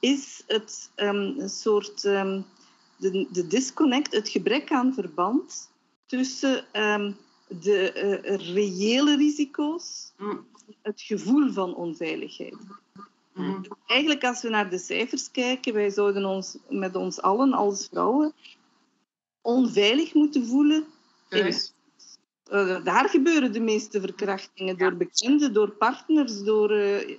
is 0.00 0.42
het 0.46 0.90
um, 0.96 1.34
een 1.38 1.48
soort 1.48 2.04
um, 2.04 2.44
de, 2.96 3.26
de 3.30 3.46
disconnect, 3.46 4.14
het 4.14 4.28
gebrek 4.28 4.72
aan 4.72 4.94
verband 4.94 5.70
tussen 6.06 6.64
um, 6.72 7.16
de 7.48 7.92
uh, 8.24 8.54
reële 8.54 9.16
risico's, 9.16 10.12
mm. 10.18 10.46
het 10.82 11.02
gevoel 11.02 11.52
van 11.52 11.74
onveiligheid. 11.74 12.56
Mm. 13.32 13.64
Eigenlijk, 13.86 14.24
als 14.24 14.42
we 14.42 14.48
naar 14.48 14.70
de 14.70 14.78
cijfers 14.78 15.30
kijken, 15.30 15.74
wij 15.74 15.90
zouden 15.90 16.24
ons 16.24 16.56
met 16.68 16.96
ons 16.96 17.20
allen 17.20 17.52
als 17.52 17.88
vrouwen 17.90 18.32
onveilig 19.44 20.14
moeten 20.14 20.46
voelen. 20.46 20.84
Uh, 22.52 22.84
daar 22.84 23.08
gebeuren 23.08 23.52
de 23.52 23.60
meeste 23.60 24.00
verkrachtingen 24.00 24.78
door 24.78 24.96
bekenden, 24.96 25.52
door 25.52 25.70
partners, 25.70 26.42
door 26.42 26.72
uh, 26.72 27.18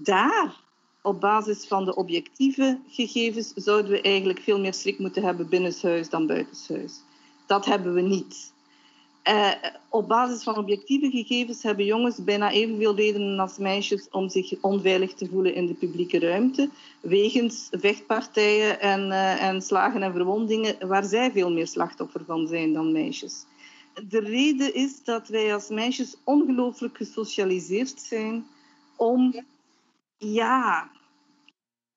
daar. 0.00 0.64
Op 1.02 1.20
basis 1.20 1.66
van 1.66 1.84
de 1.84 1.94
objectieve 1.94 2.80
gegevens 2.88 3.52
zouden 3.54 3.90
we 3.90 4.00
eigenlijk 4.00 4.40
veel 4.40 4.60
meer 4.60 4.74
schrik 4.74 4.98
moeten 4.98 5.22
hebben 5.22 5.48
binnenshuis 5.48 6.08
dan 6.08 6.26
buitenshuis. 6.26 7.00
Dat 7.46 7.64
hebben 7.64 7.94
we 7.94 8.00
niet. 8.00 8.52
Uh, 9.28 9.52
op 9.88 10.08
basis 10.08 10.42
van 10.42 10.56
objectieve 10.56 11.10
gegevens 11.10 11.62
hebben 11.62 11.84
jongens 11.84 12.24
bijna 12.24 12.50
evenveel 12.50 12.94
redenen 12.94 13.38
als 13.38 13.58
meisjes 13.58 14.08
om 14.10 14.28
zich 14.28 14.54
onveilig 14.60 15.14
te 15.14 15.26
voelen 15.26 15.54
in 15.54 15.66
de 15.66 15.74
publieke 15.74 16.18
ruimte, 16.18 16.70
wegens 17.00 17.68
vechtpartijen 17.70 18.80
en, 18.80 19.00
uh, 19.00 19.42
en 19.42 19.62
slagen 19.62 20.02
en 20.02 20.12
verwondingen, 20.12 20.88
waar 20.88 21.04
zij 21.04 21.32
veel 21.32 21.52
meer 21.52 21.66
slachtoffer 21.66 22.24
van 22.24 22.46
zijn 22.46 22.72
dan 22.72 22.92
meisjes. 22.92 23.44
De 24.08 24.20
reden 24.20 24.74
is 24.74 25.04
dat 25.04 25.28
wij 25.28 25.54
als 25.54 25.68
meisjes 25.68 26.16
ongelooflijk 26.24 26.96
gesocialiseerd 26.96 28.00
zijn 28.00 28.46
om, 28.96 29.44
ja, 30.16 30.90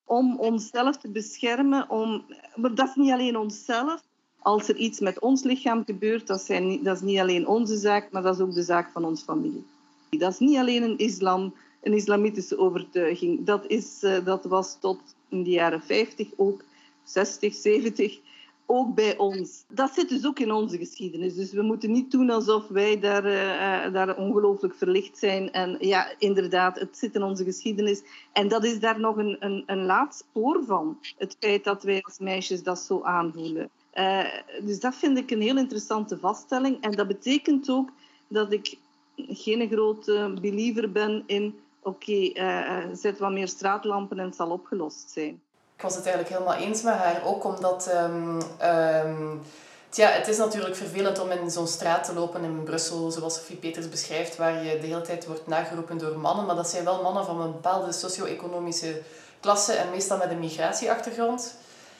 om 0.06 0.40
onszelf 0.40 0.98
te 0.98 1.12
beschermen. 1.12 1.90
Om, 1.90 2.26
maar 2.56 2.76
dat 2.76 2.88
is 2.88 2.96
niet 2.96 3.12
alleen 3.12 3.38
onszelf, 3.38 4.02
als 4.40 4.70
er 4.70 4.76
iets 4.76 5.00
met 5.00 5.20
ons 5.20 5.44
lichaam 5.44 5.84
gebeurt, 5.86 6.28
dat, 6.28 6.42
zijn, 6.42 6.84
dat 6.84 6.96
is 6.96 7.02
niet 7.02 7.20
alleen 7.20 7.48
onze 7.48 7.78
zaak, 7.78 8.12
maar 8.12 8.22
dat 8.22 8.36
is 8.36 8.42
ook 8.42 8.54
de 8.54 8.64
zaak 8.64 8.92
van 8.92 9.06
onze 9.06 9.24
familie. 9.24 9.66
Dat 10.10 10.32
is 10.32 10.40
niet 10.40 10.58
alleen 10.58 10.84
een 10.84 10.98
islam, 10.98 11.54
een 11.82 11.94
islamitische 11.94 12.58
overtuiging. 12.58 13.46
Dat, 13.46 13.66
is, 13.68 14.04
uh, 14.04 14.26
dat 14.26 14.46
was 14.46 14.78
tot 14.80 15.00
in 15.30 15.44
de 15.44 15.50
jaren 15.50 15.82
50 15.82 16.28
ook, 16.36 16.64
60, 17.04 17.54
70, 17.54 18.20
ook 18.66 18.96
bij 18.96 19.18
ons. 19.18 19.64
Dat 19.68 19.94
zit 19.94 20.10
dus 20.10 20.26
ook 20.26 20.40
in 20.40 20.52
onze 20.52 20.78
geschiedenis. 20.78 21.36
Dus 21.36 21.52
we 21.52 21.62
moeten 21.62 21.92
niet 21.92 22.12
doen 22.12 22.30
alsof 22.30 22.68
wij 22.68 23.00
daar, 23.00 23.26
uh, 23.26 23.94
daar 23.94 24.18
ongelooflijk 24.18 24.76
verlicht 24.76 25.18
zijn. 25.18 25.52
En 25.52 25.78
ja, 25.80 26.14
inderdaad, 26.18 26.80
het 26.80 26.98
zit 26.98 27.16
in 27.16 27.24
onze 27.24 27.44
geschiedenis. 27.44 28.02
En 28.32 28.48
dat 28.48 28.64
is 28.64 28.80
daar 28.80 29.00
nog 29.00 29.18
een, 29.18 29.38
een, 29.40 29.64
een 29.66 29.86
laat 29.86 30.16
spoor 30.16 30.64
van. 30.66 30.98
Het 31.18 31.36
feit 31.40 31.64
dat 31.64 31.84
wij 31.84 32.02
als 32.02 32.20
meisjes 32.20 32.64
dat 32.64 32.80
zo 32.80 33.02
aanvoelen. 33.02 33.70
Uh, 33.94 34.26
dus 34.62 34.80
dat 34.80 34.96
vind 34.96 35.18
ik 35.18 35.32
een 35.32 35.42
heel 35.42 35.58
interessante 35.58 36.18
vaststelling. 36.18 36.82
En 36.82 36.92
dat 36.92 37.08
betekent 37.08 37.70
ook 37.70 37.90
dat 38.28 38.52
ik 38.52 38.78
geen 39.16 39.70
grote 39.70 40.34
believer 40.42 40.92
ben 40.92 41.24
in 41.26 41.60
oké, 41.84 42.12
okay, 42.12 42.84
uh, 42.84 42.96
zet 42.96 43.20
wat 43.20 43.32
meer 43.32 43.48
straatlampen 43.48 44.20
en 44.20 44.26
het 44.26 44.36
zal 44.36 44.50
opgelost 44.50 45.10
zijn. 45.12 45.42
Ik 45.76 45.82
was 45.82 45.96
het 45.96 46.06
eigenlijk 46.06 46.36
helemaal 46.36 46.68
eens 46.68 46.82
met 46.82 46.94
haar, 46.94 47.22
ook 47.26 47.44
omdat... 47.44 47.92
Um, 47.94 49.42
tja, 49.90 50.08
het 50.10 50.28
is 50.28 50.38
natuurlijk 50.38 50.76
vervelend 50.76 51.20
om 51.20 51.30
in 51.30 51.52
zo'n 51.52 51.68
straat 51.68 52.04
te 52.04 52.14
lopen 52.14 52.44
in 52.44 52.64
Brussel, 52.64 53.12
zoals 53.12 53.36
Sophie 53.36 53.56
Peters 53.56 53.90
beschrijft, 53.90 54.38
waar 54.38 54.64
je 54.64 54.80
de 54.80 54.88
hele 54.88 55.02
tijd 55.02 55.26
wordt 55.26 55.48
nageroepen 55.48 55.98
door 55.98 56.20
mannen. 56.20 56.46
Maar 56.46 56.56
dat 56.56 56.70
zijn 56.70 56.84
wel 56.84 57.02
mannen 57.02 57.26
van 57.26 57.42
een 57.42 57.52
bepaalde 57.52 57.92
socio-economische 57.92 59.02
klasse 59.40 59.74
en 59.74 59.90
meestal 59.90 60.18
met 60.18 60.30
een 60.30 60.40
migratieachtergrond. 60.40 61.56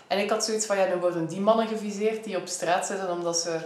En 0.10 0.20
ik 0.20 0.30
had 0.30 0.46
zoiets 0.46 0.66
van, 0.66 0.78
ja, 0.78 0.86
nu 0.86 0.96
worden 0.96 1.28
die 1.28 1.40
mannen 1.40 1.68
geviseerd 1.68 2.24
die 2.24 2.38
op 2.38 2.48
straat 2.48 2.86
zitten 2.86 3.12
omdat 3.12 3.38
ze 3.38 3.60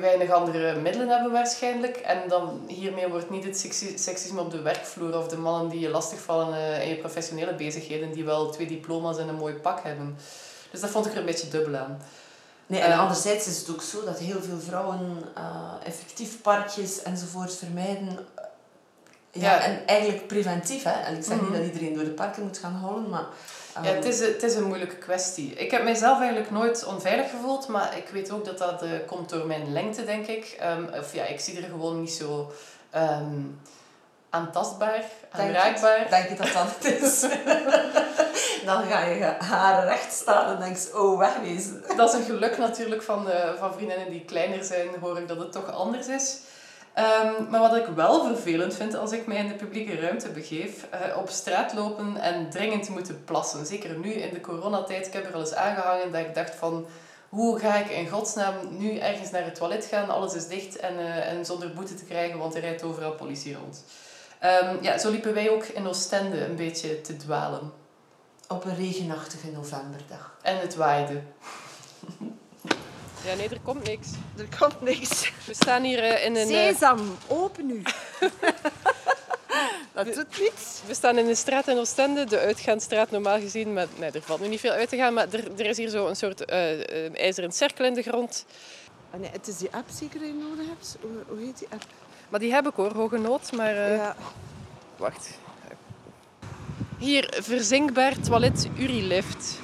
weinig 0.00 0.30
andere 0.30 0.80
middelen 0.80 1.08
hebben 1.08 1.32
waarschijnlijk. 1.32 1.96
En 1.96 2.28
dan 2.28 2.60
hiermee 2.66 3.08
wordt 3.08 3.30
niet 3.30 3.44
het 3.44 3.58
seksisme 3.96 4.40
op 4.40 4.50
de 4.50 4.62
werkvloer 4.62 5.18
of 5.18 5.28
de 5.28 5.36
mannen 5.36 5.68
die 5.70 5.80
je 5.80 5.88
lastigvallen 5.88 6.54
uh, 6.54 6.82
in 6.82 6.88
je 6.88 6.96
professionele 6.96 7.54
bezigheden, 7.54 8.12
die 8.12 8.24
wel 8.24 8.50
twee 8.50 8.66
diploma's 8.66 9.18
en 9.18 9.28
een 9.28 9.34
mooi 9.34 9.54
pak 9.54 9.82
hebben. 9.82 10.16
Dus 10.70 10.80
dat 10.80 10.90
vond 10.90 11.06
ik 11.06 11.12
er 11.12 11.18
een 11.18 11.24
beetje 11.24 11.48
dubbel 11.48 11.76
aan. 11.76 12.02
Nee, 12.66 12.80
en 12.80 12.90
uh, 12.90 13.00
anderzijds 13.00 13.46
is 13.46 13.58
het 13.58 13.70
ook 13.70 13.82
zo 13.82 14.04
dat 14.04 14.18
heel 14.18 14.42
veel 14.42 14.60
vrouwen 14.60 15.22
uh, 15.38 15.72
effectief 15.84 16.40
parkjes 16.40 17.02
enzovoort 17.02 17.54
vermijden. 17.54 18.18
Ja, 19.34 19.60
en 19.60 19.86
eigenlijk 19.86 20.26
preventief. 20.26 20.82
Hè? 20.82 20.90
En 20.90 21.16
ik 21.16 21.24
zeg 21.24 21.40
niet 21.40 21.48
mhm. 21.48 21.58
dat 21.58 21.66
iedereen 21.66 21.94
door 21.94 22.04
de 22.04 22.10
parken 22.10 22.42
moet 22.42 22.58
gaan 22.58 22.74
holen, 22.74 23.08
maar 23.08 23.24
ja, 23.82 23.90
het 23.90 24.04
is, 24.04 24.20
het 24.20 24.42
is 24.42 24.54
een 24.54 24.64
moeilijke 24.64 24.96
kwestie. 24.96 25.54
Ik 25.54 25.70
heb 25.70 25.82
mijzelf 25.82 26.18
eigenlijk 26.18 26.50
nooit 26.50 26.84
onveilig 26.84 27.30
gevoeld, 27.30 27.68
maar 27.68 27.96
ik 27.96 28.08
weet 28.08 28.30
ook 28.30 28.44
dat 28.44 28.58
dat 28.58 28.82
uh, 28.82 28.90
komt 29.06 29.28
door 29.28 29.46
mijn 29.46 29.72
lengte, 29.72 30.04
denk 30.04 30.26
ik. 30.26 30.58
Um, 30.62 30.88
of 30.98 31.14
ja, 31.14 31.24
ik 31.24 31.40
zie 31.40 31.56
er 31.56 31.68
gewoon 31.68 32.00
niet 32.00 32.12
zo 32.12 32.52
um, 32.96 33.60
aantastbaar, 34.30 35.04
aanraakbaar. 35.30 36.06
Denk 36.10 36.28
je 36.28 36.34
dat 36.34 36.52
dat 36.52 36.66
het 36.78 37.02
is? 37.02 37.20
dan 38.68 38.84
ga 38.84 39.00
je 39.00 39.24
haren 39.38 39.84
recht 39.84 40.12
staan 40.12 40.54
en 40.54 40.60
denk 40.60 40.76
je, 40.76 41.00
oh, 41.00 41.18
wegwezen. 41.18 41.82
Dat 41.96 42.14
is 42.14 42.18
een 42.20 42.24
geluk 42.24 42.58
natuurlijk 42.58 43.02
van, 43.02 43.24
de, 43.24 43.54
van 43.58 43.72
vriendinnen 43.72 44.10
die 44.10 44.24
kleiner 44.24 44.64
zijn, 44.64 44.88
hoor 45.00 45.18
ik 45.18 45.28
dat 45.28 45.38
het 45.38 45.52
toch 45.52 45.72
anders 45.72 46.06
is. 46.06 46.38
Um, 46.98 47.50
maar 47.50 47.60
wat 47.60 47.76
ik 47.76 47.86
wel 47.86 48.24
vervelend 48.24 48.74
vind 48.74 48.94
als 48.94 49.12
ik 49.12 49.26
mij 49.26 49.36
in 49.36 49.48
de 49.48 49.54
publieke 49.54 50.00
ruimte 50.00 50.28
begeef, 50.28 50.86
uh, 50.94 51.16
op 51.16 51.28
straat 51.28 51.72
lopen 51.72 52.16
en 52.16 52.50
dringend 52.50 52.88
moeten 52.88 53.24
plassen. 53.24 53.66
Zeker 53.66 53.98
nu 53.98 54.12
in 54.12 54.34
de 54.34 54.40
coronatijd. 54.40 55.06
Ik 55.06 55.12
heb 55.12 55.26
er 55.26 55.34
al 55.34 55.40
eens 55.40 55.54
aangehangen 55.54 56.12
dat 56.12 56.20
ik 56.20 56.34
dacht 56.34 56.54
van, 56.54 56.86
hoe 57.28 57.58
ga 57.58 57.76
ik 57.76 57.90
in 57.90 58.08
godsnaam 58.08 58.54
nu 58.70 58.98
ergens 58.98 59.30
naar 59.30 59.44
het 59.44 59.54
toilet 59.54 59.84
gaan? 59.84 60.08
Alles 60.08 60.34
is 60.34 60.48
dicht 60.48 60.76
en, 60.76 60.94
uh, 60.94 61.32
en 61.32 61.44
zonder 61.44 61.72
boete 61.72 61.94
te 61.94 62.04
krijgen, 62.04 62.38
want 62.38 62.54
er 62.54 62.60
rijdt 62.60 62.82
overal 62.82 63.12
politie 63.12 63.56
rond. 63.56 63.84
Um, 64.44 64.78
ja, 64.82 64.98
zo 64.98 65.10
liepen 65.10 65.34
wij 65.34 65.50
ook 65.50 65.64
in 65.64 65.86
Oostende 65.86 66.44
een 66.44 66.56
beetje 66.56 67.00
te 67.00 67.16
dwalen. 67.16 67.72
Op 68.48 68.64
een 68.64 68.76
regenachtige 68.76 69.50
novemberdag. 69.50 70.36
En 70.42 70.58
het 70.58 70.74
waaide. 70.74 71.20
Ja, 73.24 73.34
nee, 73.34 73.48
er 73.48 73.60
komt 73.60 73.84
niks. 73.84 74.08
Er 74.36 74.58
komt 74.58 74.80
niks. 74.80 75.32
We 75.46 75.54
staan 75.54 75.82
hier 75.82 75.98
uh, 75.98 76.24
in 76.24 76.36
een... 76.36 76.48
Eh, 76.48 76.66
Sesam, 76.68 77.16
open 77.28 77.66
nu. 77.66 77.82
Dat 79.92 80.14
doet 80.14 80.38
niets. 80.40 80.80
We 80.86 80.94
staan 80.94 81.18
in 81.18 81.28
een 81.28 81.36
straat 81.36 81.68
in 81.68 81.76
Oostende, 81.76 82.24
de 82.24 82.38
uitgaansstraat 82.38 83.10
normaal 83.10 83.40
gezien. 83.40 83.72
Maar, 83.72 83.86
nee, 83.98 84.10
er 84.10 84.22
valt 84.22 84.40
nu 84.40 84.48
niet 84.48 84.60
veel 84.60 84.70
uit 84.70 84.88
te 84.88 84.96
gaan, 84.96 85.14
maar 85.14 85.26
er, 85.30 85.60
er 85.60 85.66
is 85.66 85.76
hier 85.76 85.88
zo 85.88 86.06
een 86.06 86.16
soort 86.16 86.50
uh, 86.50 87.18
ijzeren 87.18 87.52
cirkel 87.52 87.84
in 87.84 87.94
de 87.94 88.02
grond. 88.02 88.44
Oh 89.10 89.20
nee, 89.20 89.30
het 89.32 89.48
is 89.48 89.56
die 89.56 89.68
app 89.72 89.88
zeker 89.90 90.18
die 90.18 90.28
je 90.28 90.34
nodig 90.34 90.66
hebt? 90.66 90.96
Hoe, 91.00 91.10
hoe 91.28 91.44
heet 91.44 91.58
die 91.58 91.68
app? 91.70 91.84
Maar 92.28 92.40
die 92.40 92.52
heb 92.52 92.66
ik 92.66 92.74
hoor, 92.74 92.92
hoge 92.92 93.18
nood. 93.18 93.52
Maar 93.52 93.74
ja. 93.74 94.16
wacht. 94.96 95.38
Hier, 96.98 97.34
verzinkbaar 97.42 98.20
toilet 98.20 98.68
Urilift. 98.78 99.58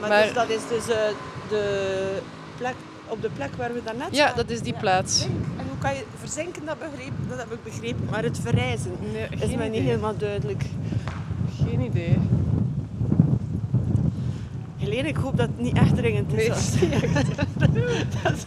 Maar, 0.00 0.08
maar... 0.08 0.22
Dus, 0.24 0.34
dat 0.34 0.48
is 0.48 0.68
dus 0.68 0.84
de 1.48 2.22
plek, 2.58 2.74
op 3.08 3.22
de 3.22 3.30
plek 3.30 3.54
waar 3.56 3.72
we 3.72 3.80
daarnet 3.84 4.08
Ja, 4.10 4.32
dat 4.32 4.50
is 4.50 4.60
die 4.60 4.74
plaats. 4.74 5.24
En 5.58 5.66
hoe 5.68 5.78
kan 5.78 5.94
je 5.94 6.04
verzinken, 6.18 6.64
dat, 6.64 6.78
begrepen, 6.78 7.28
dat 7.28 7.38
heb 7.38 7.52
ik 7.52 7.64
begrepen. 7.64 8.08
Maar 8.10 8.22
het 8.22 8.38
verrijzen 8.38 8.92
nee, 9.12 9.48
is 9.48 9.56
mij 9.56 9.68
niet 9.68 9.82
helemaal 9.82 10.16
duidelijk. 10.16 10.64
Geen 11.62 11.80
idee. 11.80 12.18
Helene, 14.76 15.08
ik 15.08 15.16
hoop 15.16 15.36
dat 15.36 15.48
het 15.48 15.58
niet 15.58 15.76
echt 15.76 15.96
dringend 15.96 16.32
is. 16.32 16.74
Nee, 16.80 17.00
dat... 18.22 18.46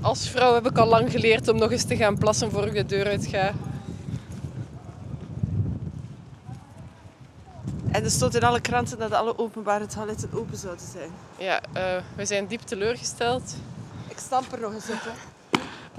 Als 0.00 0.28
vrouw 0.28 0.54
heb 0.54 0.66
ik 0.66 0.78
al 0.78 0.86
lang 0.86 1.10
geleerd 1.10 1.48
om 1.48 1.58
nog 1.58 1.70
eens 1.70 1.84
te 1.84 1.96
gaan 1.96 2.18
plassen 2.18 2.50
voor 2.50 2.66
ik 2.66 2.74
de 2.74 2.86
deur 2.86 3.06
uit 3.06 3.26
ga. 3.26 3.52
En 7.96 8.04
er 8.04 8.10
stond 8.10 8.34
in 8.34 8.42
alle 8.42 8.60
kranten 8.60 8.98
dat 8.98 9.12
alle 9.12 9.38
openbare 9.38 9.86
toiletten 9.86 10.30
open 10.34 10.56
zouden 10.56 10.86
zijn. 10.92 11.10
Ja, 11.38 11.60
uh, 11.76 12.02
we 12.16 12.24
zijn 12.24 12.46
diep 12.46 12.60
teleurgesteld. 12.60 13.54
Ik 14.08 14.18
stamp 14.18 14.52
er 14.52 14.60
nog 14.60 14.72
eens 14.72 14.88
op, 14.90 15.00
hè. 15.00 15.12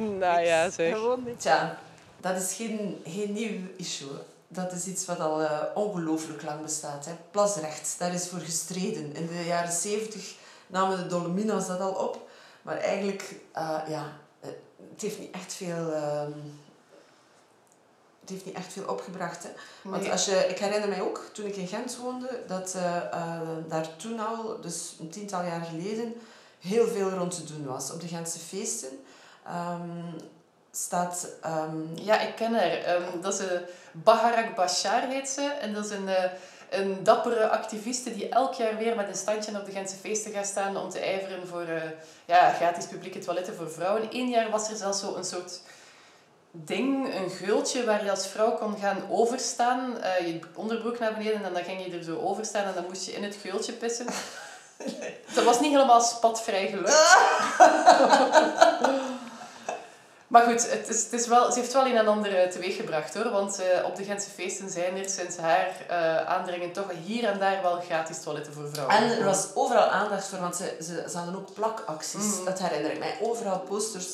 Nou 0.03 0.41
ja, 0.41 0.69
zeg. 0.69 0.93
Gewoon 0.93 1.23
niet. 1.23 1.39
Tja, 1.39 1.77
dat 2.21 2.41
is 2.41 2.53
geen, 2.53 3.01
geen 3.05 3.33
nieuw 3.33 3.59
issue. 3.77 4.07
Dat 4.47 4.71
is 4.71 4.85
iets 4.85 5.05
wat 5.05 5.19
al 5.19 5.41
uh, 5.41 5.61
ongelooflijk 5.73 6.43
lang 6.43 6.61
bestaat. 6.61 7.05
Hè. 7.05 7.11
Plasrecht, 7.31 7.95
daar 7.99 8.13
is 8.13 8.27
voor 8.27 8.39
gestreden. 8.39 9.15
In 9.15 9.27
de 9.27 9.45
jaren 9.45 9.71
zeventig 9.71 10.35
namen 10.67 10.97
de 10.97 11.07
Dolomina's 11.07 11.67
dat 11.67 11.79
al 11.79 11.91
op. 11.93 12.29
Maar 12.61 12.77
eigenlijk, 12.77 13.35
uh, 13.55 13.79
ja, 13.87 14.03
het 14.93 15.01
heeft 15.01 15.19
niet 15.19 15.33
echt 15.33 15.53
veel... 15.53 15.93
Het 18.27 18.35
heeft 18.35 18.45
niet 18.45 18.55
echt 18.55 18.73
veel 18.73 18.87
opgebracht. 18.87 19.43
Hè. 19.43 19.49
Want 19.81 20.01
Nee. 20.01 20.11
als 20.11 20.25
je, 20.25 20.45
ik 20.49 20.57
herinner 20.57 20.89
mij 20.89 21.01
ook, 21.01 21.21
toen 21.33 21.45
ik 21.45 21.55
in 21.55 21.67
Gent 21.67 21.97
woonde, 21.97 22.39
dat 22.47 22.73
eh, 22.75 22.95
eh, 22.95 23.39
daar 23.67 23.95
toen 23.95 24.19
al, 24.19 24.57
dus 24.61 24.95
een 24.99 25.09
tiental 25.09 25.43
jaar 25.43 25.61
geleden, 25.61 26.13
heel 26.59 26.87
veel 26.87 27.09
rond 27.09 27.35
te 27.35 27.53
doen 27.53 27.65
was. 27.65 27.91
Op 27.91 28.01
de 28.01 28.07
Gentse 28.07 28.39
feesten 28.39 28.89
ehm, 29.45 29.89
staat... 30.71 31.27
ehm, 31.41 31.77
Ja, 31.95 32.19
ik 32.19 32.35
ken 32.35 32.53
haar. 32.53 32.71
Ehm, 32.71 33.21
dat 33.21 33.33
is 33.33 33.39
een 33.39 33.61
Baharak 33.91 34.55
Bashar 34.55 35.01
heet 35.07 35.29
ze. 35.29 35.41
En 35.41 35.73
dat 35.73 35.85
is 35.85 35.91
een, 35.91 36.07
eh, 36.09 36.31
een 36.69 37.03
dappere 37.03 37.49
activiste 37.49 38.13
die 38.15 38.29
elk 38.29 38.53
jaar 38.53 38.77
weer 38.77 38.95
met 38.95 39.07
een 39.07 39.15
standje 39.15 39.59
op 39.59 39.65
de 39.65 39.71
Gentse 39.71 39.95
feesten 39.95 40.31
gaat 40.31 40.45
staan 40.45 40.77
om 40.77 40.89
te 40.89 40.99
ijveren 40.99 41.47
voor 41.47 41.61
eh, 41.61 41.81
ja, 42.25 42.51
gratis 42.53 42.85
publieke 42.85 43.19
toiletten 43.19 43.55
voor 43.55 43.71
vrouwen. 43.71 44.07
Eén 44.11 44.29
jaar 44.29 44.49
was 44.49 44.69
er 44.69 44.75
zelfs 44.75 44.99
zo 44.99 45.15
een 45.15 45.23
soort 45.25 45.61
ding, 46.51 47.15
een 47.15 47.29
geultje 47.29 47.85
waar 47.85 48.03
je 48.03 48.11
als 48.11 48.27
vrouw 48.27 48.51
kon 48.51 48.77
gaan 48.77 49.03
overstaan. 49.09 50.01
Eh, 50.01 50.27
je 50.27 50.39
onderbroek 50.53 50.99
naar 50.99 51.13
beneden 51.13 51.43
en 51.43 51.53
dan 51.53 51.63
ging 51.63 51.85
je 51.85 51.97
er 51.97 52.03
zo 52.03 52.19
overstaan 52.19 52.65
en 52.65 52.73
dan 52.73 52.85
moest 52.87 53.05
je 53.05 53.11
in 53.11 53.23
het 53.23 53.37
geultje 53.41 53.73
pissen. 53.73 54.05
Dat 55.35 55.43
was 55.43 55.59
niet 55.59 55.71
helemaal 55.71 56.01
spatvrij 56.01 56.67
gelukt. 56.67 57.07
Maar 60.27 60.43
goed, 60.43 60.71
het 60.71 60.89
is, 60.89 61.03
het 61.03 61.13
is 61.13 61.27
wel, 61.27 61.51
ze 61.51 61.59
heeft 61.59 61.73
wel 61.73 61.85
een 61.85 61.97
en 61.97 62.07
ander 62.07 62.35
eh, 62.35 62.49
teweeggebracht 62.49 63.13
hoor. 63.13 63.29
Want 63.29 63.59
eh, 63.59 63.85
op 63.85 63.95
de 63.95 64.03
Gentse 64.03 64.29
feesten 64.29 64.69
zijn 64.69 64.97
er 64.97 65.09
sinds 65.09 65.37
haar 65.37 65.71
aandringen 66.25 66.71
toch 66.71 66.91
hier 67.05 67.23
en 67.23 67.39
daar 67.39 67.61
wel 67.61 67.79
gratis 67.79 68.21
toiletten 68.21 68.53
voor 68.53 68.69
vrouwen. 68.69 68.95
En 68.95 69.17
er 69.17 69.23
was 69.23 69.47
overal 69.53 69.87
aandacht 69.87 70.27
voor, 70.27 70.39
want 70.39 70.55
ze, 70.55 70.77
ze, 70.81 71.05
ze 71.09 71.17
hadden 71.17 71.35
ook 71.35 71.53
plakacties. 71.53 72.35
Mhm. 72.35 72.45
Dat 72.45 72.59
herinner 72.59 72.91
ik 72.91 72.99
mij. 72.99 73.17
Overal 73.21 73.59
posters 73.59 74.07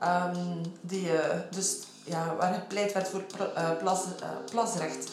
ehm, 0.00 0.36
die, 0.80 1.12
eh, 1.12 1.38
dus, 1.50 1.76
ja, 2.04 2.34
waar 2.38 2.54
gepleit 2.54 2.92
werd 2.92 3.08
voor 3.08 3.22
pla- 3.22 3.52
eh, 3.54 3.76
plas, 3.78 4.00
eh, 4.20 4.28
plasrecht. 4.50 5.10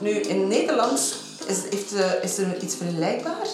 Nu, 0.00 0.10
in 0.10 0.48
Nederland 0.48 1.14
is, 1.46 1.62
heeft, 1.70 1.92
is 2.22 2.38
er 2.38 2.62
iets 2.62 2.74
vergelijkbaar 2.76 3.46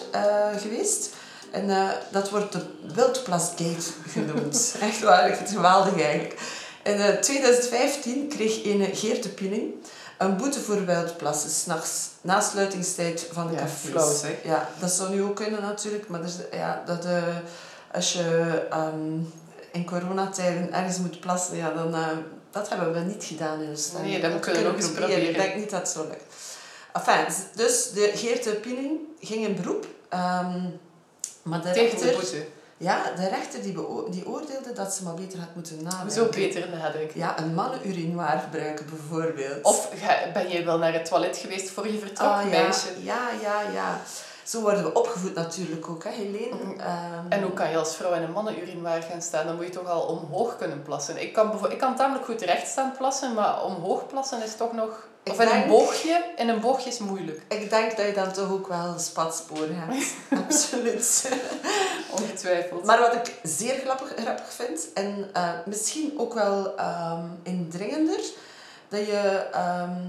geweest. 0.57 1.11
En 1.51 1.95
dat 2.11 2.31
wordt 2.31 2.53
de 2.53 2.67
Wildplasgate 2.95 3.91
genoemd. 4.09 4.75
Echt 4.81 5.01
waar, 5.01 5.29
ik 5.29 5.35
vind 5.35 5.49
het 5.49 5.57
geweldig 5.57 6.03
eigenlijk. 6.03 6.41
In 6.83 7.01
eh, 7.01 7.15
2015 7.15 8.29
kreeg 8.29 8.65
een 8.65 8.97
Geert 8.97 9.23
de 9.23 9.29
Pinning 9.29 9.75
een 10.19 10.37
boete 10.37 10.61
voor 10.61 10.85
wildplassen, 10.85 11.51
s'nachts, 11.51 12.09
na 12.21 12.41
sluitingstijd 12.41 13.29
van 13.33 13.47
de 13.47 13.53
Ja, 13.53 13.59
cafés. 13.59 13.91
flauw. 13.91 14.33
Ja, 14.45 14.69
dat 14.79 14.91
zou 14.91 15.11
nu 15.15 15.23
ook 15.23 15.37
kunnen 15.37 15.63
natuurlijk, 15.63 16.09
maar 16.09 16.23
dus, 16.23 16.35
ja, 16.53 16.83
dat, 16.87 17.05
eh, 17.05 17.23
als 17.93 18.13
je 18.13 18.63
ehm, 18.71 19.19
in 19.73 19.85
coronatijden 19.87 20.73
ergens 20.73 20.99
moet 20.99 21.21
plassen, 21.21 21.57
ja, 21.57 21.73
dan, 21.73 21.95
eh, 21.95 22.07
dat 22.51 22.69
hebben 22.69 22.93
we 22.93 23.01
niet 23.01 23.25
gedaan 23.25 23.61
in 23.61 23.71
Oostende. 23.71 24.03
Nee, 24.09 24.21
dat 24.21 24.41
kunnen 24.41 24.63
we 24.63 24.69
nog 24.69 24.77
eens 24.77 24.91
proberen. 24.91 25.29
Ik 25.29 25.37
denk 25.37 25.55
niet 25.55 25.71
dat 25.71 25.81
het 25.81 25.89
zo 25.89 26.03
lukt. 26.09 26.35
Enfin, 26.93 27.35
dus 27.55 27.91
de 27.91 28.11
Geert 28.15 28.45
de 28.45 28.61
ging 29.21 29.47
in 29.47 29.57
beroep. 29.57 29.87
ehm, 30.09 30.61
maar 31.43 31.63
de 31.63 31.71
Tegen 31.71 31.99
de 31.99 32.05
rechter, 32.05 32.13
boete. 32.21 32.47
Ja, 32.83 33.03
de 33.17 33.29
rechter 33.29 33.63
die, 33.63 33.75
die 34.11 34.27
oordeelde 34.29 34.73
dat 34.75 34.95
ze 34.95 35.03
maar 35.03 35.15
beter 35.15 35.39
had 35.39 35.55
moeten 35.55 35.83
nadenken. 35.83 36.11
Zo 36.11 36.29
beter 36.29 36.69
nadenken. 36.69 37.19
Ja, 37.21 37.39
een 37.39 37.55
mannenurinoir 37.55 38.39
gebruiken 38.45 38.87
bijvoorbeeld. 38.91 39.65
Of 39.65 39.89
ben 40.33 40.49
je 40.49 40.65
wel 40.65 40.79
naar 40.79 40.93
het 40.93 41.05
toilet 41.05 41.37
geweest 41.37 41.71
voor 41.71 41.87
je 41.87 41.99
vertrok, 41.99 42.29
Ah, 42.29 42.43
ja, 42.43 42.63
meisje? 42.63 42.89
ja, 43.03 43.29
ja, 43.43 43.61
ja. 43.73 44.01
Zo 44.45 44.61
worden 44.61 44.83
we 44.83 44.95
opgevoed 44.95 45.35
natuurlijk 45.35 45.89
ook, 45.89 46.05
hè, 46.05 46.11
Helene. 46.11 46.75
Ehm, 46.79 47.27
En 47.29 47.43
hoe 47.43 47.53
kan 47.53 47.71
je 47.71 47.77
als 47.77 47.97
vrouw 47.97 48.13
in 48.15 48.23
een 48.23 48.33
mannenurinoir 48.33 49.03
gaan 49.03 49.23
staan? 49.23 49.47
Dan 49.47 49.57
moet 49.57 49.65
je 49.65 49.71
toch 49.71 49.89
al 49.89 50.01
omhoog 50.03 50.57
kunnen 50.57 50.83
plassen. 50.83 51.23
Ik 51.23 51.33
kan, 51.33 51.71
ik 51.71 51.79
kan 51.79 51.97
tamelijk 51.97 52.25
goed 52.25 52.41
rechtstaand 52.43 52.99
plassen, 52.99 53.35
maar 53.35 53.65
omhoog 53.65 54.07
plassen 54.07 54.43
is 54.43 54.57
toch 54.57 54.73
nog... 54.73 55.07
Ik 55.23 55.33
Of 55.33 55.41
in 55.41 55.49
een 55.49 55.69
boogje. 55.69 56.25
In 56.37 56.49
een 56.49 56.61
boogje 56.61 56.91
is 56.91 56.99
moeilijk. 56.99 57.43
Ik 57.49 57.71
denk 57.71 57.97
dat 57.97 58.07
je 58.07 58.13
dan 58.13 58.33
toch 58.33 58.51
ook 58.51 58.69
wel 58.69 58.95
spatsporen 58.99 59.77
hebt. 59.77 60.05
Absoluut. 60.45 61.29
Ongetwijfeld. 62.13 62.85
Maar 62.85 62.99
wat 62.99 63.15
ik 63.15 63.35
zeer 63.43 63.75
grappig, 63.85 64.13
grappig 64.17 64.53
vind, 64.53 64.93
en 64.95 65.29
eh, 65.33 65.51
misschien 65.67 66.15
ook 66.17 66.35
wel 66.35 66.77
ehm, 66.77 67.25
indringender, 67.43 68.21
dat 68.89 69.07
je, 69.07 69.47
ehm, 69.53 70.01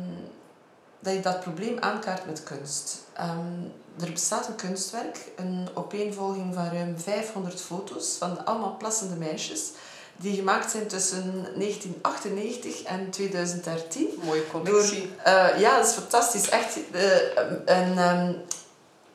dat 0.99 1.13
je 1.13 1.19
dat 1.19 1.39
probleem 1.39 1.77
aankaart 1.79 2.25
met 2.25 2.43
kunst. 2.43 2.97
Ehm, 3.13 3.61
er 3.99 4.11
bestaat 4.11 4.47
een 4.47 4.55
kunstwerk, 4.55 5.17
een 5.35 5.67
opeenvolging 5.73 6.53
van 6.53 6.69
ruim 6.73 6.99
500 6.99 7.61
foto's 7.61 8.15
van 8.19 8.45
allemaal 8.45 8.75
plassende 8.77 9.15
meisjes, 9.15 9.69
die 10.17 10.35
gemaakt 10.35 10.71
zijn 10.71 10.87
tussen 10.87 11.45
1998 11.55 12.83
en 12.83 13.09
2013. 13.09 14.07
Mooie 14.23 14.47
collectie. 14.47 15.09
Eh, 15.23 15.59
ja, 15.59 15.77
dat 15.77 15.87
is 15.87 15.93
fantastisch. 15.93 16.49
Echt. 16.49 16.77
eh, 16.91 17.37
en, 17.65 17.97
ehm, 17.97 18.33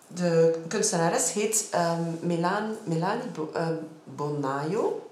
de 0.09 0.63
kunstenares 0.69 1.33
heet 1.33 1.67
ehm, 1.71 2.03
Melan, 2.21 2.77
Melanie 2.85 3.29
Bo, 3.29 3.51
eh, 3.55 3.67
Bonaio. 4.05 5.11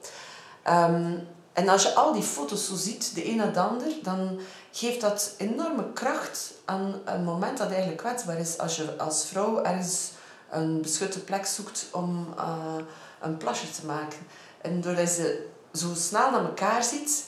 Ehm, 0.62 1.12
en 1.52 1.68
als 1.68 1.82
je 1.82 1.94
al 1.94 2.12
die 2.12 2.22
foto's 2.22 2.66
zo 2.66 2.74
ziet, 2.74 3.14
de 3.14 3.28
een 3.28 3.36
na 3.36 3.46
de 3.46 3.60
ander, 3.60 3.92
dan 4.02 4.38
geeft 4.72 5.00
dat 5.00 5.34
enorme 5.38 5.92
kracht 5.92 6.52
aan 6.64 6.94
een 7.04 7.24
moment 7.24 7.58
dat 7.58 7.68
eigenlijk 7.68 7.98
kwetsbaar 7.98 8.38
is. 8.38 8.58
Als 8.58 8.76
je 8.76 8.98
als 8.98 9.24
vrouw 9.24 9.62
ergens 9.62 10.10
een 10.50 10.82
beschutte 10.82 11.20
plek 11.20 11.46
zoekt 11.46 11.86
om 11.92 12.34
eh, 12.36 12.76
een 13.20 13.36
plasje 13.36 13.70
te 13.70 13.86
maken. 13.86 14.18
En 14.60 14.80
doordat 14.80 15.08
je 15.08 15.14
ze 15.14 15.46
zo 15.72 15.94
snel 15.94 16.30
naar 16.30 16.44
elkaar 16.44 16.84
ziet, 16.84 17.24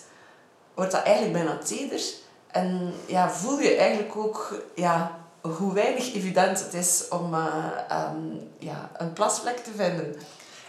wordt 0.75 0.93
dat 0.93 1.03
eigenlijk 1.03 1.45
bijna 1.45 1.59
teder. 1.59 2.01
En 2.47 2.95
ja, 3.07 3.31
voel 3.31 3.59
je 3.61 3.75
eigenlijk 3.75 4.17
ook 4.17 4.63
ja, 4.75 5.19
hoe 5.57 5.75
weinig 5.75 6.15
evident 6.15 6.59
het 6.59 6.75
is 6.75 7.05
om 7.09 7.35
eh, 7.35 7.45
ehm, 7.89 8.17
ja, 8.59 8.91
een 8.97 9.13
plasvlek 9.13 9.57
te 9.59 9.71
vinden. 9.77 10.17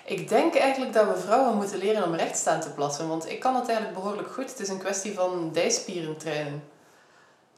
Ik 0.05 0.29
denk 0.29 0.55
eigenlijk 0.55 0.93
dat 0.93 1.07
we 1.07 1.19
vrouwen 1.19 1.55
moeten 1.55 1.77
leren 1.77 2.03
om 2.03 2.15
rechtstaan 2.15 2.59
te 2.59 2.69
plassen. 2.69 3.07
Want 3.07 3.29
ik 3.29 3.39
kan 3.39 3.55
het 3.55 3.67
eigenlijk 3.67 3.97
behoorlijk 3.99 4.31
goed. 4.33 4.49
Het 4.49 4.59
is 4.59 4.69
een 4.69 4.77
kwestie 4.77 5.13
van 5.13 5.49
dijspieren 5.53 6.17
trainen. 6.17 6.63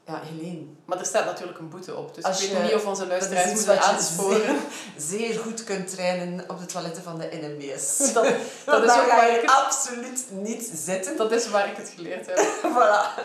Ja, 0.06 0.20
Helene. 0.24 0.62
Maar 0.84 0.98
er 0.98 1.04
staat 1.06 1.24
natuurlijk 1.24 1.58
een 1.58 1.68
boete 1.68 1.96
op. 1.96 2.14
Dus 2.14 2.24
Als 2.24 2.42
ik 2.42 2.48
weet 2.48 2.58
je- 2.58 2.62
niet 2.64 2.74
of 2.74 2.86
onze 2.86 3.06
luisteraars 3.06 3.52
moeten 3.54 3.80
aansporen. 3.80 4.56
zeer 4.96 5.38
goed 5.38 5.64
kunt 5.64 5.90
trainen 5.94 6.44
op 6.48 6.58
de 6.58 6.66
toiletten 6.66 7.02
van 7.02 7.18
de 7.18 7.28
NMBS. 7.32 7.96
Dat, 8.12 8.24
dat, 8.64 8.84
is 8.84 8.90
ga 8.90 9.06
waar 9.06 9.30
je 9.30 9.36
ik 9.36 9.40
het, 9.40 9.50
absoluut 9.50 10.24
niet 10.30 10.70
zitten. 10.74 11.16
dat 11.16 11.32
is 11.32 11.48
waar 11.48 11.68
ik 11.68 11.76
het 11.76 11.92
geleerd 11.96 12.26
heb. 12.26 12.38
voilà. 12.74 13.22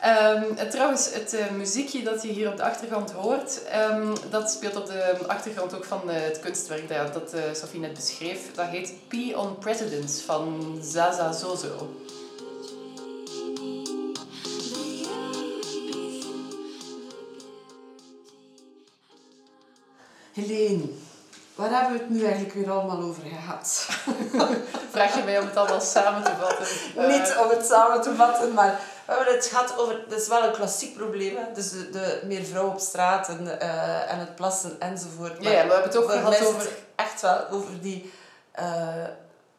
En 0.00 0.68
trouwens, 0.70 1.12
het 1.14 1.34
eh, 1.34 1.50
muziekje 1.50 2.02
dat 2.02 2.22
je 2.22 2.28
hier 2.28 2.48
op 2.48 2.56
de 2.56 2.62
achtergrond 2.62 3.10
hoort, 3.10 3.64
ehm, 3.64 4.14
dat 4.30 4.50
speelt 4.50 4.76
op 4.76 4.86
de 4.86 5.24
achtergrond 5.26 5.74
ook 5.74 5.84
van 5.84 6.10
eh, 6.10 6.22
het 6.22 6.40
kunstwerk 6.40 6.88
dat, 6.88 7.12
dat 7.12 7.32
eh, 7.32 7.42
Sophie 7.52 7.80
net 7.80 7.94
beschreef. 7.94 8.54
Dat 8.54 8.66
heet 8.66 8.92
Pee 9.08 9.38
on 9.38 9.58
Presidents 9.58 10.20
van 10.20 10.78
Zaza 10.82 11.32
Zozo. 11.32 11.94
Helene, 20.32 20.82
waar 21.60 21.70
hebben 21.70 21.92
we 21.92 21.98
het 21.98 22.10
nu 22.10 22.24
eigenlijk 22.24 22.54
weer 22.54 22.70
allemaal 22.70 23.02
over 23.02 23.22
gehad? 23.22 23.88
Vraag 24.94 25.14
je 25.16 25.22
mij 25.24 25.38
om 25.38 25.46
het 25.46 25.56
allemaal 25.56 25.80
samen 25.80 26.22
te 26.24 26.32
vatten? 26.40 26.66
Eh, 26.96 27.06
Niet 27.08 27.36
om 27.42 27.48
het 27.48 27.66
samen 27.66 28.02
te 28.02 28.14
vatten, 28.14 28.52
maar 28.54 28.80
we 29.06 29.12
hebben 29.14 29.34
het 29.34 29.46
gehad 29.46 29.78
over... 29.78 30.04
Dat 30.08 30.20
is 30.20 30.28
wel 30.28 30.44
een 30.44 30.52
klassiek 30.52 30.96
probleem, 30.96 31.36
hè? 31.36 31.42
Dus 31.54 31.70
de, 31.70 31.90
de 31.90 32.20
meer 32.24 32.44
vrouwen 32.44 32.72
op 32.72 32.80
straat 32.80 33.28
en, 33.28 33.60
eh, 33.60 34.12
en 34.12 34.18
het 34.18 34.34
plassen 34.34 34.80
enzovoort. 34.80 35.36
ja, 35.40 35.50
ja, 35.50 35.66
we 35.66 35.72
hebben 35.72 35.90
het 35.90 35.96
ook 35.96 36.10
gehad 36.10 36.46
over... 36.46 36.68
echt 36.96 37.20
wel 37.20 37.48
over 37.50 37.80
die 37.80 38.12
eh, 38.52 39.04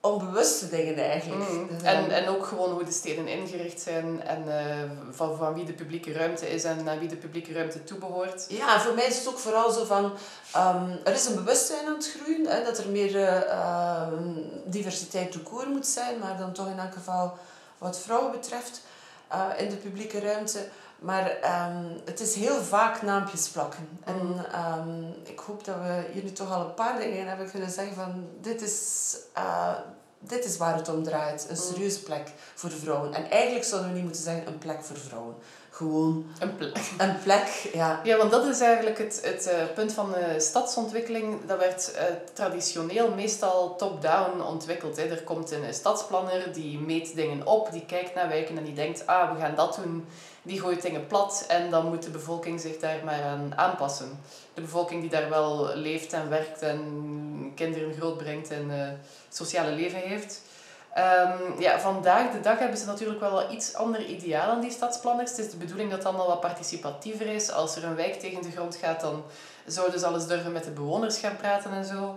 onbewuste 0.02 0.70
dingen 0.70 0.98
eigenlijk. 0.98 1.52
Mm. 1.52 1.68
Dus, 1.68 1.82
En, 1.82 2.12
en 2.12 2.28
ook 2.28 2.46
gewoon 2.46 2.72
hoe 2.72 2.84
de 2.84 2.92
steden 2.92 3.28
ingericht 3.28 3.82
zijn 3.82 4.24
en 4.24 4.60
eh, 4.60 4.90
van, 5.12 5.38
van 5.38 5.54
wie 5.54 5.66
de 5.66 5.74
publieke 5.74 6.14
ruimte 6.14 6.50
is 6.50 6.64
en 6.64 6.84
naar 6.84 7.00
wie 7.00 7.08
de 7.08 7.16
publieke 7.16 7.54
ruimte 7.54 7.84
toebehoort. 7.84 8.46
Ja, 8.50 8.80
voor 8.80 8.94
mij 8.94 9.06
is 9.06 9.18
het 9.18 9.28
ook 9.28 9.40
vooral 9.40 9.72
zo 9.72 9.86
van... 9.86 10.14
ehm, 10.54 10.92
er 11.04 11.14
is 11.14 11.26
een 11.26 11.36
bewustzijn 11.36 11.88
aan 11.88 11.94
het 11.94 12.12
groeien, 12.18 12.46
hè, 12.48 12.64
dat 12.64 12.78
er 12.78 12.90
meer 12.90 13.24
ehm, 13.26 14.34
diversiteit 14.66 15.44
court 15.44 15.68
moet 15.68 15.88
zijn, 15.88 16.20
maar 16.20 16.38
dan 16.38 16.54
toch 16.54 16.68
in 16.68 16.80
elk 16.80 16.94
geval 16.94 17.38
wat 17.78 18.00
vrouwen 18.00 18.32
betreft 18.32 18.82
eh, 19.28 19.46
in 19.58 19.70
de 19.70 19.76
publieke 19.76 20.20
ruimte. 20.20 20.60
Maar 21.02 21.30
ehm, 21.30 21.86
het 22.06 22.20
is 22.20 22.36
heel 22.36 22.62
vaak 22.62 23.02
naampjes 23.02 23.50
plakken. 23.50 23.90
En 24.04 24.16
Mm. 24.26 24.40
ehm, 24.52 25.04
ik 25.24 25.40
hoop 25.40 25.66
dat 25.66 25.76
we 25.76 26.04
hier 26.14 26.24
nu 26.24 26.32
toch 26.32 26.52
al 26.52 26.66
een 26.66 26.74
paar 26.74 27.00
dingen 27.00 27.28
hebben 27.28 27.52
kunnen 27.52 27.70
zeggen 27.70 27.96
van... 27.96 28.28
Dit 28.42 28.62
is, 28.62 29.16
eh, 29.34 29.74
dit 30.20 30.46
is 30.46 30.58
waar 30.58 30.76
het 30.76 30.90
om 30.90 31.04
draait. 31.04 31.42
Een 31.50 31.56
Mm. 31.58 31.62
serieuze 31.74 32.04
plek 32.04 32.32
voor 32.56 32.72
vrouwen. 32.72 33.14
En 33.14 33.30
eigenlijk 33.30 33.66
zouden 33.66 33.90
we 33.90 33.96
niet 33.96 34.04
moeten 34.06 34.24
zeggen 34.24 34.48
een 34.48 34.58
plek 34.58 34.84
voor 34.84 34.98
vrouwen. 34.98 35.36
Gewoon 35.72 36.26
Een 36.40 36.56
plek. 36.56 36.78
een 36.98 37.20
plek. 37.24 37.70
Ja. 37.74 38.00
Ja, 38.04 38.18
want 38.18 38.32
dat 38.32 38.46
is 38.46 38.60
eigenlijk 38.60 38.98
het, 38.98 39.22
het 39.24 39.48
eh, 39.48 39.64
punt 39.76 39.94
van 39.94 40.12
de 40.12 40.36
stadsontwikkeling. 40.40 41.46
Dat 41.46 41.60
werd 41.60 41.92
uh, 41.96 42.04
traditioneel 42.34 43.14
meestal 43.14 43.76
top-down 43.76 44.42
ontwikkeld. 44.42 44.98
Hè. 44.98 45.04
Er 45.04 45.24
komt 45.24 45.52
een 45.52 45.74
stadsplanner, 45.74 46.54
die 46.54 46.80
meet 46.80 47.16
dingen 47.16 47.48
op, 47.48 47.72
die 47.72 47.86
kijkt 47.86 48.16
naar 48.16 48.28
wijken 48.30 48.58
en 48.58 48.64
die 48.64 48.74
denkt, 48.74 49.08
ah, 49.08 49.34
we 49.34 49.40
gaan 49.40 49.56
dat 49.56 49.80
doen. 49.84 50.06
Die 50.44 50.60
gooit 50.60 50.82
dingen 50.82 51.08
plat 51.08 51.46
en 51.48 51.70
dan 51.70 51.88
moet 51.88 52.04
de 52.04 52.10
bevolking 52.10 52.62
zich 52.62 52.78
daar 52.80 53.00
maar 53.06 53.24
aan 53.24 53.54
aanpassen. 53.56 54.20
De 54.54 54.62
bevolking 54.62 55.02
die 55.02 55.10
daar 55.10 55.30
wel 55.30 55.76
leeft 55.76 56.14
en 56.14 56.30
werkt 56.30 56.62
en 56.62 57.52
kinderen 57.56 57.94
grootbrengt 57.94 58.50
en 58.50 58.70
uh, 58.70 58.88
sociale 59.30 59.72
leven 59.72 60.00
heeft. 60.00 60.42
Um, 60.98 61.60
ja, 61.60 61.80
vandaag 61.80 62.32
de 62.32 62.40
dag 62.40 62.60
hebben 62.60 62.78
ze 62.78 62.86
natuurlijk 62.86 63.20
wel 63.20 63.42
een 63.42 63.54
iets 63.54 63.76
ander 63.76 64.06
ideaal 64.06 64.50
aan 64.50 64.62
die 64.62 64.72
stadsplanners. 64.72 65.30
Het 65.30 65.40
is 65.40 65.52
de 65.52 65.58
bedoeling 65.58 65.90
dat 65.90 65.98
het 65.98 66.08
allemaal 66.08 66.28
wat 66.28 66.40
participatiever 66.40 67.28
is. 67.28 67.52
Als 67.52 67.76
er 67.76 67.84
een 67.84 67.96
wijk 67.96 68.20
tegen 68.20 68.42
de 68.42 68.52
grond 68.52 68.76
gaat, 68.76 69.02
dan 69.02 69.24
zouden 69.66 70.00
ze 70.00 70.06
alles 70.06 70.28
durven 70.28 70.52
met 70.52 70.64
de 70.64 70.72
bewoners 70.72 71.18
gaan 71.18 71.36
praten 71.36 71.72
en 71.72 71.86
zo. 71.86 72.16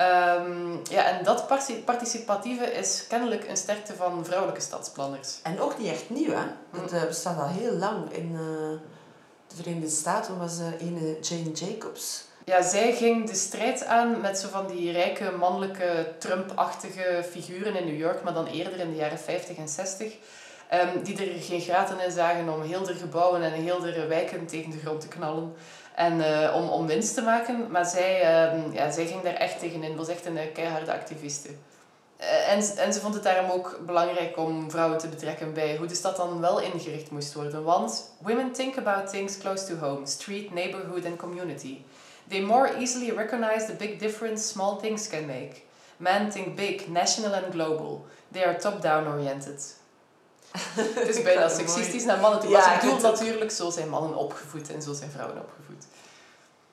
Um, 0.00 0.80
ja, 0.90 1.04
en 1.04 1.24
dat 1.24 1.46
participatieve 1.84 2.64
is 2.64 3.06
kennelijk 3.06 3.48
een 3.48 3.56
sterkte 3.56 3.94
van 3.94 4.24
vrouwelijke 4.24 4.60
stadsplanners. 4.60 5.38
En 5.42 5.60
ook 5.60 5.78
niet 5.78 5.88
echt 5.88 6.10
nieuw, 6.10 6.32
hè? 6.32 6.44
Dat 6.70 6.92
uh, 6.92 7.04
bestaat 7.04 7.38
al 7.38 7.48
heel 7.48 7.72
lang. 7.72 8.12
In 8.12 8.30
uh, 8.32 8.38
de 9.46 9.54
Verenigde 9.54 9.90
Staten 9.90 10.38
was 10.38 10.58
uh, 10.58 10.66
ene 10.80 11.20
Jane 11.20 11.52
Jacobs 11.52 12.24
ja, 12.50 12.62
zij 12.62 12.92
ging 12.92 13.28
de 13.28 13.34
strijd 13.34 13.84
aan 13.84 14.20
met 14.20 14.38
zo 14.38 14.48
van 14.48 14.66
die 14.66 14.92
rijke, 14.92 15.30
mannelijke, 15.38 16.12
Trump-achtige 16.18 17.24
figuren 17.30 17.76
in 17.76 17.86
New 17.86 17.98
York, 17.98 18.22
maar 18.22 18.34
dan 18.34 18.46
eerder 18.46 18.78
in 18.78 18.90
de 18.90 18.96
jaren 18.96 19.18
50 19.18 19.56
en 19.56 19.68
60. 19.68 20.12
Um, 20.72 21.02
die 21.02 21.16
er 21.16 21.42
geen 21.42 21.60
graten 21.60 22.00
in 22.00 22.10
zagen 22.10 22.48
om 22.48 22.62
heel 22.62 22.82
de 22.82 22.94
gebouwen 22.94 23.42
en 23.42 23.52
heel 23.52 23.80
de 23.80 24.06
wijken 24.06 24.46
tegen 24.46 24.70
de 24.70 24.78
grond 24.78 25.00
te 25.00 25.08
knallen. 25.08 25.52
En 25.94 26.18
uh, 26.18 26.54
om, 26.54 26.68
om 26.68 26.86
winst 26.86 27.14
te 27.14 27.22
maken. 27.22 27.70
Maar 27.70 27.86
zij, 27.86 28.44
um, 28.54 28.72
ja, 28.72 28.90
zij 28.90 29.06
ging 29.06 29.22
daar 29.22 29.34
echt 29.34 29.58
tegenin. 29.58 29.96
was 29.96 30.08
echt 30.08 30.26
een 30.26 30.36
uh, 30.36 30.42
keiharde 30.54 30.92
activiste. 30.92 31.48
Uh, 32.20 32.52
en, 32.52 32.76
en 32.76 32.92
ze 32.92 33.00
vond 33.00 33.14
het 33.14 33.22
daarom 33.22 33.50
ook 33.50 33.78
belangrijk 33.86 34.36
om 34.36 34.70
vrouwen 34.70 34.98
te 34.98 35.08
betrekken 35.08 35.52
bij 35.52 35.76
hoe 35.76 35.86
de 35.86 35.94
stad 35.94 36.16
dan 36.16 36.40
wel 36.40 36.60
ingericht 36.60 37.10
moest 37.10 37.34
worden. 37.34 37.64
Want 37.64 38.10
women 38.18 38.52
think 38.52 38.78
about 38.78 39.10
things 39.10 39.38
close 39.38 39.66
to 39.66 39.86
home, 39.86 40.06
street, 40.06 40.54
neighborhood 40.54 41.04
and 41.06 41.16
community. 41.16 41.78
They 42.30 42.40
more 42.40 42.78
easily 42.78 43.10
recognize 43.12 43.66
the 43.66 43.74
big 43.74 43.98
difference 43.98 44.48
small 44.48 44.76
things 44.76 45.08
can 45.08 45.26
make. 45.26 45.66
Men 45.96 46.30
think 46.30 46.56
big, 46.56 46.88
national 46.88 47.34
and 47.34 47.52
global. 47.52 48.06
They 48.32 48.44
are 48.44 48.58
top-down 48.58 49.06
oriented. 49.06 49.74
het 51.00 51.08
is 51.08 51.22
bijna 51.22 51.48
seksistisch 51.48 52.04
naar 52.04 52.20
mannen 52.20 52.40
toe. 52.40 52.50
Ja, 52.50 52.74
ik 52.74 52.80
bedoel 52.80 53.00
natuurlijk, 53.00 53.50
zo 53.50 53.70
zijn 53.70 53.88
mannen 53.88 54.16
opgevoed 54.16 54.72
en 54.72 54.82
zo 54.82 54.92
zijn 54.92 55.10
vrouwen 55.10 55.38
opgevoed. 55.38 55.84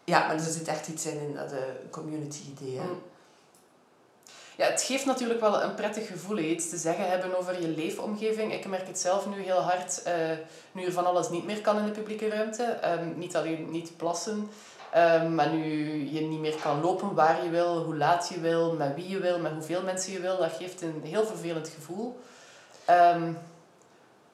Ja, 0.03 0.27
maar 0.27 0.35
er 0.35 0.51
zit 0.51 0.67
echt 0.67 0.87
iets 0.87 1.05
in, 1.05 1.19
in 1.19 1.35
dat 1.35 1.53
uh, 1.53 1.59
community-idee. 1.89 2.79
Mm. 2.79 3.01
Ja, 4.57 4.65
het 4.65 4.81
geeft 4.81 5.05
natuurlijk 5.05 5.39
wel 5.39 5.63
een 5.63 5.75
prettig 5.75 6.07
gevoel, 6.07 6.37
iets 6.37 6.69
te 6.69 6.77
zeggen 6.77 7.09
hebben 7.09 7.37
over 7.37 7.61
je 7.61 7.67
leefomgeving. 7.67 8.53
Ik 8.53 8.67
merk 8.67 8.87
het 8.87 8.99
zelf 8.99 9.27
nu 9.27 9.41
heel 9.41 9.61
hard, 9.61 10.01
uh, 10.07 10.13
nu 10.71 10.85
er 10.85 10.91
van 10.91 11.05
alles 11.05 11.29
niet 11.29 11.45
meer 11.45 11.61
kan 11.61 11.77
in 11.77 11.85
de 11.85 11.91
publieke 11.91 12.29
ruimte. 12.29 12.79
Um, 12.85 13.13
niet 13.17 13.35
alleen 13.35 13.71
niet 13.71 13.97
plassen, 13.97 14.49
Um, 14.95 15.35
maar 15.35 15.49
nu 15.49 15.95
je 16.09 16.21
niet 16.21 16.39
meer 16.39 16.55
kan 16.55 16.81
lopen 16.81 17.13
waar 17.13 17.43
je 17.43 17.49
wil, 17.49 17.83
hoe 17.83 17.97
laat 17.97 18.29
je 18.29 18.39
wil, 18.39 18.73
met 18.73 18.95
wie 18.95 19.09
je 19.09 19.19
wil, 19.19 19.39
met 19.39 19.51
hoeveel 19.51 19.83
mensen 19.83 20.11
je 20.11 20.19
wil, 20.19 20.37
dat 20.37 20.51
geeft 20.51 20.81
een 20.81 21.01
heel 21.03 21.25
vervelend 21.25 21.67
gevoel. 21.67 22.19
Um, 22.89 23.37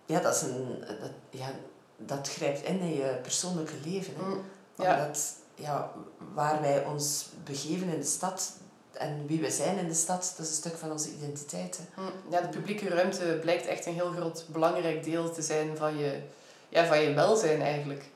ja, 0.05 0.19
dat, 0.19 0.35
is 0.35 0.41
een, 0.41 0.79
dat, 0.79 1.11
ja, 1.29 1.51
dat 1.97 2.29
grijpt 2.29 2.63
in 2.63 2.79
in 2.79 2.93
je 2.93 3.19
persoonlijke 3.21 3.73
leven. 3.85 4.13
Hè. 4.15 4.25
Mm, 4.25 4.43
ja. 4.75 4.93
Omdat 4.93 5.35
ja, 5.55 5.91
waar 6.33 6.61
wij 6.61 6.85
ons 6.85 7.29
begeven 7.43 7.89
in 7.89 7.99
de 7.99 8.05
stad 8.05 8.53
en 8.91 9.25
wie 9.27 9.41
we 9.41 9.51
zijn 9.51 9.77
in 9.77 9.87
de 9.87 9.93
stad, 9.93 10.33
dat 10.37 10.45
is 10.45 10.51
een 10.51 10.57
stuk 10.57 10.77
van 10.77 10.91
onze 10.91 11.09
identiteit. 11.09 11.79
Hè. 11.79 12.01
Mm, 12.01 12.11
ja, 12.29 12.41
de 12.41 12.47
publieke 12.47 12.89
ruimte 12.89 13.37
blijkt 13.41 13.65
echt 13.65 13.85
een 13.85 13.93
heel 13.93 14.11
groot 14.11 14.45
belangrijk 14.47 15.03
deel 15.03 15.31
te 15.31 15.41
zijn 15.41 15.77
van 15.77 15.97
je, 15.97 16.21
ja, 16.69 16.85
van 16.85 16.99
je 16.99 17.13
welzijn 17.13 17.61
eigenlijk. 17.61 18.11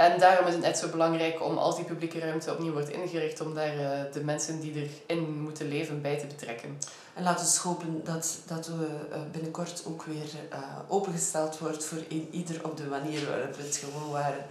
En 0.00 0.18
daarom 0.18 0.46
is 0.46 0.52
het 0.52 0.62
net 0.62 0.78
zo 0.78 0.88
belangrijk 0.88 1.42
om 1.42 1.58
als 1.58 1.76
die 1.76 1.84
publieke 1.84 2.18
ruimte 2.18 2.52
opnieuw 2.52 2.72
wordt 2.72 2.88
ingericht, 2.88 3.40
om 3.40 3.54
daar 3.54 3.76
uh, 3.76 3.90
de 4.12 4.24
mensen 4.24 4.60
die 4.60 4.90
erin 5.06 5.40
moeten 5.40 5.68
leven 5.68 6.02
bij 6.02 6.18
te 6.18 6.26
betrekken. 6.26 6.78
En 7.14 7.22
laten 7.22 7.46
we 7.46 7.68
hopen 7.68 8.04
dat, 8.04 8.38
dat 8.46 8.66
we 8.66 8.86
uh, 9.10 9.16
binnenkort 9.32 9.82
ook 9.86 10.02
weer 10.02 10.30
uh, 10.52 10.58
opengesteld 10.88 11.58
wordt 11.58 11.84
voor 11.84 11.98
een, 12.08 12.28
ieder 12.30 12.64
op 12.64 12.76
de 12.76 12.84
manier 12.84 13.28
waarop 13.28 13.54
we 13.56 13.62
het 13.62 13.76
gewoon 13.76 14.10
waren. 14.10 14.44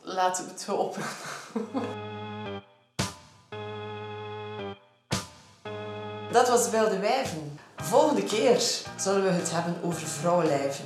Laten 0.00 0.44
we 0.44 0.50
het 0.50 0.64
hopen. 0.64 1.02
dat 6.32 6.48
was 6.48 6.70
Wilde 6.70 6.98
Wijven. 6.98 7.58
Volgende 7.76 8.24
keer 8.24 8.60
zullen 8.96 9.22
we 9.22 9.30
het 9.30 9.50
hebben 9.50 9.74
over 9.82 10.06
vrouwenlijven. 10.06 10.84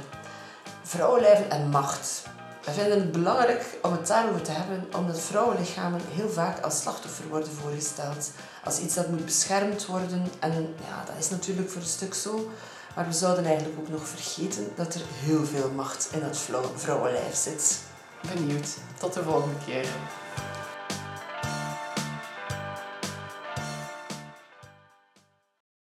Vrouwenlijven 0.82 1.50
en 1.50 1.68
macht. 1.68 2.22
We 2.64 2.70
vinden 2.70 3.00
het 3.00 3.12
belangrijk 3.12 3.78
om 3.82 3.92
het 3.92 4.06
daarover 4.06 4.42
te 4.42 4.50
hebben, 4.50 4.88
omdat 4.96 5.20
vrouwenlichamen 5.20 6.00
heel 6.11 6.28
vaak 6.28 6.61
als 6.61 6.80
slachtoffer 6.80 7.28
worden 7.28 7.52
voorgesteld. 7.52 8.30
Als 8.64 8.78
iets 8.78 8.94
dat 8.94 9.08
moet 9.08 9.24
beschermd 9.24 9.86
worden. 9.86 10.26
En 10.38 10.74
ja, 10.88 11.04
dat 11.06 11.14
is 11.18 11.30
natuurlijk 11.30 11.70
voor 11.70 11.80
een 11.80 11.88
stuk 11.88 12.14
zo. 12.14 12.50
Maar 12.94 13.06
we 13.06 13.12
zouden 13.12 13.44
eigenlijk 13.44 13.78
ook 13.80 13.88
nog 13.88 14.08
vergeten 14.08 14.72
dat 14.76 14.94
er 14.94 15.00
heel 15.06 15.44
veel 15.44 15.70
macht 15.70 16.08
in 16.12 16.22
het 16.22 16.38
vrouwenlijf 16.76 17.34
zit. 17.34 17.78
Benieuwd. 18.34 18.68
Tot 18.98 19.14
de 19.14 19.22
volgende 19.22 19.54
keer. 19.66 19.86